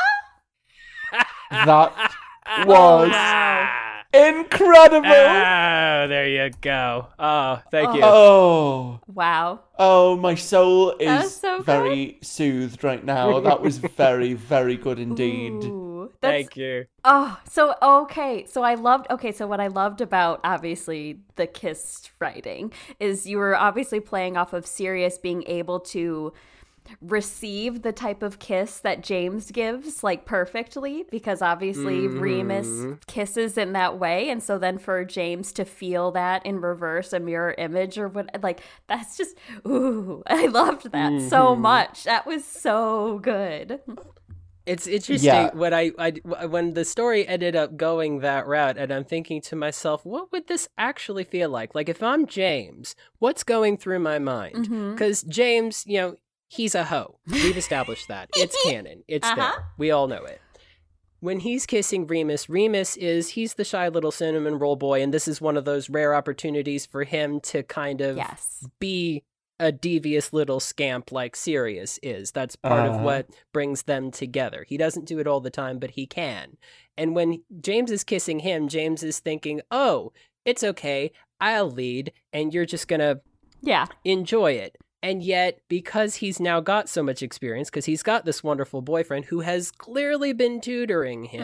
[1.51, 2.12] That
[2.66, 3.80] was Ah,
[4.12, 5.06] incredible.
[5.08, 7.06] oh, there you go.
[7.18, 8.00] Oh, thank you.
[8.02, 9.60] Oh, Wow.
[9.78, 11.66] oh, my soul is was so good.
[11.66, 13.40] very soothed right now.
[13.40, 15.64] That was very, very good indeed.
[15.64, 16.86] Ooh, Thank you.
[17.04, 18.44] Oh, so okay.
[18.46, 23.38] So I loved okay, so what I loved about obviously the kiss writing is you
[23.38, 26.32] were obviously playing off of Sirius being able to
[27.00, 32.94] receive the type of kiss that James gives like perfectly because obviously Remus mm-hmm.
[33.06, 37.20] kisses in that way and so then for James to feel that in reverse a
[37.20, 39.36] mirror image or what like that's just
[39.66, 41.62] ooh I loved that so mm-hmm.
[41.62, 43.80] much that was so good
[44.66, 45.50] It's interesting Yeah.
[45.54, 46.10] when I, I
[46.46, 50.46] when the story ended up going that route, and I'm thinking to myself, what would
[50.46, 51.74] this actually feel like?
[51.74, 54.66] Like if I'm James, what's going through my mind?
[54.66, 54.92] Mm-hmm.
[54.92, 56.16] Because James, you know,
[56.51, 57.18] he's a hoe.
[57.27, 58.28] We've established that.
[58.36, 59.05] It's canon.
[59.09, 59.36] It's Uh-huh.
[59.36, 59.64] there.
[59.78, 60.40] We all know it.
[61.20, 65.28] When he's kissing Remus, Remus is he's the shy little cinnamon roll boy, and this
[65.28, 69.22] is one of those rare opportunities for him to kind of yes be
[69.59, 72.32] a devious little scamp like Sirius is.
[72.32, 73.05] That's part of Uh-huh.
[73.05, 74.64] what brings them together.
[74.66, 76.56] He doesn't do it all the time, but he can.
[76.97, 80.12] And when James is kissing him, James is thinking, oh,
[80.47, 81.12] it's okay.
[81.39, 83.20] I'll lead, and you're just going to
[83.62, 84.78] yeah enjoy it.
[85.02, 89.27] And yet, because he's now got so much experience, because he's got this wonderful boyfriend
[89.27, 91.43] who has clearly been tutoring him,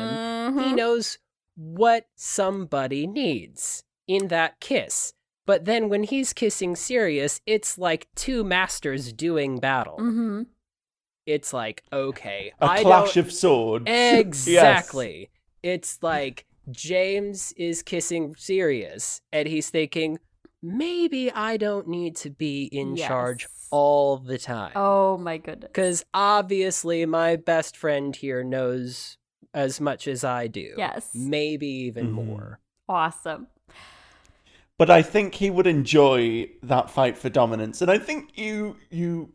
[0.59, 0.77] he Mhm.
[0.77, 1.19] knows
[1.55, 5.15] what somebody needs in that kiss.
[5.47, 9.97] But then when he's kissing Sirius, it's like two masters doing battle.
[9.99, 10.43] Mm-hmm.
[11.25, 13.27] It's like, okay, A I clash don't...
[13.27, 13.85] of swords.
[13.89, 15.31] Exactly.
[15.63, 20.19] It's like James is kissing Sirius, and he's thinking,
[20.67, 24.73] maybe I don't need to be in charge all the time.
[24.75, 25.69] Oh my goodness.
[25.69, 29.17] Because obviously, my best friend here knows
[29.55, 30.75] as much as I do.
[30.77, 31.11] Yes.
[31.15, 32.13] Maybe even Mhm.
[32.13, 32.61] more.
[32.89, 33.49] Awesome.
[34.79, 39.33] but I think he would enjoy that fight for dominance, and I think you you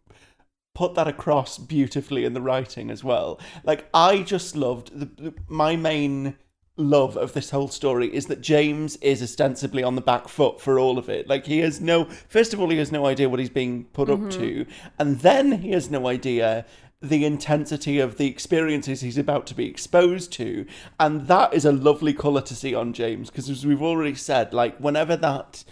[0.75, 3.39] put that across beautifully in the writing as well.
[3.63, 6.35] Like I just loved the, the, my main
[6.81, 10.79] love of this whole story is that James is ostensibly on the back foot for
[10.79, 11.27] all of it.
[11.27, 14.09] Like he has no first of all he has no idea what he's being put
[14.09, 14.41] up mm-hmm.
[14.41, 14.65] to,
[14.99, 16.65] and then he has no idea
[17.01, 20.67] the intensity of the experiences he's about to be exposed to
[20.99, 24.53] and that is a lovely color to see on James because as we've already said
[24.53, 25.63] like whenever that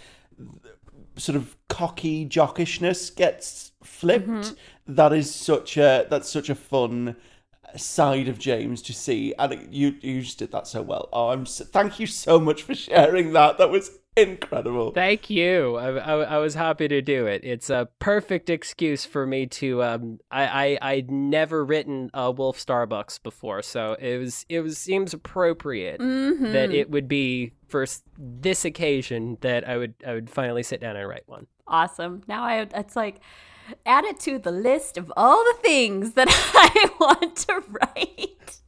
[1.16, 4.94] sort of cocky jockishness gets flipped mm-hmm.
[4.94, 7.14] that is such a that's such a fun
[7.76, 11.46] side of James to see and you you just did that so well oh I'm
[11.46, 15.76] so, thank you so much for sharing that that was incredible Thank you.
[15.76, 17.42] I, I, I was happy to do it.
[17.44, 19.82] It's a perfect excuse for me to.
[19.84, 24.76] Um, I, I I'd never written a Wolf Starbucks before, so it was it was
[24.78, 26.52] seems appropriate Mm-hmm.
[26.52, 27.86] that it would be for
[28.18, 31.46] this occasion that I would I would finally sit down and write one.
[31.68, 32.22] awesome.
[32.26, 33.20] Now I it's like
[33.86, 38.60] add it to the list of all the things that I want to write.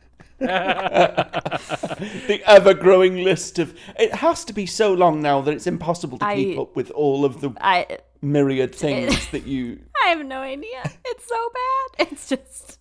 [0.43, 3.79] the ever growing list of.
[3.99, 7.24] It has to be so long now that it's impossible to keep up with all
[7.24, 9.81] of the I myriad things that you.
[10.05, 10.83] I have no idea.
[11.05, 12.09] It's so bad.
[12.11, 12.81] It's just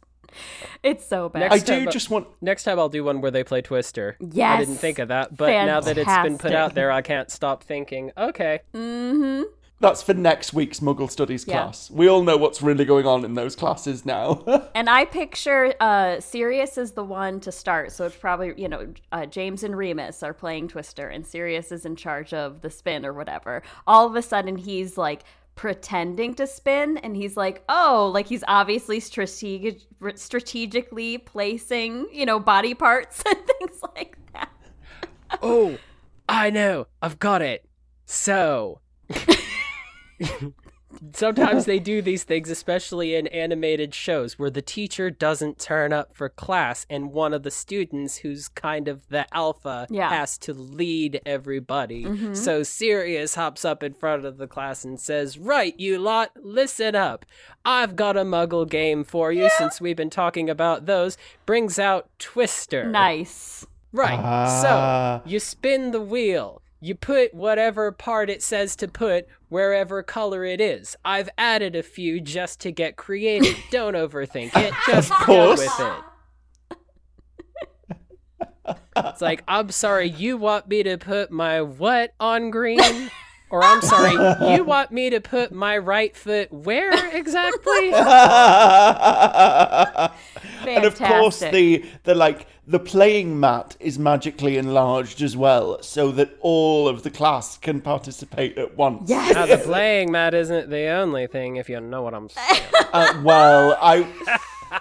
[0.81, 1.51] it's so bad.
[1.51, 2.27] I do just want.
[2.41, 4.17] Next time I'll do one where they play Twister.
[4.19, 4.57] Yes.
[4.57, 7.29] I didn't think of that, but now that it's been put out there, I can't
[7.29, 8.11] stop thinking.
[8.17, 8.61] Okay.
[8.73, 9.43] mm-hmm.
[9.81, 11.63] That's for next week's Muggle Studies Yeah.
[11.63, 11.89] class.
[11.91, 14.43] We all know what's really going on in those classes now.
[14.75, 17.91] And I picture uh Sirius is the one to start.
[17.91, 21.85] So it's probably, you know, uh, James and Remus are playing Twister and Sirius is
[21.85, 23.63] in charge of the spin or whatever.
[23.87, 25.23] All of a sudden he's like
[25.55, 29.81] pretending to spin and he's like, "Oh, like he's obviously strategic
[30.15, 34.49] strategically placing, you know, body parts and things like that."
[35.41, 35.77] Oh,
[36.29, 36.87] I know.
[37.01, 37.65] I've got it.
[38.05, 38.79] So.
[41.13, 46.13] Sometimes they do these things, especially in animated shows, where the teacher doesn't turn up
[46.13, 50.09] for class and one of the students, who's kind of the alpha, Yeah.
[50.09, 52.33] has to lead everybody.
[52.35, 56.93] So Sirius hops up in front of the class and says, Right, you lot, listen
[56.93, 57.25] up.
[57.63, 61.17] I've got a muggle game for you since we've been talking about those.
[61.45, 62.85] Brings out Twister.
[62.89, 63.65] Nice.
[63.93, 64.19] Right.
[64.21, 65.21] Ah.
[65.23, 66.60] So you spin the wheel.
[66.83, 70.95] You put whatever part it says to put wherever color it is.
[71.05, 73.55] I've added a few just to get creative.
[73.71, 74.73] Don't overthink it.
[74.87, 75.79] Just go with
[78.67, 78.77] it.
[78.97, 83.11] It's like, I'm sorry, you want me to put my what on green?
[83.51, 84.13] Or I'm sorry,
[84.53, 87.91] you want me to put my right foot where exactly?
[90.65, 96.09] and of course the the like the playing mat is magically enlarged as well so
[96.11, 99.35] that all of the class can participate at once Yes.
[99.35, 102.61] Now, the playing mat isn't the only thing, if you know what I'm saying.
[102.93, 104.05] Uh, well i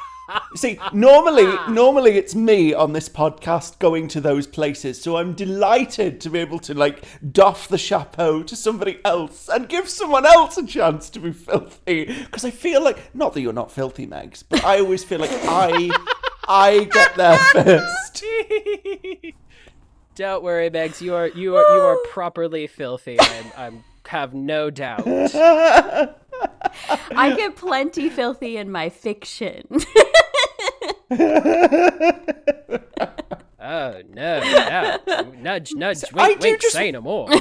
[0.54, 6.20] see normally normally it's me on this podcast going to those places so i'm delighted
[6.20, 7.02] to be able to like
[7.32, 12.04] doff the chapeau to somebody else and give someone else a chance to be filthy
[12.04, 15.30] because i feel like not that you're not filthy megs but i always feel like
[15.32, 15.90] i
[16.52, 18.24] i get there first
[20.16, 21.00] Don't worry, Megs.
[21.00, 23.16] You are you are you are properly filthy.
[23.18, 25.04] I'm I'm have no doubt.
[25.06, 26.10] I
[27.36, 29.66] get plenty filthy in my fiction.
[33.62, 34.40] Oh no!
[34.40, 34.98] no.
[35.38, 36.02] Nudge, nudge.
[36.14, 36.60] I Wink, do wink.
[36.60, 37.28] just- Say no more.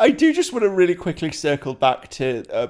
[0.00, 2.68] I do just want to really quickly circle back to uh,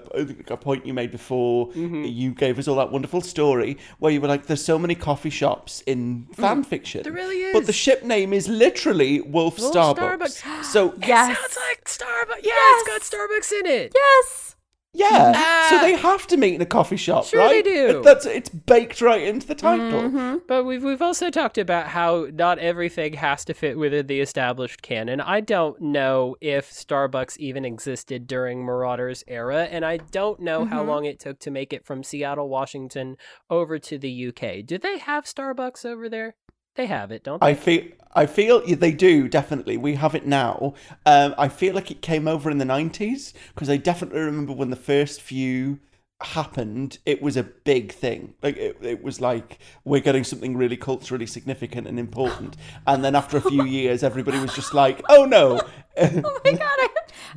[0.48, 4.28] a point you made before you gave us all that wonderful story where you were
[4.28, 8.02] like, "There's so many coffee shops in fan fiction." There really is." But the ship
[8.02, 10.43] name is literally Wolf, Wolf Starbucks.
[10.43, 10.65] Starbucks.
[10.65, 11.36] So Yes.
[11.39, 12.43] Sounds like Starbucks.
[12.44, 12.82] Yeah, Yes.
[12.89, 13.93] it's got Starbucks in it.
[13.94, 14.49] yes.
[14.92, 15.32] Yeah,
[15.70, 15.80] so Ah.
[15.82, 17.62] they have to meet in a coffee shop, Sure right?
[17.64, 18.02] they do.
[18.02, 20.40] That's it's baked right into the title.
[20.48, 24.82] But we've we've also talked about how not everything has to fit within the established
[24.82, 25.20] canon.
[25.20, 30.82] I don't know if Starbucks even existed during Marauders era, and I don't know how
[30.82, 33.16] long it took to make it from Seattle, Washington,
[33.48, 34.62] over to the UK.
[34.66, 36.34] Do they have Starbucks over there?
[36.76, 37.48] They have it, don't they?
[37.48, 37.84] I feel
[38.14, 39.76] I feel they do definitely.
[39.76, 40.74] We have it now.
[41.06, 44.70] Um, I feel like it came over in the nineties because I definitely remember when
[44.70, 45.78] the first few
[46.22, 46.98] happened.
[47.06, 48.34] It was a big thing.
[48.42, 52.56] Like it, it was like we're getting something really culturally significant and important.
[52.86, 55.60] And then after a few years, everybody was just like, "Oh no."
[56.02, 56.88] Oh my god.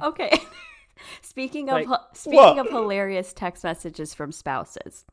[0.10, 0.32] Okay.
[1.22, 2.60] Speaking of Like- speaking What?
[2.60, 5.06] of hilarious text messages from spouses.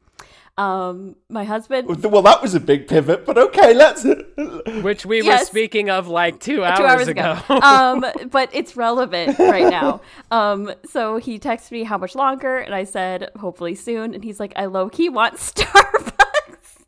[0.58, 4.04] Um my husband well, that was a big pivot, but okay, let's.
[4.82, 7.38] Which we were speaking of like two hours, two hours ago.
[7.48, 7.60] ago.
[7.62, 10.00] um, but it's relevant right now.
[10.30, 14.14] Um, so he texted me how much longer, and I said hopefully soon.
[14.14, 16.84] And he's like, I low key want Starbucks.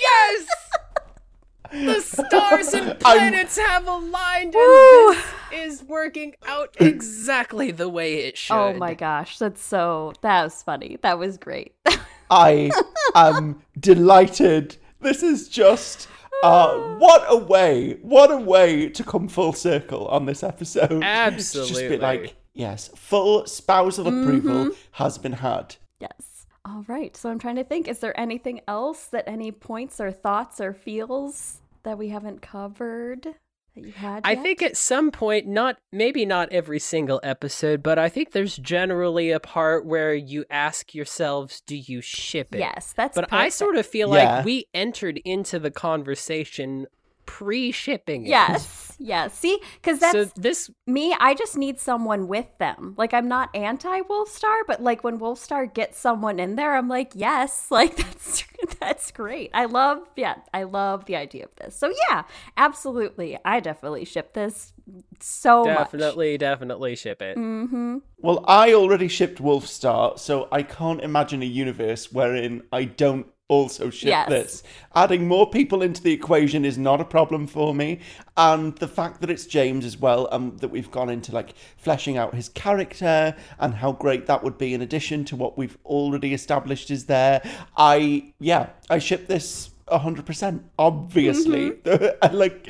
[0.00, 0.65] yes!
[1.72, 5.14] The stars and planets have aligned, and Woo!
[5.14, 8.54] this is working out exactly the way it should.
[8.54, 10.98] Oh my gosh, that's so that was funny.
[11.02, 11.74] That was great.
[12.30, 12.70] I
[13.14, 14.76] am delighted.
[15.00, 16.08] This is just
[16.42, 21.00] uh, what a way, what a way to come full circle on this episode.
[21.00, 25.76] To just be like, yes, full spousal approval has been had.
[26.00, 26.35] yes.
[26.66, 27.16] All right.
[27.16, 27.86] So I'm trying to think.
[27.86, 33.22] Is there anything else that any points or thoughts or feels that we haven't covered
[33.76, 34.22] that you had?
[34.24, 34.42] I yet?
[34.42, 39.30] think at some point, not maybe not every single episode, but I think there's generally
[39.30, 43.14] a part where you ask yourselves, "Do you ship it?" yes, that's.
[43.14, 44.36] But I sort of feel Yeah.
[44.38, 46.88] like we entered into the conversation
[47.26, 48.30] pre-shipping it.
[48.30, 49.38] Yes, yes.
[49.38, 51.14] See, because that's so this me.
[51.18, 52.94] I just need someone with them.
[52.96, 57.12] Like I'm not anti Wolfstar, but like when Wolfstar gets someone in there, I'm like,
[57.14, 58.44] yes, like that's
[58.80, 59.50] That's great.
[59.54, 61.76] I love, yeah, I love the idea of this.
[61.76, 62.22] So yeah,
[62.56, 63.38] absolutely.
[63.44, 64.72] I definitely ship this
[65.20, 65.76] so much.
[65.76, 67.36] Definitely, definitely ship it.
[67.36, 67.98] Mm-hmm.
[68.18, 73.90] Well, I already shipped Wolfstar, so I can't imagine a universe wherein I don't also
[73.90, 74.28] ship Yes.
[74.28, 74.62] this.
[74.94, 78.00] Adding more people into the equation is not a problem for me,
[78.36, 82.16] and the fact that it's James as well, and that we've gone into like fleshing
[82.16, 86.34] out his character and how great that would be in addition to what we've already
[86.34, 87.42] established is there.
[87.76, 90.64] I yeah, I ship this hundred percent.
[90.78, 91.72] Obviously,
[92.32, 92.68] like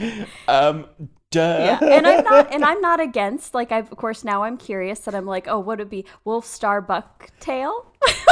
[0.48, 0.86] um.
[1.32, 1.40] Duh.
[1.80, 3.52] Yeah, and I'm not, and I'm not against.
[3.52, 6.04] Like, I've, of course, now I'm curious that I'm like, oh, what would it be
[6.24, 7.72] Wolf Star Buck Bucktail?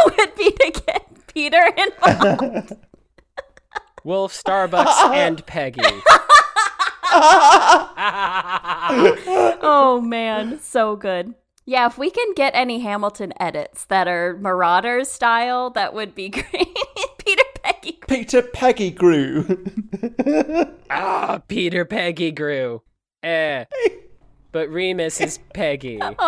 [0.16, 2.73] would be to get Peter involved.
[4.05, 5.81] Wolf, Starbucks, and Peggy.
[9.62, 11.35] oh man, so good.
[11.65, 16.28] Yeah, if we can get any Hamilton edits that are Marauders style, that would be
[16.28, 16.77] great.
[17.24, 17.98] Peter Peggy.
[18.06, 19.65] Peter Peggy grew.
[20.90, 22.82] ah, Peter Peggy grew.
[23.23, 23.65] Eh.
[24.52, 25.98] But Remus is Peggy.
[26.02, 26.19] Oh,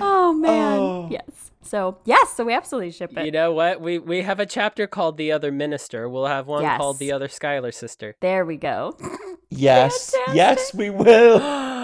[0.00, 0.78] oh man.
[0.78, 1.08] Oh.
[1.10, 1.45] Yes.
[1.66, 3.24] So yes, so we absolutely ship it.
[3.26, 3.80] You know what?
[3.80, 6.08] We we have a chapter called The Other Minister.
[6.08, 6.78] We'll have one Yes.
[6.78, 8.16] called The Other Schuyler Sister.
[8.20, 8.96] there we go.
[9.48, 10.34] Yes, Fantastic.
[10.36, 11.38] yes, we will.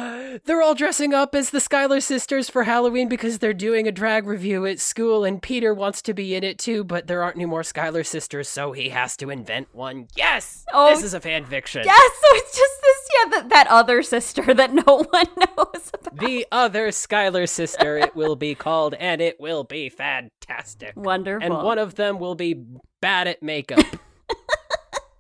[0.45, 4.27] They're all dressing up as the Schuyler sisters for Halloween because they're doing a drag
[4.27, 7.47] revue at school, and Peter wants to be in it too, but there aren't any
[7.47, 10.09] more Schuyler sisters, so he has to invent one.
[10.17, 10.65] Yes!
[10.73, 11.83] Oh, this is a fan fiction.
[11.85, 16.19] Yes, so it's just this, yeah, that, that other sister that no one knows about.
[16.19, 20.93] The other Schuyler sister, it will be called, and it will be fantastic.
[20.97, 21.45] Wonderful.
[21.45, 22.55] And one of them will be
[23.01, 23.85] bad at makeup.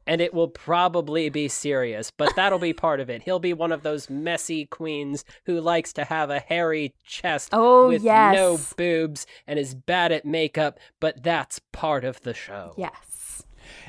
[0.07, 3.23] and it will probably be Sirius, but that'll be part of it.
[3.23, 7.89] He'll be one of those messy queens who likes to have a hairy chest Oh,
[7.89, 8.35] with yes.
[8.35, 12.74] no boobs and is bad at makeup, but that's part of the show.
[12.77, 13.45] Yes.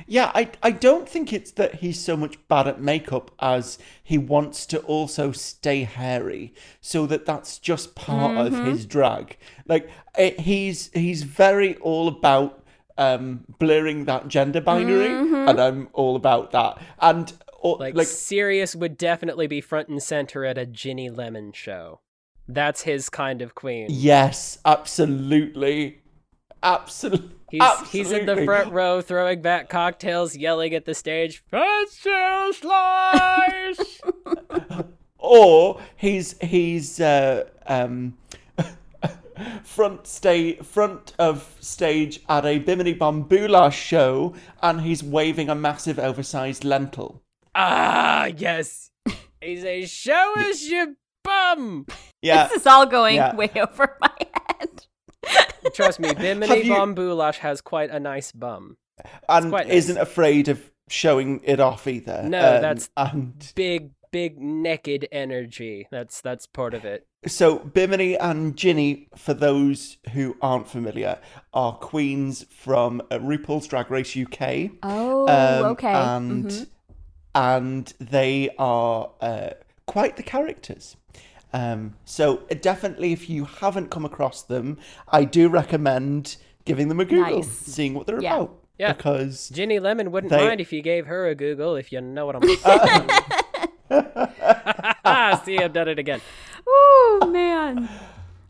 [0.06, 4.18] Yeah, I, I don't think it's that he's so much bad at makeup as he
[4.18, 8.54] wants to also stay hairy, so that that's just part Mm-hmm.
[8.60, 9.36] of his drag.
[9.66, 12.63] Like eh, he's he's very all about
[12.98, 15.48] um blurring that gender binary, Mm-hmm.
[15.48, 16.78] and I'm all about that.
[17.00, 21.52] And or, Like, like Sirius would definitely be front and center at a Ginny Lemon
[21.52, 22.00] show.
[22.46, 23.86] That's his kind of queen.
[23.90, 26.02] yes, absolutely,
[26.62, 27.30] absolutely.
[27.50, 32.10] He's he's in the front row throwing back cocktails, yelling at the stage, Fancy
[32.52, 34.00] slice!
[35.18, 38.16] or he's he's uh, um,
[39.62, 45.54] front stage front of stage at a Bimini Bon Boulash show, and he's waving a
[45.54, 47.22] massive oversized lentil.
[47.54, 48.90] ah, yes.
[49.40, 50.88] He's a show us your
[51.22, 51.86] bum.
[52.22, 53.34] Yeah, This is all going Yeah.
[53.36, 54.10] way over my
[54.58, 54.86] head.
[55.74, 58.78] Trust me, Bimini Have you- Bon Boulash has quite a nice bum.
[59.28, 59.76] and quite nice.
[59.76, 62.22] isn't afraid of showing it off either.
[62.26, 65.88] No, Um, that's- and Big, big naked energy.
[65.90, 67.06] That's that's part of it.
[67.26, 71.18] So Bimini and Ginny, for those who aren't familiar,
[71.52, 74.70] are queens from uh, RuPaul's Drag Race UK.
[74.84, 75.92] Oh, Um, okay.
[75.92, 76.66] And Mhm.
[77.34, 79.50] and they are uh,
[79.86, 80.96] quite the characters.
[81.52, 84.78] Um, so definitely, if you haven't come across them,
[85.08, 87.50] I do recommend giving them a Google, Nice.
[87.50, 88.36] seeing what they're Yeah.
[88.36, 88.60] about.
[88.78, 88.92] Yeah.
[88.92, 92.26] Because Ginny Lemon wouldn't They- mind if you gave her a Google, if you know
[92.26, 93.10] what I'm saying.
[95.06, 96.20] Ah, see, I've done it again.
[96.66, 97.88] Oh man.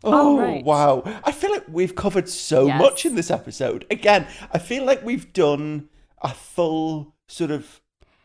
[0.03, 0.63] Oh right.
[0.63, 1.01] wow!
[1.23, 2.79] I feel like we've covered so Yes.
[2.79, 3.85] much in this episode.
[3.89, 5.89] Again, I feel like we've done
[6.21, 7.81] a full sort of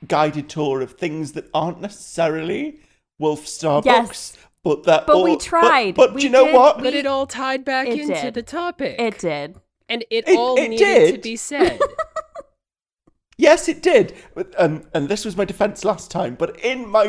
[0.06, 2.80] guided tour of things that aren't necessarily
[3.18, 4.36] Wolf Star Yes.
[4.62, 5.06] but that.
[5.06, 5.94] But all- we tried.
[5.94, 6.76] But, We you know did- what?
[6.78, 8.34] we- But it all tied back It into did.
[8.34, 8.96] the topic.
[8.98, 9.56] It did.
[9.88, 11.80] and it, It- all it needed to be said.
[13.40, 14.06] Yes, it did.
[14.34, 16.34] But- And and this was my defense last time.
[16.42, 17.06] But in my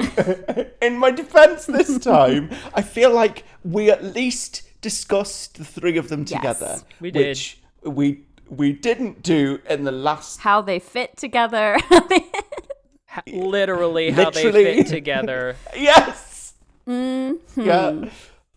[0.88, 2.50] in my defense this time,
[2.80, 4.52] I feel like we at least
[4.82, 6.80] discussed the three of them together, Yes.
[6.80, 7.28] together, We did.
[7.28, 8.06] which we
[8.50, 11.78] we didn't do in the last How they fit together.
[13.28, 15.56] Literally how they fit together.
[15.76, 16.54] Yes.
[16.88, 17.62] Mm-hmm.
[17.62, 18.10] Yeah.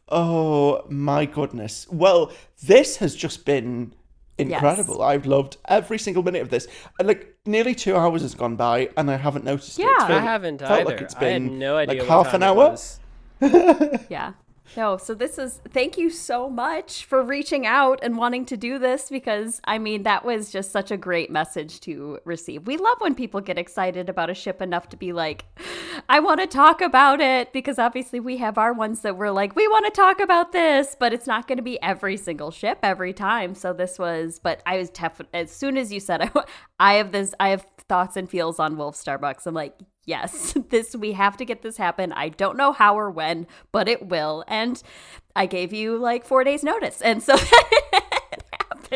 [0.08, 1.86] Oh my goodness.
[1.90, 2.30] Well,
[2.62, 3.92] this has just been
[4.38, 5.02] incredible.
[5.02, 6.66] I've loved every single minute of this.
[6.98, 9.78] And like nearly two hours has gone by, and I haven't noticed.
[9.78, 9.86] Yeah.
[9.90, 10.90] It's I I haven't felt either.
[10.90, 12.76] Like it's I had been no idea like what half time an hour.
[14.08, 14.32] yeah.
[14.76, 18.78] No, so this is thank you so much for reaching out and wanting to do
[18.78, 22.66] this because I mean that was just such a great message to receive.
[22.66, 25.44] We love when people get excited about a ship enough to be like,
[26.08, 29.54] I want to talk about it because obviously we have our ones that we're like,
[29.54, 32.78] we want to talk about this, but it's not going to be every single ship
[32.82, 33.54] every time.
[33.54, 34.90] So this was, but I was
[35.32, 36.32] as soon as you said
[36.80, 39.46] I have this, I have thoughts and feels on Wolf Starbucks.
[39.46, 42.12] I'm like, yes, this we have to get this happen.
[42.12, 44.44] I don't know how or when, but it will.
[44.48, 44.82] And
[45.36, 47.36] I gave you like four days notice, and so.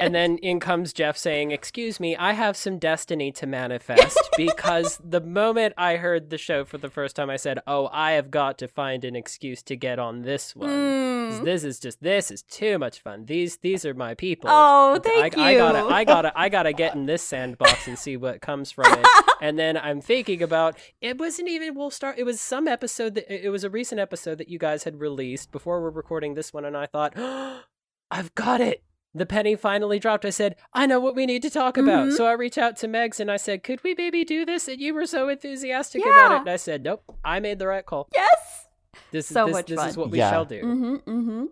[0.01, 4.19] And then in comes Jeff saying, Excuse me, I have some destiny to manifest.
[4.37, 8.13] because the moment I heard the show for the first time, I said, Oh, I
[8.13, 10.69] have got to find an excuse to get on this one.
[10.71, 11.09] Hmm.
[11.29, 13.27] 'Cause This is just, this is too much fun.
[13.27, 14.49] These these are my people.
[14.51, 15.79] Oh, thank I, I gotta.
[15.95, 19.07] I gotta, I gotta get in this sandbox and see what comes from it.
[19.43, 23.31] and then I'm thinking about, it wasn't even, we'll start, it was some episode that,
[23.31, 26.65] it was a recent episode that you guys had released before we're recording this one.
[26.65, 27.15] And I thought,
[28.11, 28.83] I've got it.
[29.15, 30.25] The penny finally dropped.
[30.25, 32.09] I said, I know what we need to talk about.
[32.09, 32.17] Mhm.
[32.17, 34.69] So I reached out to Megs and I said, Could we maybe do this?
[34.69, 36.11] And you were so enthusiastic Yeah.
[36.27, 36.41] about it.
[36.41, 38.09] And I said, Nope, I made the right call.
[38.15, 38.67] yes.
[39.11, 39.89] This, So this, much this fun.
[39.89, 40.31] is what we Yeah.
[40.31, 40.63] shall do.
[40.63, 40.95] Mm-hmm.
[41.11, 41.45] Mm-hmm.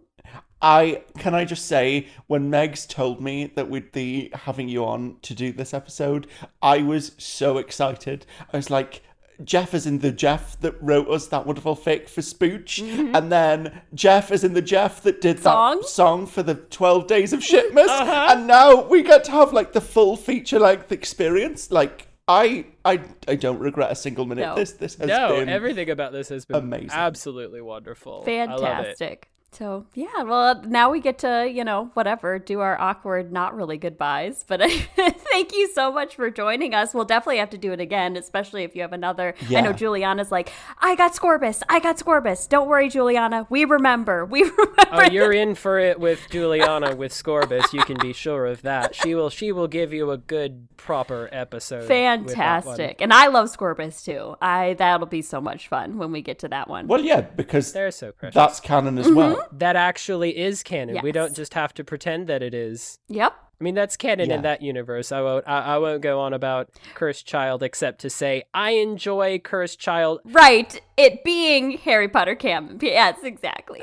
[0.60, 5.16] I can I just say when Megs told me that we'd be having you on
[5.22, 6.26] to do this episode,
[6.62, 8.26] I was so excited.
[8.52, 9.02] I was like,
[9.44, 13.14] Jeff is in the Jeff that wrote us that wonderful fic for Spooch, mm-hmm.
[13.14, 15.80] and then Jeff is in the Jeff that did Song?
[15.80, 18.28] that song for the Twelve Days of Shipmas, uh-huh.
[18.30, 21.70] and now we get to have like the full feature length experience.
[21.70, 24.42] Like I, I, I don't regret a single minute.
[24.42, 24.54] No.
[24.56, 26.90] This, this has No, been everything about this has been amazing.
[26.92, 28.24] absolutely wonderful.
[28.26, 28.64] I love it.
[28.64, 29.30] Fantastic.
[29.56, 33.78] So yeah, well now we get to you know whatever do our awkward not really
[33.78, 34.44] goodbyes.
[34.46, 34.60] But
[34.96, 36.92] thank you so much for joining us.
[36.92, 39.34] We'll definitely have to do it again, especially if you have another.
[39.50, 42.48] I know Juliana's like, I got Scorbus, I got Scorbus.
[42.48, 44.74] Don't worry, Juliana, we remember, we remember.
[44.92, 47.72] Oh, you're in for it with Juliana with Scorbus.
[47.72, 48.94] You can be sure of that.
[48.94, 49.30] She will.
[49.30, 51.80] She will give you a good, proper episode.
[51.80, 52.26] with that one.
[52.28, 54.36] Fantastic, and I love Scorbus too.
[54.42, 56.86] I that'll be so much fun when we get to that one.
[56.88, 58.34] well, yeah, because They're so precious.
[58.34, 59.36] that's canon as well.
[59.36, 59.45] Mm-hmm.
[59.52, 60.98] That actually is canon.
[61.02, 62.98] We don't just have to pretend that it is.
[63.09, 63.32] Yep.
[63.59, 64.36] I mean, that's canon Yeah.
[64.36, 65.12] in that universe.
[65.12, 65.48] I won't.
[65.48, 70.20] I, I won't go on about Cursed Child except to say I enjoy Cursed Child.
[70.27, 70.78] Right.
[70.98, 72.78] It being Harry Potter canon.
[72.82, 73.82] Yes, exactly.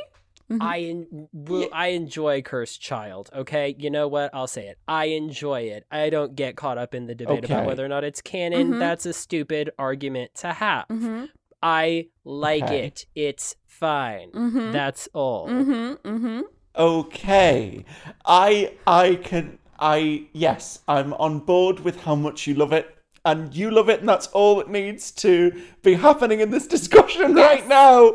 [0.61, 3.31] I en- will, I enjoy Cursed Child.
[3.35, 4.29] Okay, you know what?
[4.35, 4.77] I'll say it.
[4.87, 5.87] I enjoy it.
[5.89, 8.77] I don't get caught up in the debate about whether or not it's canon.
[8.77, 10.87] That's a stupid argument to have.
[10.89, 11.25] Mm-hmm.
[11.63, 12.85] I like Okay.
[12.85, 13.05] it.
[13.15, 14.31] It's fine.
[14.31, 14.71] Mhm.
[14.71, 15.47] That's all.
[15.47, 16.07] Mm-hmm.
[16.07, 16.41] Mm-hmm.
[16.75, 17.85] Okay.
[18.25, 22.89] I I can I yes, I'm on board with how much you love it.
[23.25, 25.35] And you love it, and that's all that needs to
[25.81, 28.11] be happening in this discussion right now.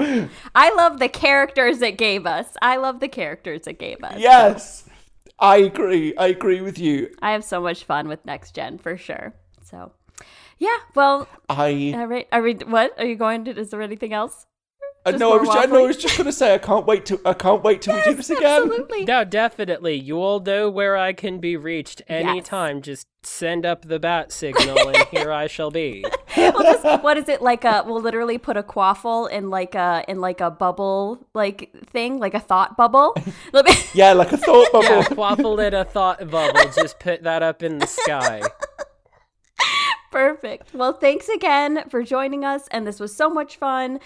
[0.55, 2.49] I love the characters it gave us.
[2.61, 4.19] I love the characters it gave us.
[4.19, 4.85] Yes.
[5.39, 6.15] I agree.
[6.19, 7.09] I agree with you.
[7.23, 9.33] I have so much fun with next gen for sure.
[9.65, 9.93] So,
[10.59, 10.77] yeah.
[10.95, 12.29] Well, I all right.
[12.31, 12.55] Are we?
[12.55, 13.59] What are you going to?
[13.59, 14.45] Is there anything else?
[15.05, 17.07] Uh, just no, I was, I, no, I was just gonna say I can't wait
[17.07, 18.63] to I can't wait till we do this again.
[18.63, 19.05] Absolutely.
[19.05, 19.95] No, definitely.
[19.95, 22.83] You all know where I can be reached anytime.
[22.83, 26.05] Just send up the bat signal, and here I shall be.
[26.37, 27.65] we'll just, what is it like?
[27.65, 32.19] A we'll literally put a quaffle in like a in like a bubble like thing,
[32.19, 33.15] like a thought bubble.
[33.95, 34.85] Yeah, like a thought bubble.
[34.85, 36.71] Yeah, quaffle in a thought bubble.
[36.75, 38.43] Just put that up in the sky.
[40.19, 40.75] Perfect.
[40.75, 44.01] Well, thanks again for joining us, and this was so much fun.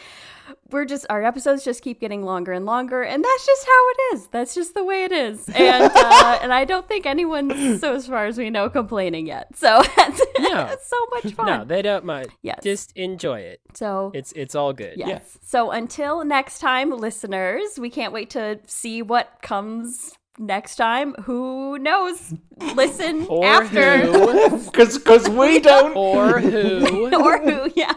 [0.71, 4.15] We're just our episodes just keep getting longer and longer, and that's just how it
[4.15, 4.27] is.
[4.29, 8.07] That's just the way it is, and uh, and I don't think anyone's so as
[8.07, 9.57] far as we know complaining yet.
[9.57, 10.77] So it's, No.
[10.83, 11.47] so much fun.
[11.47, 12.29] No, they don't mind.
[12.43, 12.61] Yes.
[12.63, 13.61] Just enjoy it.
[13.73, 14.95] so It's it's all good.
[14.99, 15.39] Yes.
[15.43, 20.13] So until next time, listeners, we can't wait to see what comes
[20.47, 21.15] next time.
[21.25, 22.35] Who knows?
[22.75, 24.07] Listen Or after.
[24.65, 25.97] Because because we don't.
[25.97, 27.15] Or who?
[27.15, 27.93] or who, yeah.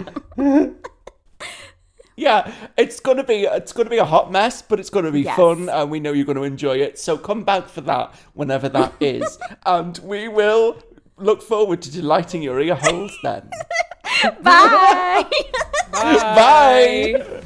[2.17, 5.35] Yeah, it's gonna be it's gonna be a hot mess, but it's gonna be Yes.
[5.35, 6.97] fun, and we know you're gonna enjoy it.
[6.97, 10.81] So come back for that whenever that is, and we will
[11.17, 13.49] look forward to delighting your ear holes then.
[14.41, 15.25] Bye.
[15.91, 17.41] Bye.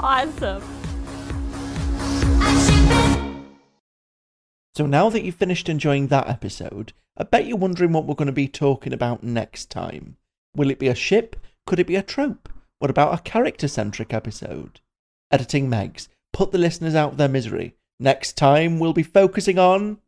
[0.00, 0.62] awesome.
[4.74, 8.26] So now that you've finished enjoying that episode, I bet you're wondering what we're going
[8.26, 10.16] to be talking about next time.
[10.56, 11.36] Will it be a ship?
[11.66, 12.48] Could it be a trope?
[12.78, 14.80] What about a character centric episode?
[15.30, 17.74] Editing Megs, put the listeners out of their misery.
[18.00, 19.98] Next time we'll be focusing on.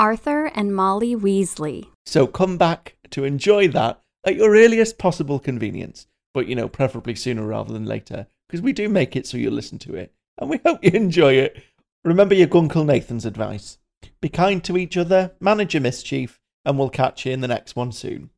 [0.00, 1.86] Arthur and Molly Weasley.
[2.04, 6.08] So come back to enjoy that at your earliest possible convenience.
[6.34, 9.52] But you know, preferably sooner rather than later, because we do make it so you'll
[9.52, 11.62] listen to it and we hope you enjoy it.
[12.04, 13.78] Remember your Gunkle Nathan's advice
[14.20, 17.76] be kind to each other, manage your mischief, and we'll catch you in the next
[17.76, 18.30] one soon.